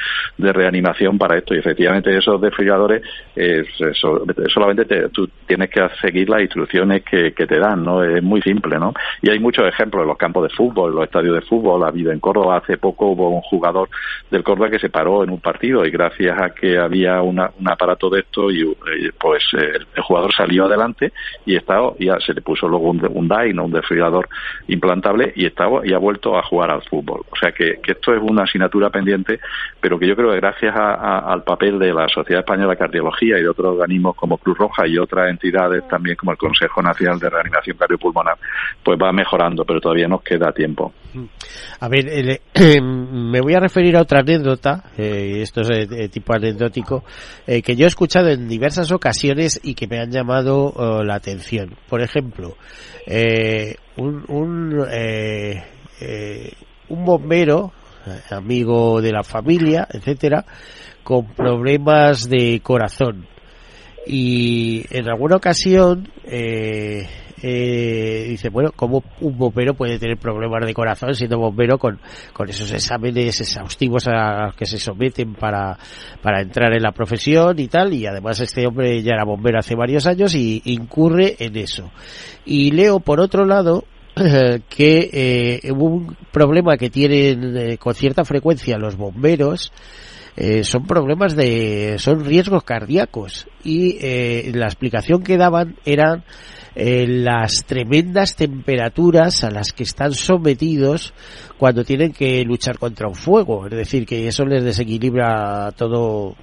reanimación 0.51 1.17
para 1.17 1.38
esto 1.38 1.55
y 1.55 1.59
efectivamente 1.59 2.15
esos 2.15 2.39
desfibriladores 2.39 3.01
eh, 3.36 3.63
solamente 4.62 5.09
tú 5.09 5.28
tienes 5.47 5.70
que 5.70 5.88
seguir 5.99 6.30
las 6.30 6.41
instrucciones 6.41 7.03
que, 7.03 7.32
te 7.32 7.59
dan, 7.59 7.84
¿no? 7.84 8.03
Es 8.03 8.22
muy 8.22 8.41
simple, 8.41 8.78
¿no? 8.78 8.93
Y 9.22 9.30
hay 9.32 9.39
muchos 9.39 9.66
ejemplos 9.68 10.03
en 10.03 10.09
los 10.09 10.18
campos 10.18 10.43
de 10.43 10.55
fútbol, 10.55 10.91
en 10.91 10.95
los 10.97 11.05
estadios 11.05 11.36
de 11.36 11.41
fútbol, 11.41 11.84
ha 11.84 11.88
habido 11.88 12.12
en 12.12 12.20
Córdoba 12.20 12.57
hace 12.57 12.78
poco 12.78 13.07
hubo 13.07 13.30
un 13.30 13.41
jugador 13.41 13.89
del 14.30 14.43
Córdoba 14.43 14.70
que 14.70 14.78
se 14.78 14.89
paró 14.89 15.24
en 15.24 15.32
un 15.32 15.39
partido 15.39 15.84
y 15.86 15.89
gracias 15.89 16.39
a 16.39 16.51
que 16.51 16.78
había 16.78 17.22
un 17.22 17.39
aparato 17.39 18.09
de 18.09 18.20
esto 18.20 18.51
y 18.51 18.76
pues 19.20 19.43
eh, 19.57 19.80
el 19.95 20.03
jugador 20.03 20.32
salió 20.34 20.66
adelante 20.66 21.12
y 21.45 21.55
estaba 21.55 21.93
ya 21.99 22.20
se 22.20 22.34
le 22.34 22.41
puso 22.41 22.68
luego 22.68 22.89
un, 22.89 23.01
un 23.14 23.28
DAI, 23.28 23.51
un 23.53 23.72
desfibrilador 23.72 24.30
implantable 24.68 25.34
y 25.36 25.45
estaba 25.45 25.82
y 25.86 25.93
ha 25.93 25.97
vuelto 25.97 26.38
a 26.38 26.43
jugar 26.43 26.70
al 26.70 26.84
fútbol. 26.84 27.22
O 27.32 27.36
sea 27.36 27.51
que, 27.51 27.80
esto 27.86 28.14
es 28.14 28.22
una 28.22 28.43
asignatura 28.43 28.89
pendiente, 28.89 29.39
pero 29.80 29.99
que 29.99 30.07
yo 30.07 30.16
creo 30.16 30.32
que 30.32 30.38
gracias 30.38 30.74
al 30.76 31.43
papel 31.43 31.80
de 31.80 31.93
la 31.93 32.07
Sociedad 32.07 32.41
Española 32.41 32.72
de 32.72 32.78
Cardiología 32.78 33.38
y 33.39 33.41
de 33.41 33.49
otros 33.49 33.74
organismos 33.74 34.16
como 34.16 34.38
Roja 34.53 34.87
y 34.87 34.97
otras 34.97 35.29
entidades 35.29 35.87
también 35.87 36.15
como 36.15 36.31
el 36.31 36.37
Consejo 36.37 36.81
Nacional 36.81 37.19
de 37.19 37.29
Reanimación 37.29 37.77
Cardiopulmonar, 37.77 38.37
pues 38.83 38.97
va 39.01 39.11
mejorando, 39.11 39.63
pero 39.65 39.79
todavía 39.79 40.07
nos 40.07 40.21
queda 40.21 40.51
tiempo. 40.51 40.93
A 41.79 41.89
ver, 41.89 42.41
me 42.81 43.41
voy 43.41 43.53
a 43.53 43.59
referir 43.59 43.97
a 43.97 44.01
otra 44.01 44.19
anécdota, 44.19 44.83
eh, 44.97 45.41
esto 45.41 45.61
es 45.61 45.89
de, 45.89 46.09
tipo 46.09 46.33
anecdótico, 46.33 47.03
eh, 47.47 47.61
que 47.61 47.75
yo 47.75 47.85
he 47.85 47.87
escuchado 47.87 48.29
en 48.29 48.47
diversas 48.47 48.91
ocasiones 48.91 49.59
y 49.63 49.75
que 49.75 49.87
me 49.87 49.99
han 49.99 50.11
llamado 50.11 50.71
oh, 50.75 51.03
la 51.03 51.15
atención. 51.15 51.75
Por 51.89 52.01
ejemplo, 52.01 52.55
eh, 53.05 53.75
un, 53.97 54.23
un, 54.27 54.85
eh, 54.91 55.63
eh, 55.99 56.53
un 56.89 57.05
bombero, 57.05 57.71
amigo 58.31 59.01
de 59.01 59.11
la 59.11 59.23
familia, 59.23 59.87
etcétera, 59.91 60.45
con 61.03 61.33
problemas 61.33 62.29
de 62.29 62.59
corazón. 62.61 63.27
Y 64.07 64.83
en 64.89 65.07
alguna 65.07 65.35
ocasión 65.35 66.09
eh, 66.23 67.07
eh, 67.43 68.25
dice, 68.29 68.49
bueno, 68.49 68.71
¿cómo 68.75 69.03
un 69.21 69.37
bombero 69.37 69.73
puede 69.73 69.99
tener 69.99 70.17
problemas 70.17 70.65
de 70.65 70.73
corazón 70.73 71.15
siendo 71.15 71.39
bombero 71.39 71.77
con, 71.77 71.99
con 72.33 72.49
esos 72.49 72.71
exámenes 72.71 73.39
exhaustivos 73.41 74.07
a 74.07 74.45
los 74.45 74.55
que 74.55 74.65
se 74.65 74.77
someten 74.77 75.33
para, 75.33 75.77
para 76.21 76.41
entrar 76.41 76.73
en 76.73 76.83
la 76.83 76.91
profesión 76.91 77.59
y 77.59 77.67
tal? 77.67 77.93
Y 77.93 78.05
además 78.05 78.39
este 78.39 78.65
hombre 78.67 79.01
ya 79.01 79.13
era 79.13 79.23
bombero 79.23 79.59
hace 79.59 79.75
varios 79.75 80.05
años 80.05 80.35
y 80.35 80.61
incurre 80.65 81.35
en 81.39 81.55
eso. 81.57 81.91
Y 82.45 82.71
leo, 82.71 82.99
por 82.99 83.19
otro 83.19 83.45
lado, 83.45 83.85
que 84.69 85.61
eh, 85.63 85.71
un 85.71 86.15
problema 86.31 86.77
que 86.77 86.89
tienen 86.89 87.57
eh, 87.57 87.77
con 87.77 87.95
cierta 87.95 88.25
frecuencia 88.25 88.77
los 88.77 88.97
bomberos 88.97 89.71
eh, 90.35 90.63
son 90.63 90.85
problemas 90.85 91.35
de 91.35 91.95
son 91.97 92.25
riesgos 92.25 92.63
cardíacos 92.63 93.47
y 93.64 93.97
eh, 93.99 94.51
la 94.53 94.66
explicación 94.66 95.24
que 95.24 95.38
daban 95.38 95.76
eran 95.86 96.24
eh, 96.76 97.05
las 97.07 97.66
tremendas 97.66 98.36
temperaturas 98.36 99.43
a 99.43 99.51
las 99.51 99.74
que 99.74 99.84
están 99.84 100.14
sometidos 100.14 101.14
cuando 101.57 101.84
tienen 101.84 102.14
que 102.14 102.43
luchar 102.43 102.78
contra 102.80 103.07
un 103.07 103.16
fuego. 103.16 103.66
Es 103.66 103.72
decir, 103.72 104.05
que 104.05 104.28
eso 104.28 104.45
les 104.45 104.64
desequilibra 104.64 105.72
todo 105.76 106.36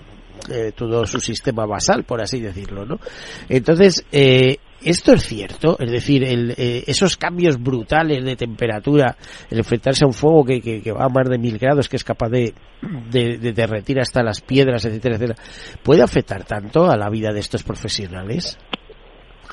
eh, 0.50 0.72
todo 0.74 1.04
su 1.06 1.20
sistema 1.20 1.66
basal, 1.66 2.04
por 2.04 2.22
así 2.22 2.40
decirlo, 2.40 2.86
¿no? 2.86 2.98
Entonces, 3.48 4.04
eh, 4.12 4.58
esto 4.82 5.12
es 5.12 5.22
cierto, 5.22 5.76
es 5.78 5.90
decir, 5.90 6.22
el, 6.24 6.52
eh, 6.52 6.84
esos 6.86 7.16
cambios 7.16 7.60
brutales 7.60 8.24
de 8.24 8.36
temperatura, 8.36 9.16
el 9.50 9.58
enfrentarse 9.58 10.04
a 10.04 10.06
un 10.06 10.12
fuego 10.12 10.44
que, 10.44 10.60
que, 10.60 10.92
va 10.92 11.04
a 11.04 11.08
más 11.08 11.28
de 11.28 11.38
mil 11.38 11.58
grados, 11.58 11.88
que 11.88 11.96
es 11.96 12.04
capaz 12.04 12.28
de, 12.28 12.54
de, 13.10 13.38
de, 13.38 13.52
derretir 13.52 13.98
hasta 13.98 14.22
las 14.22 14.40
piedras, 14.40 14.84
etcétera, 14.84 15.16
etcétera, 15.16 15.42
¿puede 15.82 16.02
afectar 16.02 16.44
tanto 16.44 16.90
a 16.90 16.96
la 16.96 17.10
vida 17.10 17.32
de 17.32 17.40
estos 17.40 17.62
profesionales? 17.62 18.58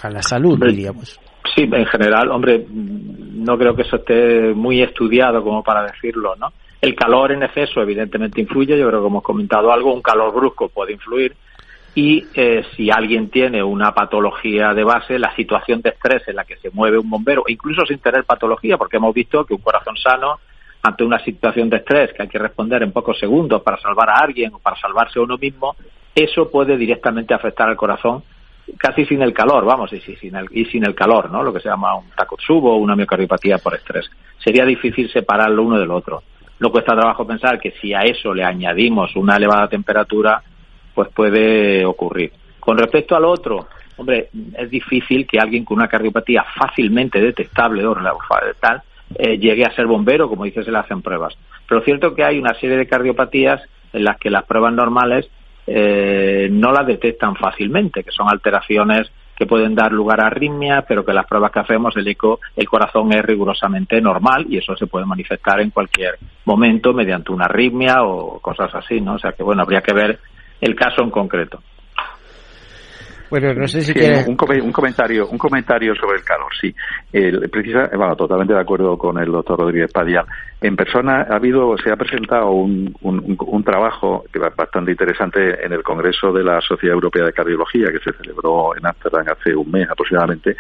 A 0.01 0.09
la 0.09 0.21
salud, 0.21 0.59
diríamos. 0.59 1.19
Sí, 1.55 1.63
en 1.63 1.86
general, 1.86 2.30
hombre, 2.32 2.65
no 2.69 3.57
creo 3.57 3.76
que 3.76 3.84
eso 3.84 3.95
esté 3.95 4.53
muy 4.53 4.82
estudiado 4.82 5.41
como 5.43 5.63
para 5.63 5.84
decirlo, 5.84 6.36
¿no? 6.36 6.53
El 6.82 6.93
calor 6.93 7.32
en 7.32 7.43
exceso 7.43 7.82
evidentemente 7.82 8.41
influye, 8.41 8.78
yo 8.78 8.88
creo 8.88 9.01
que 9.01 9.07
hemos 9.07 9.23
comentado 9.23 9.71
algo, 9.71 9.93
un 9.93 10.01
calor 10.01 10.34
brusco 10.34 10.69
puede 10.69 10.93
influir 10.93 11.36
y 11.95 12.25
eh, 12.33 12.63
si 12.75 12.91
alguien 12.91 13.29
tiene 13.29 13.63
una 13.63 13.93
patología 13.93 14.73
de 14.73 14.83
base, 14.83 15.17
la 15.17 15.33
situación 15.33 15.81
de 15.81 15.91
estrés 15.91 16.27
en 16.27 16.35
la 16.35 16.43
que 16.43 16.57
se 16.57 16.69
mueve 16.71 16.99
un 16.99 17.09
bombero, 17.09 17.45
incluso 17.47 17.85
sin 17.85 17.99
tener 17.99 18.25
patología, 18.25 18.77
porque 18.77 18.97
hemos 18.97 19.15
visto 19.15 19.45
que 19.45 19.53
un 19.53 19.61
corazón 19.61 19.95
sano 19.95 20.39
ante 20.83 21.05
una 21.05 21.19
situación 21.19 21.69
de 21.69 21.77
estrés 21.77 22.11
que 22.13 22.23
hay 22.23 22.27
que 22.27 22.37
responder 22.37 22.83
en 22.83 22.91
pocos 22.91 23.17
segundos 23.17 23.63
para 23.63 23.79
salvar 23.79 24.09
a 24.09 24.17
alguien 24.17 24.53
o 24.53 24.59
para 24.59 24.75
salvarse 24.75 25.19
a 25.19 25.23
uno 25.23 25.37
mismo, 25.37 25.75
eso 26.13 26.51
puede 26.51 26.77
directamente 26.77 27.33
afectar 27.33 27.69
al 27.69 27.77
corazón 27.77 28.23
casi 28.77 29.05
sin 29.05 29.21
el 29.21 29.33
calor, 29.33 29.63
vamos, 29.63 29.93
y, 29.93 30.01
sin 30.01 30.35
el, 30.35 30.47
y 30.51 30.65
sin 30.65 30.85
el 30.85 30.95
calor, 30.95 31.31
¿no? 31.31 31.43
Lo 31.43 31.53
que 31.53 31.59
se 31.59 31.69
llama 31.69 31.95
un 31.95 32.09
takotsubo 32.09 32.73
o 32.73 32.77
una 32.77 32.95
miocardiopatía 32.95 33.57
por 33.59 33.75
estrés. 33.75 34.09
Sería 34.43 34.65
difícil 34.65 35.09
separarlo 35.11 35.63
uno 35.63 35.79
del 35.79 35.91
otro. 35.91 36.23
No 36.59 36.71
cuesta 36.71 36.95
trabajo 36.95 37.25
pensar 37.25 37.59
que 37.59 37.71
si 37.79 37.93
a 37.93 38.01
eso 38.01 38.33
le 38.33 38.43
añadimos 38.43 39.15
una 39.15 39.37
elevada 39.37 39.67
temperatura, 39.67 40.41
pues 40.95 41.09
puede 41.09 41.85
ocurrir. 41.85 42.31
Con 42.59 42.77
respecto 42.77 43.15
al 43.15 43.25
otro, 43.25 43.67
hombre, 43.97 44.29
es 44.57 44.69
difícil 44.69 45.27
que 45.27 45.37
alguien 45.37 45.63
con 45.63 45.77
una 45.77 45.87
cardiopatía 45.87 46.43
fácilmente 46.57 47.21
detectable 47.21 47.85
o 47.85 47.95
tal 48.59 48.81
eh, 49.13 49.37
llegue 49.37 49.65
a 49.65 49.75
ser 49.75 49.85
bombero, 49.85 50.27
como 50.27 50.45
dice, 50.45 50.63
se 50.63 50.71
le 50.71 50.79
hacen 50.79 51.01
pruebas. 51.01 51.37
Pero 51.67 51.81
cierto 51.81 52.15
que 52.15 52.23
hay 52.23 52.39
una 52.39 52.55
serie 52.55 52.77
de 52.77 52.87
cardiopatías 52.87 53.61
en 53.93 54.03
las 54.03 54.17
que 54.17 54.29
las 54.29 54.45
pruebas 54.45 54.73
normales 54.73 55.29
eh, 55.67 56.47
no 56.51 56.71
las 56.71 56.87
detectan 56.87 57.35
fácilmente, 57.35 58.03
que 58.03 58.11
son 58.11 58.29
alteraciones 58.29 59.11
que 59.35 59.45
pueden 59.45 59.75
dar 59.75 59.91
lugar 59.91 60.21
a 60.21 60.27
arritmia, 60.27 60.85
pero 60.87 61.03
que 61.03 61.13
las 61.13 61.25
pruebas 61.25 61.51
que 61.51 61.59
hacemos 61.59 61.95
el 61.97 62.07
eco, 62.07 62.39
el 62.55 62.69
corazón 62.69 63.11
es 63.13 63.23
rigurosamente 63.23 63.99
normal 63.99 64.45
y 64.49 64.57
eso 64.57 64.75
se 64.77 64.87
puede 64.87 65.05
manifestar 65.05 65.59
en 65.59 65.71
cualquier 65.71 66.17
momento 66.45 66.93
mediante 66.93 67.31
una 67.31 67.45
arritmia 67.45 68.03
o 68.03 68.39
cosas 68.39 68.73
así, 68.73 69.01
¿no? 69.01 69.15
O 69.15 69.19
sea 69.19 69.33
que 69.33 69.43
bueno, 69.43 69.63
habría 69.63 69.81
que 69.81 69.93
ver 69.93 70.19
el 70.61 70.75
caso 70.75 71.03
en 71.03 71.11
concreto. 71.11 71.61
Bueno, 73.29 73.53
no 73.53 73.67
sé 73.67 73.81
si 73.81 73.91
un, 74.27 74.35
comentario, 74.71 75.27
un 75.27 75.37
comentario 75.37 75.95
sobre 75.95 76.17
el 76.19 76.23
calor, 76.23 76.51
sí. 76.59 76.73
El, 77.11 77.49
precisa, 77.49 77.89
bueno, 77.95 78.15
totalmente 78.15 78.53
de 78.53 78.61
acuerdo 78.61 78.97
con 78.97 79.17
el 79.19 79.31
doctor 79.31 79.59
Rodríguez 79.59 79.91
Padial. 79.91 80.25
En 80.61 80.75
persona 80.75 81.27
ha 81.29 81.35
habido, 81.35 81.77
se 81.77 81.91
ha 81.91 81.97
presentado 81.97 82.51
un, 82.51 82.95
un, 83.01 83.63
trabajo 83.63 84.23
bastante 84.55 84.91
interesante 84.91 85.63
en 85.65 85.73
el 85.73 85.83
Congreso 85.83 86.31
de 86.31 86.43
la 86.43 86.61
Sociedad 86.61 86.93
Europea 86.93 87.25
de 87.25 87.33
Cardiología 87.33 87.87
que 87.91 87.99
se 87.99 88.13
celebró 88.17 88.75
en 88.75 88.85
Amsterdam 88.85 89.25
hace 89.29 89.55
un 89.55 89.69
mes 89.69 89.89
aproximadamente 89.89 90.55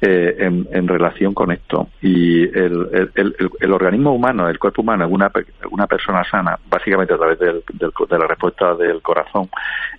eh, 0.00 0.36
en, 0.38 0.88
relación 0.88 1.34
con 1.34 1.52
esto. 1.52 1.88
Y 2.00 2.44
el, 2.44 3.10
el, 3.14 3.72
organismo 3.72 4.14
humano, 4.14 4.48
el 4.48 4.58
cuerpo 4.58 4.82
humano, 4.82 5.06
una, 5.08 5.30
una 5.70 5.86
persona 5.86 6.24
sana, 6.24 6.58
básicamente 6.68 7.12
a 7.12 7.18
través 7.18 7.38
del, 7.38 7.62
de 7.68 8.18
la 8.18 8.26
respuesta 8.26 8.74
del 8.74 9.02
corazón, 9.02 9.50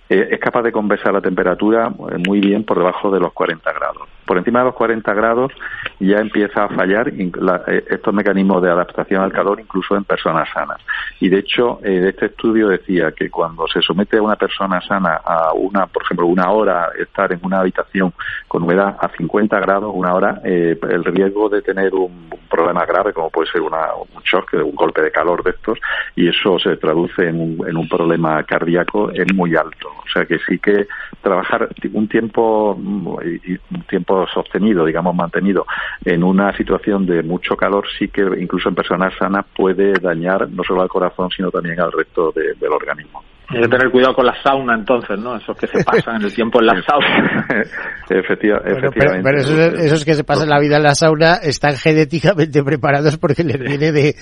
eh, 0.08 0.28
es 0.32 0.40
capaz 0.40 0.62
de 0.62 0.72
conversar 0.72 1.12
la 1.12 1.20
temperatura 1.20 1.90
muy 2.26 2.40
bien 2.40 2.64
por 2.64 2.78
debajo 2.78 3.10
de 3.10 3.20
los 3.20 3.32
40 3.32 3.72
grados. 3.72 4.15
Por 4.26 4.38
encima 4.38 4.60
de 4.60 4.66
los 4.66 4.74
40 4.74 5.14
grados 5.14 5.52
ya 6.00 6.18
empieza 6.18 6.64
a 6.64 6.68
fallar 6.68 7.08
eh, 7.08 7.84
estos 7.88 8.12
mecanismos 8.12 8.62
de 8.62 8.70
adaptación 8.70 9.22
al 9.22 9.32
calor 9.32 9.60
incluso 9.60 9.96
en 9.96 10.04
personas 10.04 10.48
sanas. 10.52 10.78
Y 11.20 11.28
de 11.28 11.38
hecho, 11.38 11.80
eh, 11.82 12.06
este 12.08 12.26
estudio 12.26 12.68
decía 12.68 13.12
que 13.12 13.30
cuando 13.30 13.66
se 13.68 13.80
somete 13.80 14.18
a 14.18 14.22
una 14.22 14.36
persona 14.36 14.80
sana 14.80 15.20
a 15.24 15.52
una, 15.52 15.86
por 15.86 16.02
ejemplo, 16.02 16.26
una 16.26 16.50
hora 16.50 16.90
estar 16.98 17.32
en 17.32 17.40
una 17.42 17.60
habitación 17.60 18.12
con 18.48 18.64
humedad 18.64 18.96
a 19.00 19.08
50 19.08 19.60
grados, 19.60 19.92
una 19.94 20.14
hora, 20.14 20.40
el 20.44 21.04
riesgo 21.04 21.48
de 21.48 21.62
tener 21.62 21.94
un, 21.94 22.26
problema 22.48 22.86
grave 22.86 23.12
como 23.12 23.28
puede 23.28 23.50
ser 23.50 23.60
una, 23.60 23.92
un 23.94 24.22
shock, 24.22 24.54
un 24.54 24.74
golpe 24.74 25.02
de 25.02 25.10
calor 25.10 25.42
de 25.42 25.50
estos, 25.50 25.78
y 26.14 26.28
eso 26.28 26.58
se 26.58 26.76
traduce 26.76 27.28
en 27.28 27.40
un, 27.40 27.68
en 27.68 27.76
un 27.76 27.88
problema 27.88 28.42
cardíaco, 28.44 29.10
es 29.10 29.32
muy 29.34 29.54
alto. 29.56 29.88
O 29.88 30.08
sea 30.12 30.24
que 30.24 30.38
sí 30.38 30.58
que 30.58 30.86
trabajar 31.22 31.68
un 31.92 32.08
tiempo, 32.08 32.72
un 32.74 33.82
tiempo 33.88 34.15
sostenido, 34.32 34.84
digamos 34.84 35.14
mantenido, 35.14 35.66
en 36.04 36.22
una 36.22 36.56
situación 36.56 37.04
de 37.06 37.22
mucho 37.22 37.56
calor, 37.56 37.86
sí 37.98 38.08
que 38.08 38.22
incluso 38.38 38.68
en 38.68 38.74
personas 38.74 39.14
sanas 39.18 39.44
puede 39.54 39.94
dañar 39.94 40.48
no 40.48 40.62
solo 40.62 40.82
al 40.82 40.88
corazón, 40.88 41.30
sino 41.30 41.50
también 41.50 41.80
al 41.80 41.92
resto 41.92 42.32
del 42.32 42.72
organismo. 42.72 43.22
Hay 43.48 43.62
que 43.62 43.68
tener 43.68 43.90
cuidado 43.90 44.14
con 44.14 44.26
la 44.26 44.34
sauna 44.42 44.74
entonces, 44.74 45.18
¿no? 45.20 45.36
Esos 45.36 45.56
que 45.56 45.68
se 45.68 45.84
pasan 45.84 46.16
en 46.16 46.22
el 46.22 46.34
tiempo 46.34 46.60
en 46.60 46.66
la 46.66 46.82
sauna. 46.82 47.46
efectivamente. 48.10 49.20
Pero, 49.22 49.38
esos, 49.38 50.04
que 50.04 50.14
se 50.14 50.24
pasan 50.24 50.48
la 50.48 50.58
vida 50.58 50.78
en 50.78 50.82
la 50.82 50.96
sauna 50.96 51.36
están 51.36 51.76
genéticamente 51.76 52.64
preparados 52.64 53.16
porque 53.18 53.44
les 53.44 53.58
viene 53.58 53.92
de, 53.92 54.16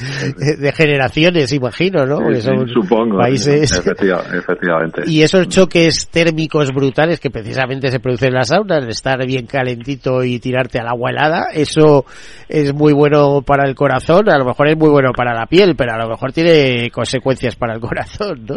de, 0.58 0.72
generaciones, 0.72 1.52
imagino, 1.52 2.04
¿no? 2.04 2.18
supongo. 2.66 3.18
Países... 3.18 3.72
efectivamente. 3.86 5.02
Y 5.14 5.22
esos 5.22 5.48
choques 5.48 6.08
térmicos 6.08 6.72
brutales 6.72 7.20
que 7.20 7.30
precisamente 7.30 7.90
se 7.90 8.00
producen 8.00 8.28
en 8.28 8.34
la 8.34 8.44
sauna, 8.44 8.78
el 8.78 8.88
estar 8.88 9.24
bien 9.26 9.46
calentito 9.46 10.24
y 10.24 10.38
tirarte 10.38 10.78
al 10.78 10.88
agua 10.88 11.10
helada, 11.10 11.48
eso 11.52 12.04
es 12.48 12.74
muy 12.74 12.92
bueno 12.92 13.42
para 13.42 13.68
el 13.68 13.74
corazón, 13.74 14.28
a 14.28 14.38
lo 14.38 14.44
mejor 14.44 14.68
es 14.68 14.76
muy 14.76 14.90
bueno 14.90 15.12
para 15.12 15.34
la 15.34 15.46
piel, 15.46 15.74
pero 15.76 15.92
a 15.92 15.98
lo 15.98 16.08
mejor 16.08 16.32
tiene 16.32 16.90
consecuencias 16.90 17.56
para 17.56 17.74
el 17.74 17.80
corazón, 17.80 18.44
¿no? 18.46 18.56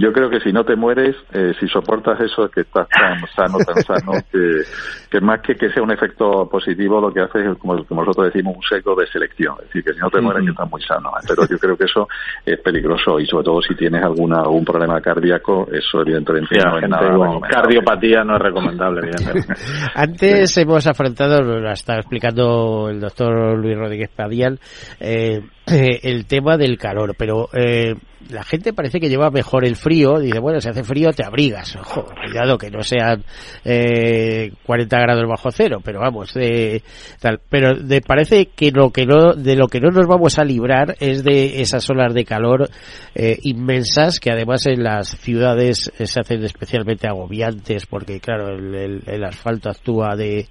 Yo 0.00 0.12
creo 0.12 0.28
que 0.28 0.40
si 0.40 0.52
no 0.52 0.64
te 0.64 0.76
mueres, 0.76 1.16
eh, 1.32 1.52
si 1.60 1.68
soportas 1.68 2.20
eso, 2.20 2.48
que 2.48 2.62
estás 2.62 2.88
tan 2.88 3.20
sano, 3.34 3.58
tan 3.64 3.82
sano, 3.82 4.12
que, 4.32 4.62
que 5.10 5.20
más 5.20 5.40
que 5.40 5.54
que 5.54 5.70
sea 5.70 5.82
un 5.82 5.92
efecto 5.92 6.48
positivo, 6.48 7.00
lo 7.00 7.12
que 7.12 7.20
hace 7.20 7.40
es, 7.40 7.58
como, 7.58 7.74
nosotros 7.74 8.32
decimos, 8.32 8.56
un 8.56 8.62
seco 8.62 8.94
de 8.94 9.06
selección. 9.06 9.54
Es 9.60 9.66
decir, 9.66 9.84
que 9.84 9.94
si 9.94 10.00
no 10.00 10.10
te 10.10 10.20
mueres, 10.20 10.44
que 10.44 10.50
estás 10.50 10.70
muy 10.70 10.82
sano. 10.82 11.10
Pero 11.26 11.46
yo 11.48 11.58
creo 11.58 11.76
que 11.76 11.84
eso 11.84 12.08
es 12.44 12.60
peligroso 12.60 13.18
y 13.20 13.26
sobre 13.26 13.44
todo 13.44 13.62
si 13.62 13.74
tienes 13.74 14.02
alguna 14.02 14.40
algún 14.40 14.64
problema 14.64 15.00
cardíaco, 15.00 15.68
eso 15.72 16.00
evidentemente 16.00 16.56
no 16.64 16.78
es 16.78 16.88
nada 16.88 17.40
Cardiopatía 17.48 18.24
no 18.24 18.36
es 18.36 18.42
recomendable, 18.42 19.00
evidentemente. 19.02 19.54
Antes 19.94 20.56
hemos 20.58 20.86
afrontado, 20.86 21.40
lo 21.40 21.70
estaba 21.70 22.00
explicando 22.00 22.88
el 22.88 23.00
doctor 23.00 23.58
Luis 23.58 23.76
Rodríguez 23.76 24.10
Padial, 24.14 24.58
eh, 25.00 25.40
el 25.66 26.26
tema 26.26 26.56
del 26.56 26.78
calor, 26.78 27.14
pero 27.16 27.48
eh, 27.52 27.94
la 28.30 28.42
gente 28.42 28.72
parece 28.72 29.00
que 29.00 29.08
lleva 29.08 29.30
mejor 29.30 29.64
el 29.64 29.76
frío, 29.76 30.18
dice, 30.18 30.38
bueno, 30.38 30.60
si 30.60 30.68
hace 30.68 30.82
frío 30.82 31.10
te 31.12 31.24
abrigas, 31.24 31.76
ojo, 31.76 32.04
cuidado 32.04 32.58
que 32.58 32.70
no 32.70 32.82
sean 32.82 33.24
eh, 33.64 34.52
40 34.64 34.98
grados 34.98 35.28
bajo 35.28 35.50
cero, 35.50 35.80
pero 35.84 36.00
vamos, 36.00 36.34
de, 36.34 36.82
tal, 37.20 37.40
pero 37.48 37.74
de, 37.74 38.00
parece 38.00 38.46
que 38.46 38.70
lo 38.70 38.90
que 38.90 39.06
no, 39.06 39.34
de 39.34 39.56
lo 39.56 39.68
que 39.68 39.80
no 39.80 39.90
nos 39.90 40.06
vamos 40.06 40.38
a 40.38 40.44
librar 40.44 40.96
es 41.00 41.24
de 41.24 41.60
esas 41.62 41.88
olas 41.90 42.14
de 42.14 42.24
calor 42.24 42.68
eh, 43.14 43.38
inmensas 43.42 44.20
que 44.20 44.30
además 44.30 44.66
en 44.66 44.82
las 44.82 45.16
ciudades 45.18 45.92
eh, 45.98 46.06
se 46.06 46.20
hacen 46.20 46.44
especialmente 46.44 47.08
agobiantes 47.08 47.86
porque 47.86 48.20
claro, 48.20 48.48
el, 48.48 49.02
el 49.06 49.24
asfalto 49.24 49.70
actúa 49.70 50.16
de 50.16 50.48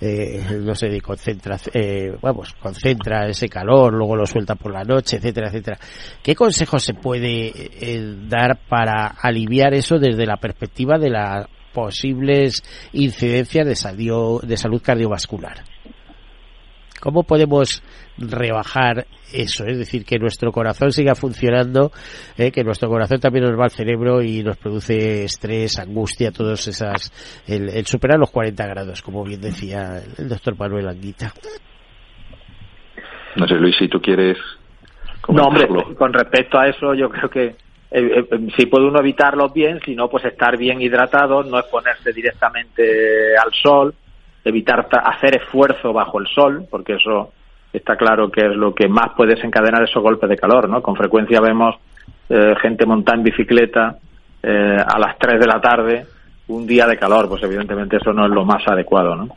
eh, 0.00 0.60
no 0.62 0.74
sé, 0.74 0.88
de 0.88 1.00
concentra, 1.00 1.58
eh, 1.74 2.16
vamos, 2.20 2.54
concentra 2.54 3.26
ese 3.28 3.48
calor, 3.48 3.92
luego 3.92 4.14
lo 4.14 4.26
suelta 4.26 4.54
por 4.54 4.72
la 4.72 4.84
noche, 4.84 5.16
etcétera, 5.16 5.48
etcétera. 5.48 5.78
¿Qué 6.22 6.36
consejos 6.36 6.84
se 6.84 6.94
puede 6.94 7.07
eh, 7.14 8.14
dar 8.28 8.58
para 8.68 9.06
aliviar 9.06 9.74
eso 9.74 9.98
desde 9.98 10.26
la 10.26 10.36
perspectiva 10.36 10.98
de 10.98 11.10
las 11.10 11.46
posibles 11.72 12.62
incidencias 12.92 13.66
de, 13.66 14.56
salud 14.56 14.82
cardiovascular? 14.82 15.64
¿Cómo 17.00 17.22
podemos 17.22 17.82
rebajar 18.16 19.06
eso? 19.32 19.64
Es 19.64 19.78
decir, 19.78 20.04
que 20.04 20.18
nuestro 20.18 20.50
corazón 20.50 20.90
siga 20.90 21.14
funcionando, 21.14 21.92
eh, 22.36 22.50
que 22.50 22.64
nuestro 22.64 22.88
corazón 22.88 23.20
también 23.20 23.44
nos 23.44 23.58
va 23.58 23.64
al 23.64 23.70
cerebro 23.70 24.20
y 24.20 24.42
nos 24.42 24.56
produce 24.56 25.22
estrés, 25.24 25.78
angustia, 25.78 26.32
todos 26.32 26.66
esas, 26.66 27.12
el, 27.46 27.86
superar 27.86 28.18
los 28.18 28.32
40 28.32 28.66
grados, 28.66 29.02
como 29.02 29.22
bien 29.22 29.40
decía 29.40 30.02
el 30.18 30.28
doctor 30.28 30.58
Manuel 30.58 30.88
Anguita. 30.88 31.32
No 33.36 33.46
sé, 33.46 33.54
Luis, 33.54 33.76
si 33.78 33.86
tú 33.86 34.00
quieres. 34.00 34.36
No, 35.28 35.42
hombre, 35.44 35.68
con 35.94 36.12
respecto 36.12 36.58
a 36.58 36.68
eso, 36.68 36.94
yo 36.94 37.08
creo 37.10 37.28
que 37.28 37.44
eh, 37.90 38.26
eh, 38.30 38.48
si 38.56 38.66
puede 38.66 38.86
uno 38.86 39.00
evitarlo 39.00 39.48
bien, 39.50 39.80
si 39.84 39.94
no, 39.94 40.08
pues 40.08 40.24
estar 40.24 40.56
bien 40.56 40.80
hidratado, 40.80 41.42
no 41.42 41.58
exponerse 41.58 42.12
directamente 42.12 43.36
al 43.36 43.52
sol, 43.52 43.94
evitar 44.44 44.88
hacer 45.04 45.36
esfuerzo 45.36 45.92
bajo 45.92 46.18
el 46.18 46.26
sol, 46.28 46.66
porque 46.70 46.94
eso 46.94 47.32
está 47.72 47.96
claro 47.96 48.30
que 48.30 48.46
es 48.46 48.56
lo 48.56 48.74
que 48.74 48.88
más 48.88 49.10
puede 49.16 49.34
desencadenar 49.34 49.82
esos 49.82 50.02
golpes 50.02 50.28
de 50.28 50.36
calor, 50.36 50.68
¿no? 50.68 50.82
Con 50.82 50.96
frecuencia 50.96 51.40
vemos 51.40 51.76
eh, 52.28 52.54
gente 52.60 52.86
montar 52.86 53.16
en 53.16 53.24
bicicleta 53.24 53.96
eh, 54.42 54.76
a 54.86 54.98
las 54.98 55.18
3 55.18 55.40
de 55.40 55.46
la 55.46 55.60
tarde 55.60 56.06
un 56.48 56.66
día 56.66 56.86
de 56.86 56.96
calor, 56.96 57.28
pues 57.28 57.42
evidentemente 57.42 57.96
eso 57.96 58.12
no 58.12 58.24
es 58.24 58.30
lo 58.30 58.44
más 58.44 58.66
adecuado, 58.66 59.14
¿no? 59.14 59.28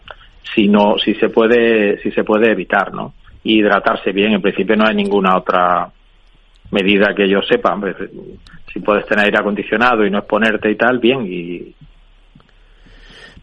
Si 0.56 0.68
no, 0.68 0.98
si 0.98 1.14
se 1.16 1.30
puede, 1.30 2.02
si 2.02 2.12
se 2.12 2.24
puede 2.24 2.52
evitar, 2.52 2.94
¿no? 2.94 3.14
Hidratarse 3.44 4.12
bien, 4.12 4.34
en 4.34 4.42
principio 4.42 4.76
no 4.76 4.86
hay 4.88 4.96
ninguna 4.96 5.38
otra 5.38 5.92
medida 6.72 7.14
que 7.16 7.30
yo 7.30 7.42
sepa, 7.42 7.78
si 8.72 8.80
puedes 8.80 9.06
tener 9.06 9.26
aire 9.26 9.38
acondicionado 9.40 10.06
y 10.06 10.10
no 10.10 10.20
exponerte 10.20 10.72
y 10.72 10.76
tal, 10.76 11.00
bien, 11.00 11.26
y, 11.26 11.76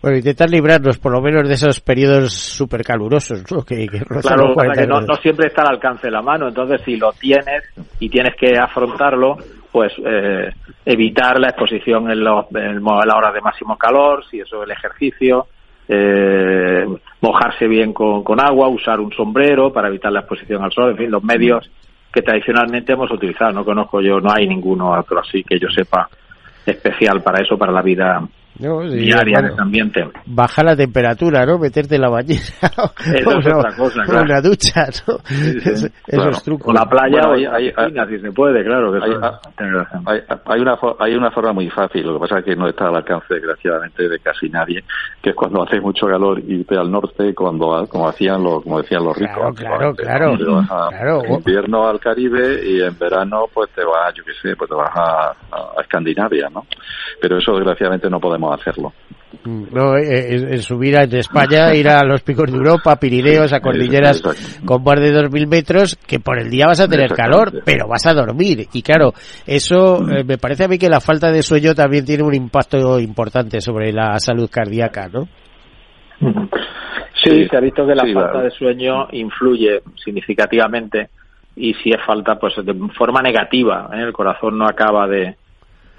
bueno, 0.00 0.16
intentar 0.16 0.48
librarnos 0.48 0.98
por 0.98 1.10
lo 1.10 1.20
menos 1.20 1.48
de 1.48 1.54
esos 1.54 1.80
periodos 1.80 2.32
súper 2.32 2.84
calurosos, 2.84 3.44
¿no? 3.50 3.64
Que, 3.64 3.88
claro, 3.88 4.54
que 4.72 4.86
no, 4.86 5.14
siempre 5.20 5.48
está 5.48 5.62
al 5.62 5.74
alcance 5.74 6.06
de 6.06 6.12
la 6.12 6.22
mano, 6.22 6.48
entonces 6.48 6.80
si 6.84 6.96
lo 6.96 7.10
tienes 7.12 7.64
y 7.98 8.08
tienes 8.08 8.36
que 8.36 8.56
afrontarlo, 8.56 9.36
pues 9.72 9.92
eh, 10.06 10.50
evitar 10.84 11.40
la 11.40 11.48
exposición 11.48 12.08
en, 12.12 12.22
los, 12.22 12.46
en 12.54 12.82
la 12.82 13.16
hora 13.16 13.32
de 13.32 13.40
máximo 13.40 13.76
calor, 13.76 14.24
si 14.30 14.38
eso 14.38 14.62
es 14.62 14.70
el 14.70 14.76
ejercicio, 14.76 15.46
eh, 15.88 16.86
mojarse 17.20 17.66
bien 17.66 17.92
con, 17.92 18.22
con 18.22 18.40
agua, 18.40 18.68
usar 18.68 19.00
un 19.00 19.12
sombrero 19.12 19.72
para 19.72 19.88
evitar 19.88 20.12
la 20.12 20.20
exposición 20.20 20.62
al 20.62 20.72
sol, 20.72 20.90
en 20.90 20.96
fin, 20.96 21.10
los 21.10 21.22
medios 21.22 21.70
que 22.12 22.22
tradicionalmente 22.22 22.92
hemos 22.92 23.10
utilizado. 23.10 23.52
No 23.52 23.64
conozco 23.64 24.00
yo, 24.00 24.20
no 24.20 24.32
hay 24.32 24.46
ninguno 24.46 24.92
otro 24.92 25.20
así 25.20 25.42
que 25.42 25.58
yo 25.58 25.68
sepa 25.68 26.08
especial 26.64 27.22
para 27.22 27.40
eso, 27.40 27.56
para 27.56 27.72
la 27.72 27.82
vida 27.82 28.22
no, 28.58 28.82
diaria 28.82 29.38
en 29.38 29.60
ambiente. 29.60 30.04
Baja 30.26 30.64
la 30.64 30.74
temperatura, 30.74 31.46
¿no? 31.46 31.58
Meterte 31.58 31.94
en 31.94 32.00
la 32.00 32.08
bañera. 32.08 32.42
Eso 33.14 33.38
es 33.38 33.46
otra 33.46 33.76
cosa, 33.76 34.02
claro. 34.04 34.24
Una 34.24 34.40
ducha, 34.40 34.86
¿no? 35.06 35.18
Esos 36.06 36.42
trucos. 36.42 36.68
O 36.68 36.72
la 36.72 36.84
playa 36.84 37.28
o 37.28 37.34
hay, 37.34 37.72
si 38.08 38.20
se 38.20 38.32
puede, 38.32 38.64
claro. 38.64 38.92
Que 38.92 38.98
hay, 38.98 40.20
hay, 40.46 40.60
una, 40.60 40.76
hay 40.98 41.14
una 41.14 41.30
forma 41.30 41.52
muy 41.52 41.70
fácil, 41.70 42.04
lo 42.04 42.14
que 42.14 42.20
pasa 42.20 42.38
es 42.40 42.44
que 42.44 42.56
no 42.56 42.68
está 42.68 42.88
al 42.88 42.96
alcance, 42.96 43.34
desgraciadamente, 43.34 44.08
de 44.08 44.18
casi 44.18 44.48
nadie, 44.48 44.82
que 45.22 45.30
es 45.30 45.36
cuando 45.36 45.62
hace 45.62 45.80
mucho 45.80 46.06
calor 46.06 46.40
irte 46.40 46.76
al 46.76 46.90
norte, 46.90 47.34
cuando 47.34 47.86
como 47.88 48.08
hacían 48.08 48.42
los, 48.42 48.64
como 48.64 48.80
decían 48.82 49.04
los 49.04 49.16
ricos. 49.16 49.54
Claro, 49.56 49.94
claro, 49.94 50.36
claro. 50.36 51.24
En 51.24 51.32
invierno 51.34 51.86
al 51.86 52.00
Caribe 52.00 52.60
y 52.64 52.82
en 52.82 52.98
verano, 52.98 53.44
pues 53.52 53.70
te 53.70 53.84
vas, 53.84 54.12
yo 54.14 54.24
qué 54.24 54.32
sé, 54.42 54.56
pues 54.56 54.68
te 54.68 54.74
vas 54.74 54.90
a, 54.94 55.30
a 55.52 55.80
Escandinavia, 55.80 56.48
¿no? 56.52 56.66
Pero 57.20 57.38
eso, 57.38 57.54
desgraciadamente, 57.54 58.10
no 58.10 58.20
podemos 58.20 58.47
hacerlo. 58.52 58.92
Mm, 59.44 59.64
no, 59.72 59.96
eh, 59.96 60.34
eh, 60.34 60.48
en 60.52 60.62
subir 60.62 60.96
a, 60.96 61.04
en 61.04 61.16
España, 61.16 61.74
ir 61.74 61.88
a 61.88 62.02
los 62.02 62.22
picos 62.22 62.50
de 62.50 62.56
Europa, 62.56 62.96
Pirineos, 62.96 63.52
a 63.52 63.60
cordilleras 63.60 64.22
con 64.64 64.82
más 64.82 65.00
de 65.00 65.12
2.000 65.12 65.46
metros, 65.46 65.96
que 65.96 66.18
por 66.18 66.38
el 66.38 66.50
día 66.50 66.66
vas 66.66 66.80
a 66.80 66.88
tener 66.88 67.12
calor, 67.12 67.62
pero 67.64 67.86
vas 67.86 68.06
a 68.06 68.14
dormir. 68.14 68.66
Y 68.72 68.82
claro, 68.82 69.12
eso 69.46 69.98
eh, 70.10 70.24
me 70.24 70.38
parece 70.38 70.64
a 70.64 70.68
mí 70.68 70.78
que 70.78 70.88
la 70.88 71.00
falta 71.00 71.30
de 71.30 71.42
sueño 71.42 71.74
también 71.74 72.04
tiene 72.04 72.22
un 72.22 72.34
impacto 72.34 72.98
importante 72.98 73.60
sobre 73.60 73.92
la 73.92 74.18
salud 74.18 74.48
cardíaca, 74.50 75.08
¿no? 75.08 75.28
Sí, 77.22 77.46
se 77.48 77.56
ha 77.56 77.60
visto 77.60 77.86
que 77.86 77.94
la 77.94 78.04
falta 78.12 78.42
de 78.42 78.50
sueño 78.50 79.08
influye 79.12 79.82
significativamente 80.02 81.10
y 81.54 81.74
si 81.74 81.90
es 81.90 82.00
falta, 82.06 82.36
pues 82.36 82.54
de 82.64 82.74
forma 82.96 83.20
negativa. 83.20 83.90
El 83.92 84.12
corazón 84.12 84.58
no 84.58 84.66
acaba 84.66 85.06
de, 85.06 85.36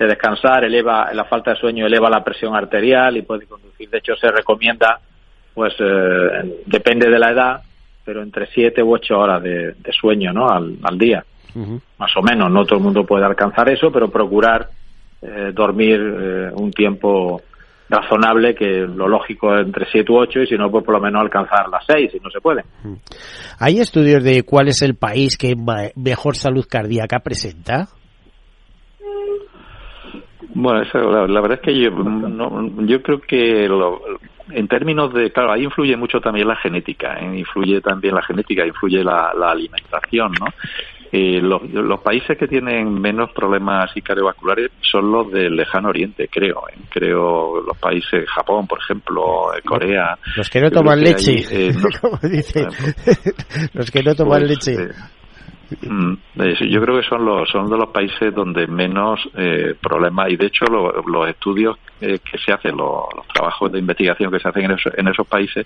de 0.03 0.11
descansar, 0.11 0.63
eleva 0.63 1.13
la 1.13 1.25
falta 1.25 1.51
de 1.51 1.59
sueño 1.59 1.85
eleva 1.85 2.09
la 2.09 2.23
presión 2.23 2.55
arterial 2.55 3.17
y 3.17 3.21
puede 3.21 3.45
conducir. 3.45 3.89
De 3.89 3.99
hecho, 3.99 4.15
se 4.15 4.29
recomienda, 4.29 4.99
pues 5.53 5.73
eh, 5.79 6.63
depende 6.65 7.09
de 7.09 7.19
la 7.19 7.31
edad, 7.31 7.61
pero 8.03 8.23
entre 8.23 8.47
siete 8.47 8.81
u 8.81 8.93
ocho 8.93 9.17
horas 9.17 9.43
de, 9.43 9.75
sueño, 9.91 10.31
¿no? 10.31 10.49
Al, 10.49 10.97
día, 10.97 11.23
más 11.97 12.11
o 12.15 12.21
menos. 12.21 12.51
No 12.51 12.65
todo 12.65 12.79
el 12.79 12.83
mundo 12.83 13.05
puede 13.05 13.25
alcanzar 13.25 13.69
eso, 13.69 13.91
pero 13.91 14.09
procurar 14.09 14.69
eh, 15.21 15.51
dormir 15.53 15.99
eh, 15.99 16.51
un 16.53 16.71
tiempo 16.71 17.41
razonable 17.89 18.55
que 18.55 18.87
lo 18.87 19.07
lógico 19.07 19.53
es 19.55 19.65
entre 19.65 19.85
siete 19.91 20.11
u 20.11 20.17
ocho 20.17 20.39
y 20.39 20.47
si 20.47 20.55
no 20.55 20.69
pues 20.69 20.85
por 20.85 20.93
lo 20.93 21.01
menos 21.01 21.21
alcanzar 21.21 21.67
las 21.69 21.83
seis 21.85 22.11
si 22.11 22.19
no 22.19 22.29
se 22.29 22.39
puede. 22.39 22.63
¿Hay 23.57 23.79
estudios 23.79 24.23
de 24.23 24.43
cuál 24.43 24.67
es 24.67 24.81
el 24.83 24.95
país 24.95 25.37
que 25.37 25.55
mejor 25.95 26.35
salud 26.35 26.65
cardíaca 26.69 27.19
presenta? 27.19 27.87
Bueno, 30.53 30.81
la, 31.27 31.41
verdad 31.41 31.59
es 31.61 31.65
que 31.65 31.79
yo, 31.79 31.91
yo 32.85 33.01
creo 33.03 33.21
que 33.21 33.67
en 34.51 34.67
términos 34.67 35.13
de, 35.13 35.31
claro, 35.31 35.51
ahí 35.51 35.63
influye 35.63 35.95
mucho 35.95 36.19
también 36.19 36.47
la 36.47 36.55
genética, 36.55 37.17
¿eh? 37.19 37.39
influye 37.39 37.81
también 37.81 38.15
la 38.15 38.23
genética, 38.23 38.65
influye 38.65 39.03
la, 39.03 39.31
alimentación, 39.31 40.31
¿no? 40.39 40.47
Eh, 41.11 41.39
los, 41.41 41.63
los, 41.71 41.99
países 42.01 42.37
que 42.37 42.47
tienen 42.47 42.93
menos 42.93 43.31
problemas 43.31 43.89
cardiovasculares 44.03 44.69
son 44.79 45.11
los 45.11 45.31
del 45.31 45.55
lejano 45.55 45.89
oriente, 45.89 46.27
creo. 46.31 46.65
¿eh? 46.69 46.77
Creo 46.87 47.61
los 47.61 47.75
países, 47.79 48.29
Japón, 48.29 48.67
por 48.67 48.77
ejemplo, 48.77 49.51
eh, 49.55 49.61
Corea. 49.65 50.19
Los 50.35 50.47
que 50.51 50.61
no 50.61 50.69
toman 50.69 51.01
leche, 51.01 51.73
como 52.01 52.19
dice. 52.21 52.67
los 53.73 53.89
que 53.89 54.03
no 54.03 54.13
toman 54.13 54.41
pues, 54.41 54.49
leche. 54.51 54.77
Mm, 55.82 56.13
yo 56.70 56.82
creo 56.82 56.97
que 56.97 57.07
son 57.07 57.26
los 57.26 57.49
son 57.49 57.70
de 57.70 57.78
los 57.78 57.89
países 57.89 58.34
donde 58.34 58.67
menos 58.67 59.20
eh, 59.36 59.76
problemas 59.80 60.32
y 60.32 60.36
de 60.36 60.47
hecho 60.47 60.65
los 60.65 61.30
estudios 61.30 61.78
eh, 62.01 62.19
que 62.19 62.37
se 62.37 62.51
hacen, 62.51 62.75
los, 62.77 63.05
trabajos 63.33 63.71
de 63.71 63.79
investigación 63.79 64.31
que 64.31 64.39
se 64.39 64.49
hacen 64.49 64.65
en, 64.65 65.07
esos 65.07 65.27
países 65.27 65.65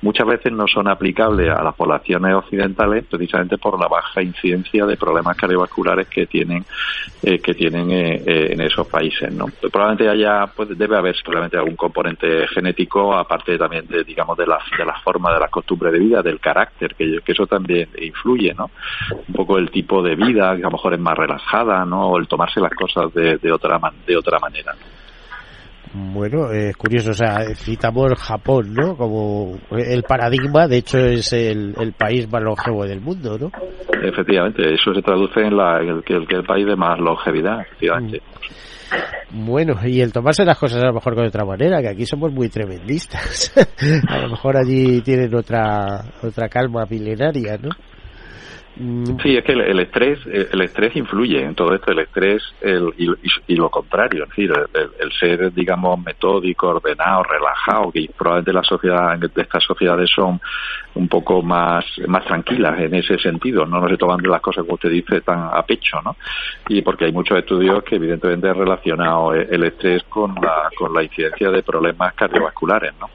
muchas 0.00 0.26
veces 0.26 0.52
no 0.52 0.66
son 0.66 0.88
aplicables 0.88 1.50
a 1.50 1.62
las 1.62 1.74
poblaciones 1.74 2.34
occidentales 2.34 3.04
precisamente 3.08 3.58
por 3.58 3.78
la 3.78 3.86
baja 3.86 4.22
incidencia 4.22 4.86
de 4.86 4.96
problemas 4.96 5.36
cardiovasculares 5.36 6.08
que 6.08 6.26
tienen 6.26 6.64
eh, 7.22 7.38
que 7.38 7.54
tienen 7.54 7.90
en 7.90 8.60
esos 8.60 8.86
países, 8.86 9.32
¿no? 9.32 9.46
Probablemente 9.70 10.08
haya 10.08 10.46
pues, 10.46 10.76
debe 10.76 10.96
haber 10.96 11.14
probablemente 11.22 11.58
algún 11.58 11.76
componente 11.76 12.46
genético 12.48 13.14
aparte 13.14 13.58
también 13.58 13.86
de 13.86 14.04
digamos 14.04 14.36
de 14.36 14.46
la 14.46 14.58
de 14.76 14.84
la 14.84 14.98
forma 15.00 15.32
de 15.32 15.40
las 15.40 15.50
costumbres 15.50 15.92
de 15.92 15.98
vida 15.98 16.22
del 16.22 16.40
carácter 16.40 16.94
que, 16.94 17.18
que 17.24 17.32
eso 17.32 17.46
también 17.46 17.88
influye, 17.98 18.54
¿no? 18.54 18.70
poco 19.32 19.58
el 19.58 19.70
tipo 19.70 20.02
de 20.02 20.14
vida, 20.14 20.56
que 20.56 20.62
a 20.62 20.66
lo 20.66 20.72
mejor 20.72 20.94
es 20.94 21.00
más 21.00 21.16
relajada, 21.16 21.84
¿no? 21.84 22.08
O 22.08 22.18
el 22.18 22.28
tomarse 22.28 22.60
las 22.60 22.72
cosas 22.72 23.12
de, 23.14 23.38
de 23.38 23.52
otra, 23.52 23.80
de 24.06 24.16
otra 24.16 24.38
manera. 24.38 24.74
Bueno, 25.94 26.50
es 26.50 26.74
curioso, 26.76 27.10
o 27.10 27.14
sea, 27.14 27.54
citamos 27.54 28.12
Japón, 28.18 28.72
¿no? 28.72 28.96
Como 28.96 29.58
el 29.70 30.02
paradigma, 30.04 30.66
de 30.66 30.78
hecho 30.78 30.98
es 30.98 31.32
el, 31.34 31.74
el 31.78 31.92
país 31.92 32.30
más 32.32 32.42
longevo 32.42 32.86
del 32.86 33.00
mundo, 33.00 33.38
¿no? 33.38 33.50
Efectivamente, 34.02 34.62
eso 34.72 34.94
se 34.94 35.02
traduce 35.02 35.40
en, 35.40 35.56
la, 35.56 35.80
el, 35.80 36.02
el, 36.06 36.26
el 36.28 36.44
país 36.44 36.66
de 36.66 36.76
más 36.76 36.98
longevidad, 36.98 37.60
efectivamente. 37.60 38.20
Mm. 38.20 38.72
Bueno, 39.34 39.78
y 39.84 40.00
el 40.00 40.12
tomarse 40.12 40.44
las 40.44 40.58
cosas 40.58 40.82
a 40.82 40.86
lo 40.86 40.94
mejor 40.94 41.14
con 41.14 41.26
otra 41.26 41.44
manera, 41.44 41.80
que 41.80 41.88
aquí 41.88 42.04
somos 42.04 42.32
muy 42.32 42.48
tremendistas. 42.48 43.52
a 44.08 44.18
lo 44.18 44.28
mejor 44.28 44.56
allí 44.56 45.00
tienen 45.00 45.34
otra 45.34 46.04
otra 46.22 46.48
calma 46.48 46.84
milenaria, 46.88 47.56
¿no? 47.56 47.70
Mm. 48.74 49.20
Sí, 49.22 49.36
es 49.36 49.44
que 49.44 49.52
el, 49.52 49.78
estrés 49.80 50.18
el 50.26 50.62
estrés 50.62 50.96
influye 50.96 51.42
en 51.42 51.54
todo 51.54 51.74
esto, 51.74 51.92
el 51.92 51.98
estrés 51.98 52.42
el, 52.62 52.92
y, 53.46 53.54
lo 53.54 53.68
contrario, 53.68 54.24
es 54.24 54.30
decir, 54.30 54.52
el, 54.98 55.12
ser, 55.12 55.52
digamos, 55.52 56.02
metódico, 56.02 56.68
ordenado, 56.68 57.22
relajado, 57.22 57.92
que 57.92 58.08
probablemente 58.16 58.52
las 58.52 58.66
sociedades 58.66 59.20
de 59.34 59.42
estas 59.42 59.62
sociedades 59.62 60.10
son 60.10 60.40
un 60.94 61.08
poco 61.08 61.42
más, 61.42 61.84
más 62.06 62.24
tranquilas 62.24 62.78
en 62.80 62.94
ese 62.94 63.18
sentido, 63.18 63.66
no, 63.66 63.78
no 63.78 63.88
se 63.88 63.98
toman 63.98 64.22
las 64.22 64.40
cosas, 64.40 64.64
como 64.64 64.74
usted 64.74 64.90
dice, 64.90 65.20
tan 65.20 65.50
a 65.52 65.62
pecho, 65.62 66.00
¿no? 66.02 66.16
Y 66.68 66.80
porque 66.80 67.04
hay 67.04 67.12
muchos 67.12 67.38
estudios 67.38 67.82
que 67.84 67.96
evidentemente 67.96 68.48
han 68.48 68.56
relacionado 68.56 69.34
el 69.34 69.64
estrés 69.64 70.02
con 70.04 70.34
la, 70.36 70.70
con 70.76 70.94
la 70.94 71.02
incidencia 71.02 71.50
de 71.50 71.62
problemas 71.62 72.14
cardiovasculares, 72.14 72.92
¿no? 72.98 73.08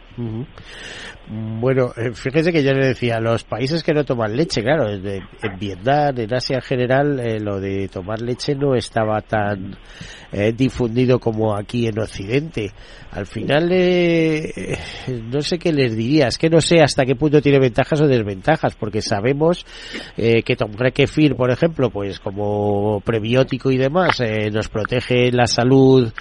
Bueno, 1.29 1.91
eh, 1.97 2.13
fíjese 2.13 2.53
que 2.53 2.63
yo 2.63 2.71
le 2.71 2.87
decía, 2.87 3.19
los 3.19 3.43
países 3.43 3.83
que 3.83 3.93
no 3.93 4.05
toman 4.05 4.35
leche, 4.35 4.61
claro, 4.61 4.89
en, 4.89 5.59
Vietnam, 5.59 6.17
en 6.17 6.33
Asia 6.33 6.55
en 6.55 6.61
general, 6.61 7.19
eh, 7.19 7.39
lo 7.41 7.59
de 7.59 7.89
tomar 7.89 8.21
leche 8.21 8.55
no 8.55 8.75
estaba 8.75 9.19
tan 9.21 9.75
eh, 10.31 10.53
difundido 10.55 11.19
como 11.19 11.53
aquí 11.55 11.87
en 11.87 11.99
Occidente. 11.99 12.71
Al 13.11 13.25
final, 13.25 13.69
eh, 13.71 14.77
no 15.31 15.41
sé 15.41 15.57
qué 15.57 15.71
les 15.71 15.95
diría, 15.95 16.27
es 16.27 16.37
que 16.37 16.49
no 16.49 16.61
sé 16.61 16.81
hasta 16.81 17.05
qué 17.05 17.15
punto 17.15 17.41
tiene 17.41 17.59
ventajas 17.59 18.01
o 18.01 18.07
desventajas, 18.07 18.75
porque 18.75 19.01
sabemos 19.01 19.65
eh, 20.17 20.43
que 20.43 20.55
tomar 20.55 20.91
kefir, 20.91 21.35
por 21.35 21.49
ejemplo, 21.49 21.89
pues 21.89 22.19
como 22.19 23.01
prebiótico 23.01 23.71
y 23.71 23.77
demás, 23.77 24.19
eh, 24.19 24.49
nos 24.51 24.69
protege 24.69 25.31
la 25.31 25.47
salud 25.47 26.11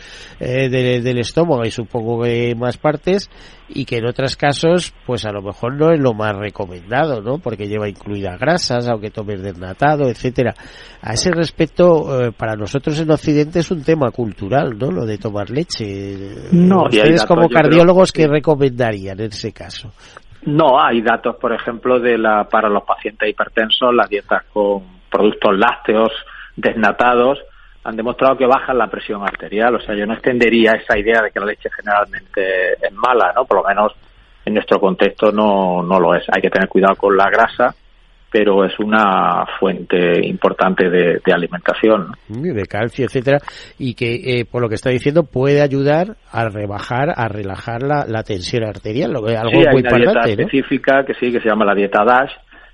eh, 0.41 0.69
del 0.69 1.19
estómago 1.19 1.65
y 1.65 1.71
supongo 1.71 2.23
que 2.23 2.55
más 2.57 2.77
partes, 2.77 3.29
y 3.69 3.85
que 3.85 3.99
en 3.99 4.07
otros 4.07 4.37
casos, 4.37 4.95
pues 5.07 5.27
a 5.27 5.33
lo 5.33 5.43
mejor 5.43 5.75
no 5.75 5.91
es 5.91 5.99
lo 5.99 6.15
más 6.15 6.37
recomendado, 6.37 7.21
¿no? 7.21 7.39
Porque 7.39 7.67
lleva 7.67 7.89
incluidas 7.89 8.39
grasas, 8.39 8.89
aunque 8.89 9.11
tomes 9.11 9.43
desnatado, 9.43 10.09
etcétera. 10.09 10.55
A 11.03 11.15
ese 11.15 11.33
respecto, 11.33 12.33
para 12.37 12.55
nosotros 12.55 13.01
en 13.01 13.11
Occidente 13.11 13.59
es 13.59 13.71
un 13.71 13.83
tema 13.83 14.11
cultural, 14.11 14.79
¿no? 14.79 14.91
Lo 14.91 15.05
de 15.05 15.19
tomar 15.19 15.51
leche. 15.51 16.17
No, 16.53 16.85
ustedes 16.85 17.25
como 17.25 17.49
cardiólogos, 17.49 18.13
¿qué 18.13 18.29
recomendarían 18.29 19.19
en 19.19 19.27
ese 19.27 19.53
caso? 19.53 19.93
No, 20.45 20.81
hay 20.81 21.03
datos, 21.03 21.35
por 21.41 21.53
ejemplo, 21.53 21.99
de 21.99 22.19
la 22.19 22.45
para 22.45 22.69
los 22.69 22.85
pacientes 22.85 23.29
hipertensos, 23.29 23.93
las 23.93 24.09
dietas 24.09 24.45
con 24.53 24.85
productos 25.11 25.59
lácteos 25.59 26.13
desnatados 26.55 27.39
han 27.87 27.97
demostrado 27.97 28.37
que 28.37 28.47
bajan 28.47 28.79
la 28.79 28.89
presión 28.89 29.23
arterial. 29.23 29.77
O 29.77 29.81
sea, 29.81 29.95
yo 29.95 30.07
no 30.07 30.15
extendería 30.15 30.73
esa 30.73 30.99
idea 30.99 31.23
de 31.23 31.31
que 31.31 31.41
la 31.41 31.47
leche 31.47 31.69
generalmente 31.75 32.73
es 32.81 32.93
mala, 32.93 33.33
¿no? 33.35 33.45
Por 33.45 33.59
lo 33.59 33.69
menos 33.69 33.93
en 34.45 34.55
nuestro 34.55 34.81
contexto 34.81 35.31
no, 35.31 35.83
no 35.83 36.01
lo 36.01 36.15
es. 36.15 36.25
Hay 36.35 36.43
que 36.43 36.51
tener 36.51 36.69
cuidado 36.69 36.97
con 36.97 37.17
la 37.17 37.31
grasa 37.31 37.75
pero 38.29 38.67
es 38.67 38.79
una 38.81 39.47
fuente 39.59 40.27
importante 40.27 40.91
de, 40.91 41.21
alimentación. 41.33 42.13
De 42.29 42.67
calcio, 42.67 43.07
etcétera, 43.07 43.39
y 43.79 43.95
que, 43.95 44.41
eh, 44.41 44.45
por 44.45 44.61
lo 44.61 44.69
que 44.69 44.75
está 44.75 44.91
diciendo, 44.91 45.23
puede 45.23 45.63
ayudar 45.63 46.17
a 46.31 46.49
rebajar, 46.51 47.15
a 47.17 47.29
relajar 47.29 47.83
la, 47.83 48.23
tensión 48.25 48.65
arterial, 48.65 49.13
lo 49.13 49.23
que 49.23 49.33
es 49.33 49.39
algo 49.39 49.53
sí, 49.53 49.67
hay 49.67 49.73
muy 49.73 49.81
una 49.81 49.97
dieta 49.97 50.21
específica 50.29 51.05
que 51.07 51.15
sí, 51.15 51.33
que 51.33 51.41
se 51.41 51.49
llama 51.49 51.65
la 51.65 51.75
dieta 51.75 52.05
DASH, 52.05 52.33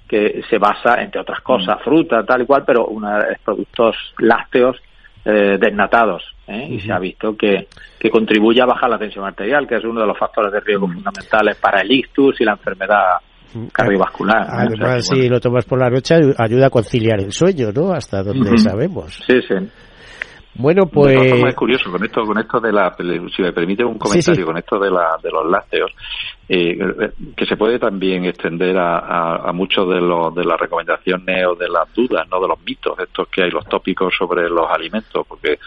que 0.08 0.42
se 0.50 0.58
basa, 0.58 1.00
entre 1.00 1.20
otras 1.20 1.40
cosas, 1.42 1.76
mm. 1.80 1.84
fruta, 1.84 2.24
tal 2.24 2.42
y 2.42 2.46
cual, 2.46 2.64
pero 2.66 2.86
una, 2.86 3.18
productos 3.44 3.94
lácteos 4.18 4.76
eh, 5.24 5.56
desnatados, 5.58 6.22
¿eh? 6.48 6.66
y 6.70 6.80
se 6.80 6.92
ha 6.92 6.98
visto 6.98 7.36
que, 7.36 7.68
que 7.98 8.10
contribuye 8.10 8.60
a 8.60 8.66
bajar 8.66 8.90
la 8.90 8.98
tensión 8.98 9.24
arterial, 9.24 9.66
que 9.66 9.76
es 9.76 9.84
uno 9.84 10.00
de 10.00 10.06
los 10.06 10.18
factores 10.18 10.52
de 10.52 10.60
riesgo 10.60 10.88
fundamentales 10.88 11.56
para 11.56 11.80
el 11.82 11.92
ictus 11.92 12.40
y 12.40 12.44
la 12.44 12.52
enfermedad 12.52 13.18
cardiovascular. 13.72 14.46
Además, 14.48 15.06
si 15.06 15.28
lo 15.28 15.38
tomas 15.40 15.64
por 15.64 15.78
la 15.78 15.90
noche, 15.90 16.14
ayuda 16.38 16.66
a 16.66 16.70
conciliar 16.70 17.20
el 17.20 17.32
sueño, 17.32 17.70
¿no? 17.72 17.92
Hasta 17.92 18.22
donde 18.22 18.56
sabemos. 18.58 19.20
Sí, 19.26 19.40
sí. 19.46 19.54
Bueno, 20.54 20.86
pues. 20.86 21.16
es 21.18 21.54
curioso 21.54 21.90
con 21.90 22.04
esto, 22.04 22.26
con 22.26 22.38
esto 22.38 22.60
de 22.60 22.72
la, 22.72 22.94
si 23.34 23.42
me 23.42 23.52
permite 23.52 23.84
un 23.84 23.98
comentario, 23.98 24.44
con 24.44 24.58
esto 24.58 24.78
de, 24.78 24.90
la, 24.90 25.16
de 25.22 25.30
los 25.30 25.50
lácteos, 25.50 25.90
eh, 26.46 26.76
que 27.34 27.46
se 27.46 27.56
puede 27.56 27.78
también 27.78 28.26
extender 28.26 28.76
a, 28.76 29.48
a, 29.48 29.52
muchos 29.52 29.88
de, 29.88 30.00
los, 30.00 30.34
de 30.34 30.44
las 30.44 30.60
recomendaciones 30.60 31.46
o 31.46 31.54
de 31.54 31.68
las 31.70 31.90
dudas, 31.94 32.28
no 32.30 32.38
de 32.38 32.48
los 32.48 32.60
mitos, 32.62 32.98
estos 32.98 33.28
que 33.28 33.44
hay, 33.44 33.50
los 33.50 33.64
tópicos 33.64 34.12
sobre 34.18 34.50
los 34.50 34.70
alimentos, 34.70 35.26
porque 35.26 35.58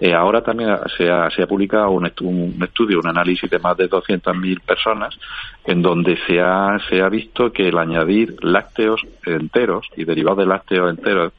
eh, 0.00 0.12
ahora 0.12 0.42
también 0.42 0.76
se 0.96 1.08
ha, 1.08 1.30
se 1.30 1.44
ha 1.44 1.46
publicado 1.46 1.90
un, 1.90 2.10
un 2.22 2.62
estudio, 2.64 2.98
un 2.98 3.08
análisis 3.08 3.48
de 3.48 3.60
más 3.60 3.76
de 3.76 3.88
200.000 3.88 4.60
personas, 4.62 5.16
en 5.64 5.82
donde 5.82 6.18
se 6.26 6.40
ha, 6.40 6.78
se 6.90 7.00
ha 7.00 7.08
visto 7.08 7.52
que 7.52 7.68
el 7.68 7.78
añadir 7.78 8.34
lácteos 8.42 9.00
enteros 9.24 9.86
y 9.96 10.04
derivados 10.04 10.38
de 10.38 10.46
lácteos 10.46 10.90
enteros 10.90 11.32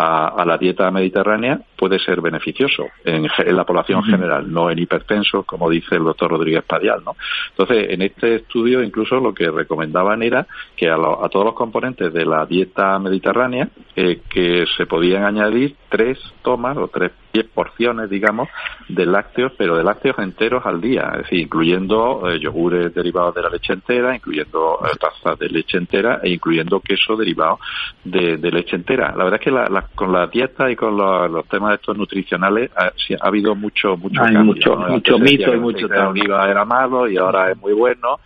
a, 0.00 0.44
la 0.46 0.56
dieta 0.56 0.88
mediterránea 0.92 1.58
puede 1.76 1.98
ser 1.98 2.20
beneficioso 2.20 2.86
en, 3.04 3.26
la 3.46 3.64
población 3.64 4.04
general, 4.04 4.50
no 4.50 4.70
en 4.70 4.78
hipertensos, 4.78 5.44
como 5.44 5.68
dice 5.68 5.96
el 5.96 6.04
doctor 6.04 6.30
Rodríguez 6.30 6.62
Padial. 6.62 7.02
¿no? 7.04 7.16
Entonces, 7.50 7.88
en 7.90 8.02
este 8.02 8.36
estudio 8.36 8.82
incluso 8.82 9.16
lo 9.16 9.34
que 9.34 9.50
recomendaban 9.50 10.22
era 10.22 10.46
que 10.76 10.88
a, 10.88 10.96
todos 10.96 11.46
los 11.46 11.54
componentes 11.54 12.12
de 12.12 12.24
la 12.24 12.46
dieta 12.46 12.96
mediterránea 13.00 13.68
eh, 13.96 14.20
que 14.30 14.66
se 14.76 14.86
podían 14.86 15.24
añadir 15.24 15.74
tres 15.88 16.18
tomas 16.42 16.76
o 16.76 16.88
tres 16.88 17.12
porciones, 17.54 18.10
digamos, 18.10 18.48
de 18.88 19.06
lácteos, 19.06 19.52
pero 19.56 19.76
de 19.76 19.84
lácteos 19.84 20.18
enteros 20.18 20.64
al 20.66 20.80
día, 20.80 21.10
es 21.12 21.22
decir, 21.22 21.40
incluyendo 21.40 22.28
eh, 22.28 22.40
yogures 22.40 22.92
derivados 22.94 23.34
de 23.34 23.42
la 23.42 23.50
leche 23.50 23.72
entera, 23.72 24.14
incluyendo 24.14 24.80
eh, 24.84 24.96
tazas 24.98 25.38
de 25.38 25.48
leche 25.48 25.78
entera 25.78 26.20
e 26.22 26.30
incluyendo 26.30 26.80
queso 26.80 27.16
derivado 27.16 27.60
de, 28.04 28.38
leche 28.50 28.76
entera. 28.76 29.14
La 29.16 29.24
verdad 29.24 29.40
es 29.40 29.44
que 29.44 29.50
la, 29.50 29.88
con 29.94 30.12
la 30.12 30.26
dieta 30.26 30.70
y 30.70 30.76
con 30.76 30.96
los, 30.96 31.46
temas 31.48 31.74
estos 31.74 31.96
nutricionales 31.96 32.70
ha, 32.76 32.86
ha 32.86 33.28
habido 33.28 33.54
mucho 33.54 33.96
mucho 33.96 34.22
Hay 34.22 34.36
mucho, 34.36 34.76
mucho 34.76 35.18
mito 35.18 35.54
y 35.54 35.58
mucho 35.58 35.86
de 35.86 35.98
oliva 35.98 36.48
era 36.48 36.64
malo 36.64 37.08
y 37.08 37.16
ahora 37.16 37.50
es 37.50 37.58
muy 37.58 37.72
bueno 37.72 38.18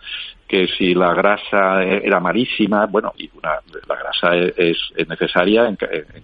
que 0.53 0.67
si 0.67 0.93
la 0.93 1.15
grasa 1.15 1.83
era 1.83 2.19
malísima, 2.19 2.85
bueno, 2.85 3.11
y 3.17 3.27
una, 3.33 3.53
la 3.87 3.95
grasa 3.95 4.35
es, 4.35 4.77
necesaria 5.09 5.67
en, 5.67 5.75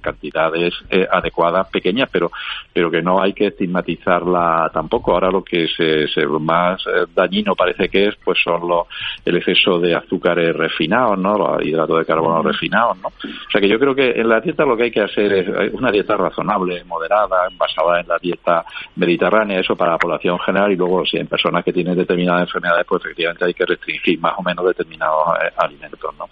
cantidades 0.01 0.71
eh, 0.91 1.07
adecuadas, 1.11 1.67
pequeñas, 1.69 2.09
pero, 2.11 2.29
pero 2.71 2.91
que 2.91 3.01
no 3.01 3.19
hay 3.19 3.33
que 3.33 3.47
estigmatizarla 3.47 4.69
tampoco. 4.71 5.13
Ahora 5.13 5.31
lo 5.31 5.43
que 5.43 5.67
se, 5.67 6.07
se 6.09 6.27
más 6.27 6.79
eh, 6.85 7.07
dañino 7.15 7.55
parece 7.55 7.89
que 7.89 8.09
es, 8.09 8.15
pues 8.23 8.37
son 8.43 8.67
los, 8.67 8.85
el 9.25 9.37
exceso 9.37 9.79
de 9.79 9.95
azúcares 9.95 10.55
refinados, 10.55 11.17
¿no? 11.17 11.35
Los 11.35 11.65
hidratos 11.65 11.97
de 11.97 12.05
carbono 12.05 12.43
refinados, 12.43 12.99
¿no? 13.01 13.07
O 13.07 13.51
sea 13.51 13.59
que 13.59 13.67
yo 13.67 13.79
creo 13.79 13.95
que 13.95 14.11
en 14.11 14.29
la 14.29 14.41
dieta 14.41 14.63
lo 14.63 14.77
que 14.77 14.83
hay 14.83 14.91
que 14.91 15.01
hacer 15.01 15.33
es 15.33 15.73
una 15.73 15.89
dieta 15.89 16.15
razonable, 16.15 16.83
moderada, 16.83 17.47
basada 17.57 18.01
en 18.01 18.07
la 18.07 18.19
dieta 18.19 18.63
mediterránea, 18.95 19.59
eso 19.59 19.75
para 19.75 19.93
la 19.93 19.97
población 19.97 20.37
general, 20.37 20.71
y 20.71 20.75
luego 20.75 21.03
si 21.03 21.17
hay 21.17 21.23
personas 21.23 21.65
que 21.65 21.73
tienen 21.73 21.97
determinadas 21.97 22.43
enfermedades, 22.43 22.85
pues 22.87 23.03
efectivamente 23.05 23.45
hay 23.45 23.55
que 23.55 23.65
restringir 23.65 24.18
más 24.19 24.33
o 24.37 24.43
menos 24.43 24.65
determinados 24.65 25.23
eh, 25.41 25.51
alimentos. 25.57 26.13
¿no? 26.17 26.29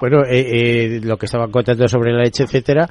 Bueno, 0.00 0.24
eh, 0.24 0.96
eh, 0.96 1.00
lo 1.02 1.16
que 1.16 1.26
estaban 1.26 1.50
contando 1.50 1.88
sobre 1.88 2.12
la 2.12 2.22
leche, 2.22 2.44
etcétera, 2.44 2.88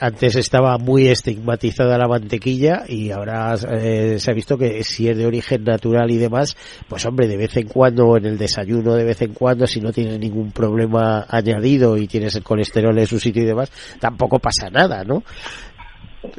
antes 0.00 0.36
estaba 0.36 0.78
muy 0.78 1.08
estigmatizada 1.08 1.98
la 1.98 2.08
mantequilla 2.08 2.84
y 2.88 3.10
ahora 3.10 3.56
se 3.56 4.30
ha 4.30 4.34
visto 4.34 4.56
que 4.56 4.82
si 4.82 5.08
es 5.08 5.16
de 5.16 5.26
origen 5.26 5.64
natural 5.64 6.10
y 6.10 6.16
demás, 6.16 6.56
pues 6.88 7.04
hombre, 7.06 7.26
de 7.26 7.36
vez 7.36 7.56
en 7.56 7.68
cuando 7.68 8.16
en 8.16 8.26
el 8.26 8.38
desayuno, 8.38 8.94
de 8.94 9.04
vez 9.04 9.22
en 9.22 9.34
cuando, 9.34 9.66
si 9.66 9.80
no 9.80 9.92
tienes 9.92 10.18
ningún 10.18 10.52
problema 10.52 11.26
añadido 11.28 11.96
y 11.96 12.06
tienes 12.06 12.34
el 12.36 12.42
colesterol 12.42 12.98
en 12.98 13.06
su 13.06 13.18
sitio 13.18 13.42
y 13.42 13.46
demás, 13.46 13.70
tampoco 14.00 14.38
pasa 14.38 14.70
nada, 14.70 15.04
¿no? 15.04 15.22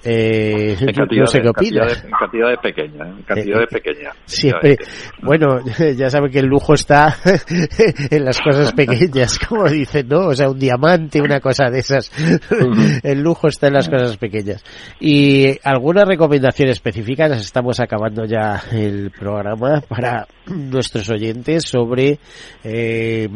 Eh, 0.04 0.76
no 1.12 1.28
sé 1.28 1.42
Cantidades, 1.42 2.04
en 2.04 2.12
cantidades 2.12 2.60
pequeñas, 2.60 3.08
en 3.08 3.24
cantidades 3.24 3.68
eh, 3.72 3.74
pequeñas. 3.74 4.16
Siempre, 4.26 4.78
bueno, 5.22 5.60
ya 5.96 6.10
saben 6.10 6.32
que 6.32 6.40
el 6.40 6.48
lujo 6.48 6.74
está 6.74 7.16
en 8.12 8.26
las 8.26 8.40
cosas 8.40 8.74
pequeñas, 8.74 9.40
como 9.48 9.70
dicen, 9.70 10.08
¿no? 10.08 10.28
O 10.28 10.34
sea, 10.34 10.50
un 10.50 10.60
diamante, 10.60 11.22
una 11.22 11.40
cosa 11.40 11.70
de 11.70 11.80
esas. 11.80 12.12
el 13.04 13.22
lujo 13.22 13.48
está 13.48 13.68
en 13.68 13.74
las 13.74 13.90
cosas 13.90 14.18
pequeñas. 14.18 14.64
Y 15.00 15.58
algunas 15.64 16.08
recomendaciones 16.08 16.78
específicas, 16.78 17.40
estamos 17.40 17.80
acabando 17.80 18.26
ya 18.26 18.62
el 18.72 19.12
programa 19.12 19.82
para 19.88 20.28
nuestros 20.48 21.10
oyentes 21.10 21.64
sobre 21.64 22.20
eh, 22.64 23.28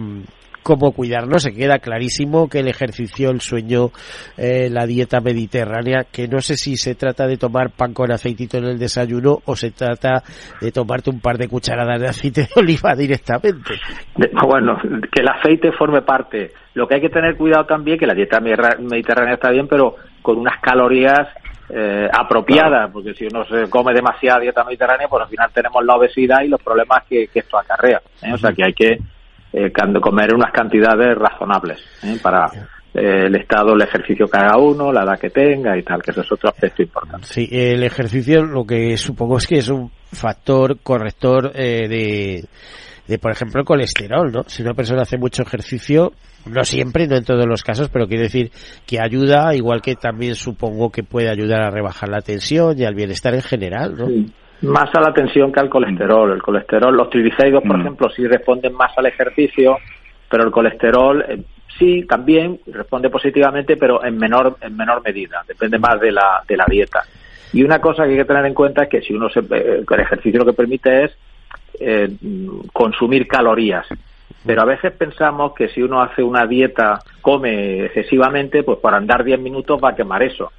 cómo 0.63 0.91
cuidarnos. 0.91 1.43
Se 1.43 1.53
queda 1.53 1.79
clarísimo 1.79 2.47
que 2.47 2.59
el 2.59 2.67
ejercicio, 2.67 3.29
el 3.29 3.41
sueño, 3.41 3.91
eh, 4.37 4.69
la 4.69 4.85
dieta 4.85 5.19
mediterránea, 5.21 6.05
que 6.11 6.27
no 6.27 6.39
sé 6.39 6.55
si 6.55 6.77
se 6.77 6.95
trata 6.95 7.27
de 7.27 7.37
tomar 7.37 7.71
pan 7.71 7.93
con 7.93 8.11
aceitito 8.11 8.57
en 8.57 8.65
el 8.65 8.79
desayuno 8.79 9.39
o 9.45 9.55
se 9.55 9.71
trata 9.71 10.23
de 10.61 10.71
tomarte 10.71 11.09
un 11.09 11.19
par 11.19 11.37
de 11.37 11.47
cucharadas 11.47 11.99
de 11.99 12.07
aceite 12.07 12.41
de 12.41 12.49
oliva 12.55 12.95
directamente. 12.95 13.75
Bueno, 14.47 14.77
que 15.11 15.21
el 15.21 15.27
aceite 15.27 15.71
forme 15.71 16.01
parte. 16.01 16.51
Lo 16.73 16.87
que 16.87 16.95
hay 16.95 17.01
que 17.01 17.09
tener 17.09 17.35
cuidado 17.35 17.65
también, 17.65 17.97
que 17.97 18.05
la 18.05 18.13
dieta 18.13 18.39
mediterránea 18.39 19.35
está 19.35 19.51
bien, 19.51 19.67
pero 19.67 19.95
con 20.21 20.37
unas 20.37 20.59
calorías 20.61 21.27
eh, 21.69 22.07
apropiadas, 22.11 22.89
porque 22.91 23.13
si 23.13 23.25
uno 23.25 23.45
se 23.45 23.69
come 23.69 23.93
demasiada 23.93 24.39
dieta 24.39 24.63
mediterránea, 24.63 25.07
pues 25.07 25.23
al 25.23 25.29
final 25.29 25.51
tenemos 25.53 25.85
la 25.85 25.95
obesidad 25.95 26.41
y 26.41 26.47
los 26.47 26.61
problemas 26.61 27.03
que, 27.07 27.29
esto 27.31 27.59
acarrea. 27.59 28.01
¿eh? 28.23 28.33
O 28.33 28.37
sea 28.37 28.51
que 28.53 28.63
hay 28.63 28.73
que 28.73 28.97
eh, 29.53 29.71
comer 30.01 30.33
unas 30.33 30.51
cantidades 30.51 31.17
razonables 31.17 31.79
¿eh? 32.03 32.17
para 32.21 32.45
eh, 32.93 33.25
el 33.25 33.35
estado, 33.35 33.73
el 33.73 33.81
ejercicio 33.81 34.27
que 34.27 34.37
haga 34.37 34.57
uno, 34.57 34.91
la 34.91 35.03
edad 35.03 35.19
que 35.19 35.29
tenga 35.29 35.77
y 35.77 35.83
tal, 35.83 36.01
que 36.01 36.11
eso 36.11 36.21
es 36.21 36.31
otro 36.31 36.49
aspecto 36.49 36.83
importante. 36.83 37.27
Sí, 37.27 37.47
el 37.51 37.83
ejercicio 37.83 38.43
lo 38.43 38.65
que 38.65 38.95
supongo 38.97 39.37
es 39.37 39.47
que 39.47 39.57
es 39.57 39.69
un 39.69 39.91
factor 40.11 40.79
corrector 40.81 41.53
de, 41.53 42.45
de, 43.07 43.17
por 43.17 43.31
ejemplo, 43.31 43.61
el 43.61 43.65
colesterol, 43.65 44.31
¿no? 44.31 44.43
Si 44.45 44.61
una 44.61 44.73
persona 44.73 45.01
hace 45.01 45.17
mucho 45.17 45.41
ejercicio, 45.41 46.13
no 46.45 46.63
siempre, 46.63 47.07
no 47.07 47.15
en 47.15 47.23
todos 47.23 47.45
los 47.47 47.63
casos, 47.63 47.89
pero 47.89 48.07
quiere 48.07 48.23
decir 48.23 48.51
que 48.85 48.99
ayuda, 49.01 49.55
igual 49.55 49.81
que 49.81 49.95
también 49.95 50.35
supongo 50.35 50.91
que 50.91 51.03
puede 51.03 51.29
ayudar 51.29 51.61
a 51.61 51.71
rebajar 51.71 52.09
la 52.09 52.21
tensión 52.21 52.79
y 52.79 52.85
al 52.85 52.93
bienestar 52.93 53.33
en 53.33 53.41
general, 53.41 53.95
¿no? 53.97 54.07
Más 54.61 54.93
a 54.93 55.01
la 55.01 55.13
tensión 55.13 55.51
que 55.51 55.59
al 55.59 55.69
colesterol. 55.69 56.31
El 56.31 56.41
colesterol, 56.41 56.95
los 56.95 57.09
triglicéridos, 57.09 57.63
por 57.63 57.77
mm. 57.77 57.81
ejemplo, 57.81 58.09
sí 58.09 58.27
responden 58.27 58.73
más 58.73 58.97
al 58.97 59.05
ejercicio, 59.05 59.77
pero 60.29 60.43
el 60.43 60.51
colesterol 60.51 61.23
eh, 61.27 61.41
sí 61.77 62.05
también 62.07 62.59
responde 62.67 63.09
positivamente, 63.09 63.77
pero 63.77 64.03
en 64.03 64.17
menor 64.17 64.57
en 64.61 64.75
menor 64.75 65.01
medida. 65.03 65.43
Depende 65.47 65.79
más 65.79 65.99
de 65.99 66.11
la 66.11 66.43
de 66.47 66.57
la 66.57 66.65
dieta. 66.67 67.03
Y 67.53 67.63
una 67.63 67.79
cosa 67.79 68.03
que 68.03 68.11
hay 68.11 68.17
que 68.17 68.25
tener 68.25 68.45
en 68.45 68.53
cuenta 68.53 68.83
es 68.83 68.89
que 68.89 69.01
si 69.01 69.13
uno 69.13 69.29
se, 69.29 69.39
eh, 69.39 69.83
el 69.89 69.99
ejercicio 69.99 70.39
lo 70.39 70.45
que 70.45 70.53
permite 70.53 71.05
es 71.05 71.17
eh, 71.79 72.09
consumir 72.73 73.27
calorías. 73.27 73.87
Pero 74.45 74.61
a 74.61 74.65
veces 74.65 74.93
pensamos 74.93 75.53
que 75.53 75.69
si 75.69 75.81
uno 75.81 76.01
hace 76.01 76.23
una 76.23 76.45
dieta, 76.45 76.99
come 77.21 77.85
excesivamente, 77.85 78.63
pues 78.63 78.79
para 78.79 78.97
andar 78.97 79.23
10 79.23 79.39
minutos 79.39 79.79
va 79.83 79.89
a 79.89 79.95
quemar 79.95 80.23
eso. 80.23 80.51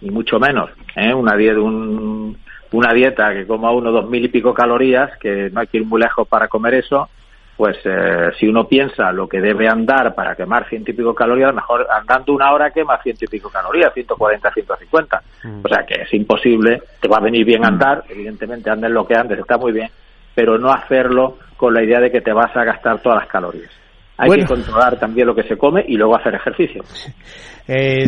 Y 0.00 0.10
mucho 0.10 0.38
menos. 0.38 0.70
¿eh? 0.96 1.12
Una 1.12 1.36
dieta, 1.36 1.60
un, 1.60 2.36
una 2.72 2.92
dieta 2.92 3.32
que 3.32 3.46
coma 3.46 3.70
uno 3.70 3.90
dos 3.90 4.08
mil 4.08 4.24
y 4.24 4.28
pico 4.28 4.52
calorías, 4.52 5.16
que 5.18 5.50
no 5.50 5.60
hay 5.60 5.66
que 5.66 5.78
ir 5.78 5.86
muy 5.86 6.00
lejos 6.00 6.26
para 6.28 6.48
comer 6.48 6.74
eso, 6.74 7.08
pues 7.56 7.76
eh, 7.84 8.30
si 8.38 8.46
uno 8.46 8.68
piensa 8.68 9.10
lo 9.10 9.28
que 9.28 9.40
debe 9.40 9.68
andar 9.68 10.14
para 10.14 10.36
quemar 10.36 10.68
ciento 10.68 10.92
y 10.92 10.94
pico 10.94 11.12
calorías, 11.12 11.52
mejor 11.52 11.88
andando 11.90 12.32
una 12.32 12.52
hora 12.52 12.70
quema 12.70 13.02
ciento 13.02 13.24
y 13.24 13.28
pico 13.28 13.50
calorías, 13.50 13.92
140, 13.92 14.52
150. 14.52 15.22
Mm. 15.42 15.60
O 15.64 15.68
sea 15.68 15.84
que 15.84 16.02
es 16.02 16.14
imposible, 16.14 16.82
te 17.00 17.08
va 17.08 17.16
a 17.16 17.20
venir 17.20 17.44
bien 17.44 17.62
mm. 17.62 17.64
andar, 17.64 18.04
evidentemente 18.08 18.70
andes 18.70 18.92
lo 18.92 19.04
que 19.04 19.16
andes, 19.16 19.40
está 19.40 19.58
muy 19.58 19.72
bien, 19.72 19.90
pero 20.36 20.56
no 20.56 20.70
hacerlo 20.70 21.38
con 21.56 21.74
la 21.74 21.82
idea 21.82 21.98
de 21.98 22.12
que 22.12 22.20
te 22.20 22.32
vas 22.32 22.56
a 22.56 22.62
gastar 22.62 23.00
todas 23.00 23.18
las 23.18 23.28
calorías. 23.28 23.72
Hay 24.18 24.30
que 24.30 24.46
controlar 24.46 24.96
también 24.98 25.26
lo 25.26 25.34
que 25.34 25.44
se 25.44 25.56
come 25.56 25.84
y 25.86 25.96
luego 25.96 26.16
hacer 26.16 26.34
ejercicio. 26.34 26.84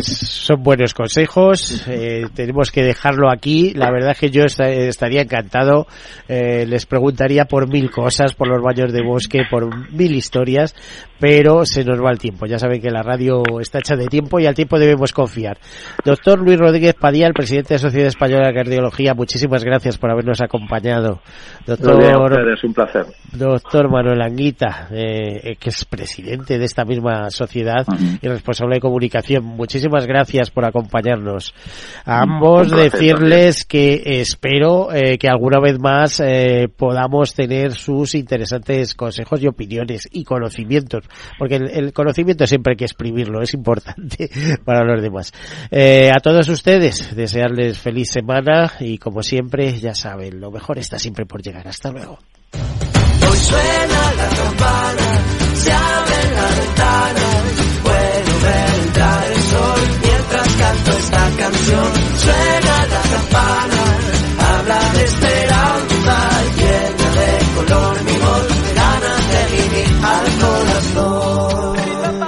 son 0.01 0.63
buenos 0.63 0.93
consejos. 0.93 1.85
Eh, 1.87 2.25
tenemos 2.33 2.71
que 2.71 2.83
dejarlo 2.83 3.29
aquí. 3.29 3.73
La 3.75 3.91
verdad 3.91 4.11
es 4.11 4.19
que 4.19 4.31
yo 4.31 4.43
estaría 4.45 5.21
encantado. 5.21 5.85
Eh, 6.27 6.65
les 6.65 6.85
preguntaría 6.85 7.45
por 7.45 7.69
mil 7.69 7.91
cosas, 7.91 8.33
por 8.33 8.47
los 8.47 8.61
baños 8.61 8.91
de 8.91 9.03
bosque, 9.03 9.43
por 9.49 9.91
mil 9.91 10.15
historias, 10.15 10.75
pero 11.19 11.63
se 11.65 11.83
nos 11.83 11.99
va 11.99 12.11
el 12.11 12.17
tiempo. 12.17 12.47
Ya 12.47 12.57
saben 12.57 12.81
que 12.81 12.89
la 12.89 13.03
radio 13.03 13.43
está 13.59 13.79
hecha 13.79 13.95
de 13.95 14.07
tiempo 14.07 14.39
y 14.39 14.47
al 14.47 14.55
tiempo 14.55 14.79
debemos 14.79 15.13
confiar. 15.13 15.59
Doctor 16.03 16.39
Luis 16.39 16.57
Rodríguez 16.57 16.95
Padial, 16.95 17.33
presidente 17.33 17.69
de 17.69 17.75
la 17.75 17.79
Sociedad 17.79 18.07
Española 18.07 18.47
de 18.47 18.53
Cardiología, 18.55 19.13
muchísimas 19.13 19.63
gracias 19.63 19.97
por 19.99 20.09
habernos 20.09 20.41
acompañado. 20.41 21.21
Doctor, 21.67 22.49
es 22.51 22.63
un 22.63 22.73
placer. 22.73 23.05
Doctor 23.31 23.91
Manuel 23.91 24.21
Anguita, 24.21 24.87
eh, 24.91 25.55
que 25.59 25.69
es 25.69 25.85
presidente 25.85 26.57
de 26.57 26.65
esta 26.65 26.83
misma 26.83 27.29
sociedad 27.29 27.85
y 28.21 28.27
responsable 28.27 28.75
de 28.75 28.81
comunicación. 28.81 29.50
Muchísimas 29.51 30.05
gracias 30.05 30.49
por 30.49 30.65
acompañarnos. 30.65 31.53
A 32.05 32.21
ambos 32.21 32.71
decirles 32.71 33.65
que 33.65 34.01
espero 34.21 34.91
eh, 34.93 35.17
que 35.17 35.27
alguna 35.27 35.59
vez 35.59 35.79
más 35.79 36.19
eh, 36.19 36.67
podamos 36.75 37.33
tener 37.33 37.73
sus 37.73 38.15
interesantes 38.15 38.95
consejos 38.95 39.41
y 39.41 39.47
opiniones 39.47 40.07
y 40.11 40.23
conocimientos, 40.23 41.05
porque 41.37 41.55
el, 41.55 41.93
conocimiento 41.93 42.47
siempre 42.47 42.73
hay 42.73 42.77
que 42.77 42.85
exprimirlo, 42.85 43.41
es 43.41 43.53
importante 43.53 44.29
para 44.65 44.83
los 44.83 45.01
demás. 45.01 45.31
Eh, 45.69 46.09
a 46.13 46.19
todos 46.19 46.47
ustedes, 46.49 47.15
desearles 47.15 47.77
feliz 47.77 48.09
semana 48.11 48.71
y 48.79 48.97
como 48.97 49.23
siempre, 49.23 49.77
ya 49.77 49.93
saben, 49.93 50.39
lo 50.39 50.51
mejor 50.51 50.77
está 50.79 50.97
siempre 50.99 51.25
por 51.25 51.41
llegar. 51.41 51.67
Hasta 51.67 51.91
luego. 51.91 52.19
Hoy 53.29 53.37
suena 53.37 54.13
la 54.17 55.00
canción, 61.61 61.91
suena 62.17 62.85
la 62.87 63.01
campana, 63.01 63.83
habla 64.39 64.79
de 64.93 65.03
esperanza, 65.03 66.15
llena 66.57 67.09
de 67.11 67.29
color 67.55 68.03
mi 68.03 68.17
voz, 68.17 68.47
de 68.47 68.73
ganas 68.73 69.21
de 69.31 69.41
vivir 69.55 69.89
al 70.03 70.25
corazón. 70.41 71.75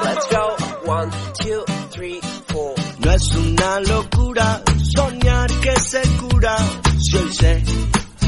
Let's 0.03 0.27
go, 0.29 0.91
one, 0.91 1.11
two, 1.39 1.63
three, 1.91 2.19
four. 2.47 2.73
No 2.99 3.11
es 3.11 3.36
una 3.36 3.79
locura 3.81 4.61
soñar 4.95 5.51
que 5.61 5.79
se 5.79 6.01
cura, 6.17 6.57
si 6.99 7.17
hoy 7.17 7.34
sé, 7.34 7.63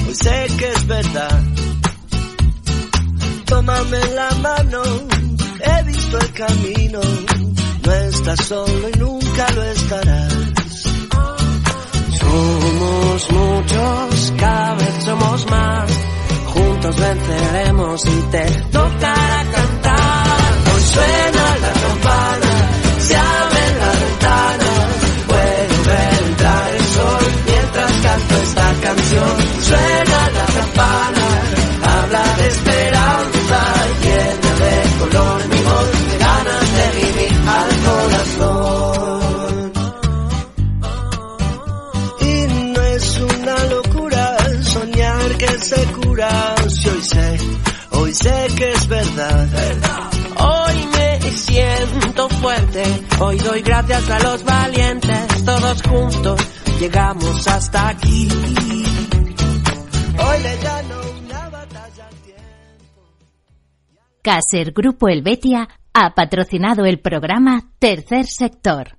hoy 0.08 0.16
sé 0.16 0.48
que 0.58 0.70
es 0.70 0.88
verdad. 0.88 1.44
Tómame 3.46 4.00
la 4.16 4.30
mano, 4.42 4.82
he 5.62 5.84
visto 5.84 6.18
el 6.18 6.32
camino, 6.34 7.00
no 7.84 7.92
está 7.94 8.36
solo 8.36 8.90
y 8.90 8.98
nunca 8.98 9.52
lo 9.52 9.64
estará. 9.64 10.45
Somos 12.20 13.32
muchos, 13.32 14.34
cada 14.38 14.76
vez 14.76 15.04
somos 15.04 15.46
más. 15.50 15.92
Juntos 16.54 16.96
venceremos 17.00 18.06
y 18.06 18.22
te 18.32 18.46
tocará 18.72 19.46
cantar. 19.52 20.38
Hoy 20.74 20.82
suena 20.82 21.58
la 21.62 21.75
Si 46.16 46.88
hoy 46.88 47.02
sé, 47.02 47.38
hoy 47.92 48.14
sé 48.14 48.48
que 48.56 48.72
es 48.72 48.88
verdad. 48.88 49.50
Hoy 50.40 50.88
me 50.98 51.20
siento 51.32 52.30
fuerte, 52.30 52.84
hoy 53.20 53.38
doy 53.40 53.62
gracias 53.62 54.10
a 54.10 54.20
los 54.20 54.42
valientes, 54.46 55.44
todos 55.44 55.82
juntos 55.82 56.40
llegamos 56.80 57.46
hasta 57.50 57.90
aquí. 57.90 58.30
Hoy 60.18 60.42
le 60.42 60.58
gano 60.64 60.96
una 61.20 61.50
batalla. 61.50 62.10
Caser 64.22 64.72
Grupo 64.72 65.10
Helvetia 65.10 65.68
ha 65.94 66.16
patrocinado 66.16 66.86
el 66.86 67.02
programa 67.02 67.74
Tercer 67.78 68.26
Sector. 68.26 68.98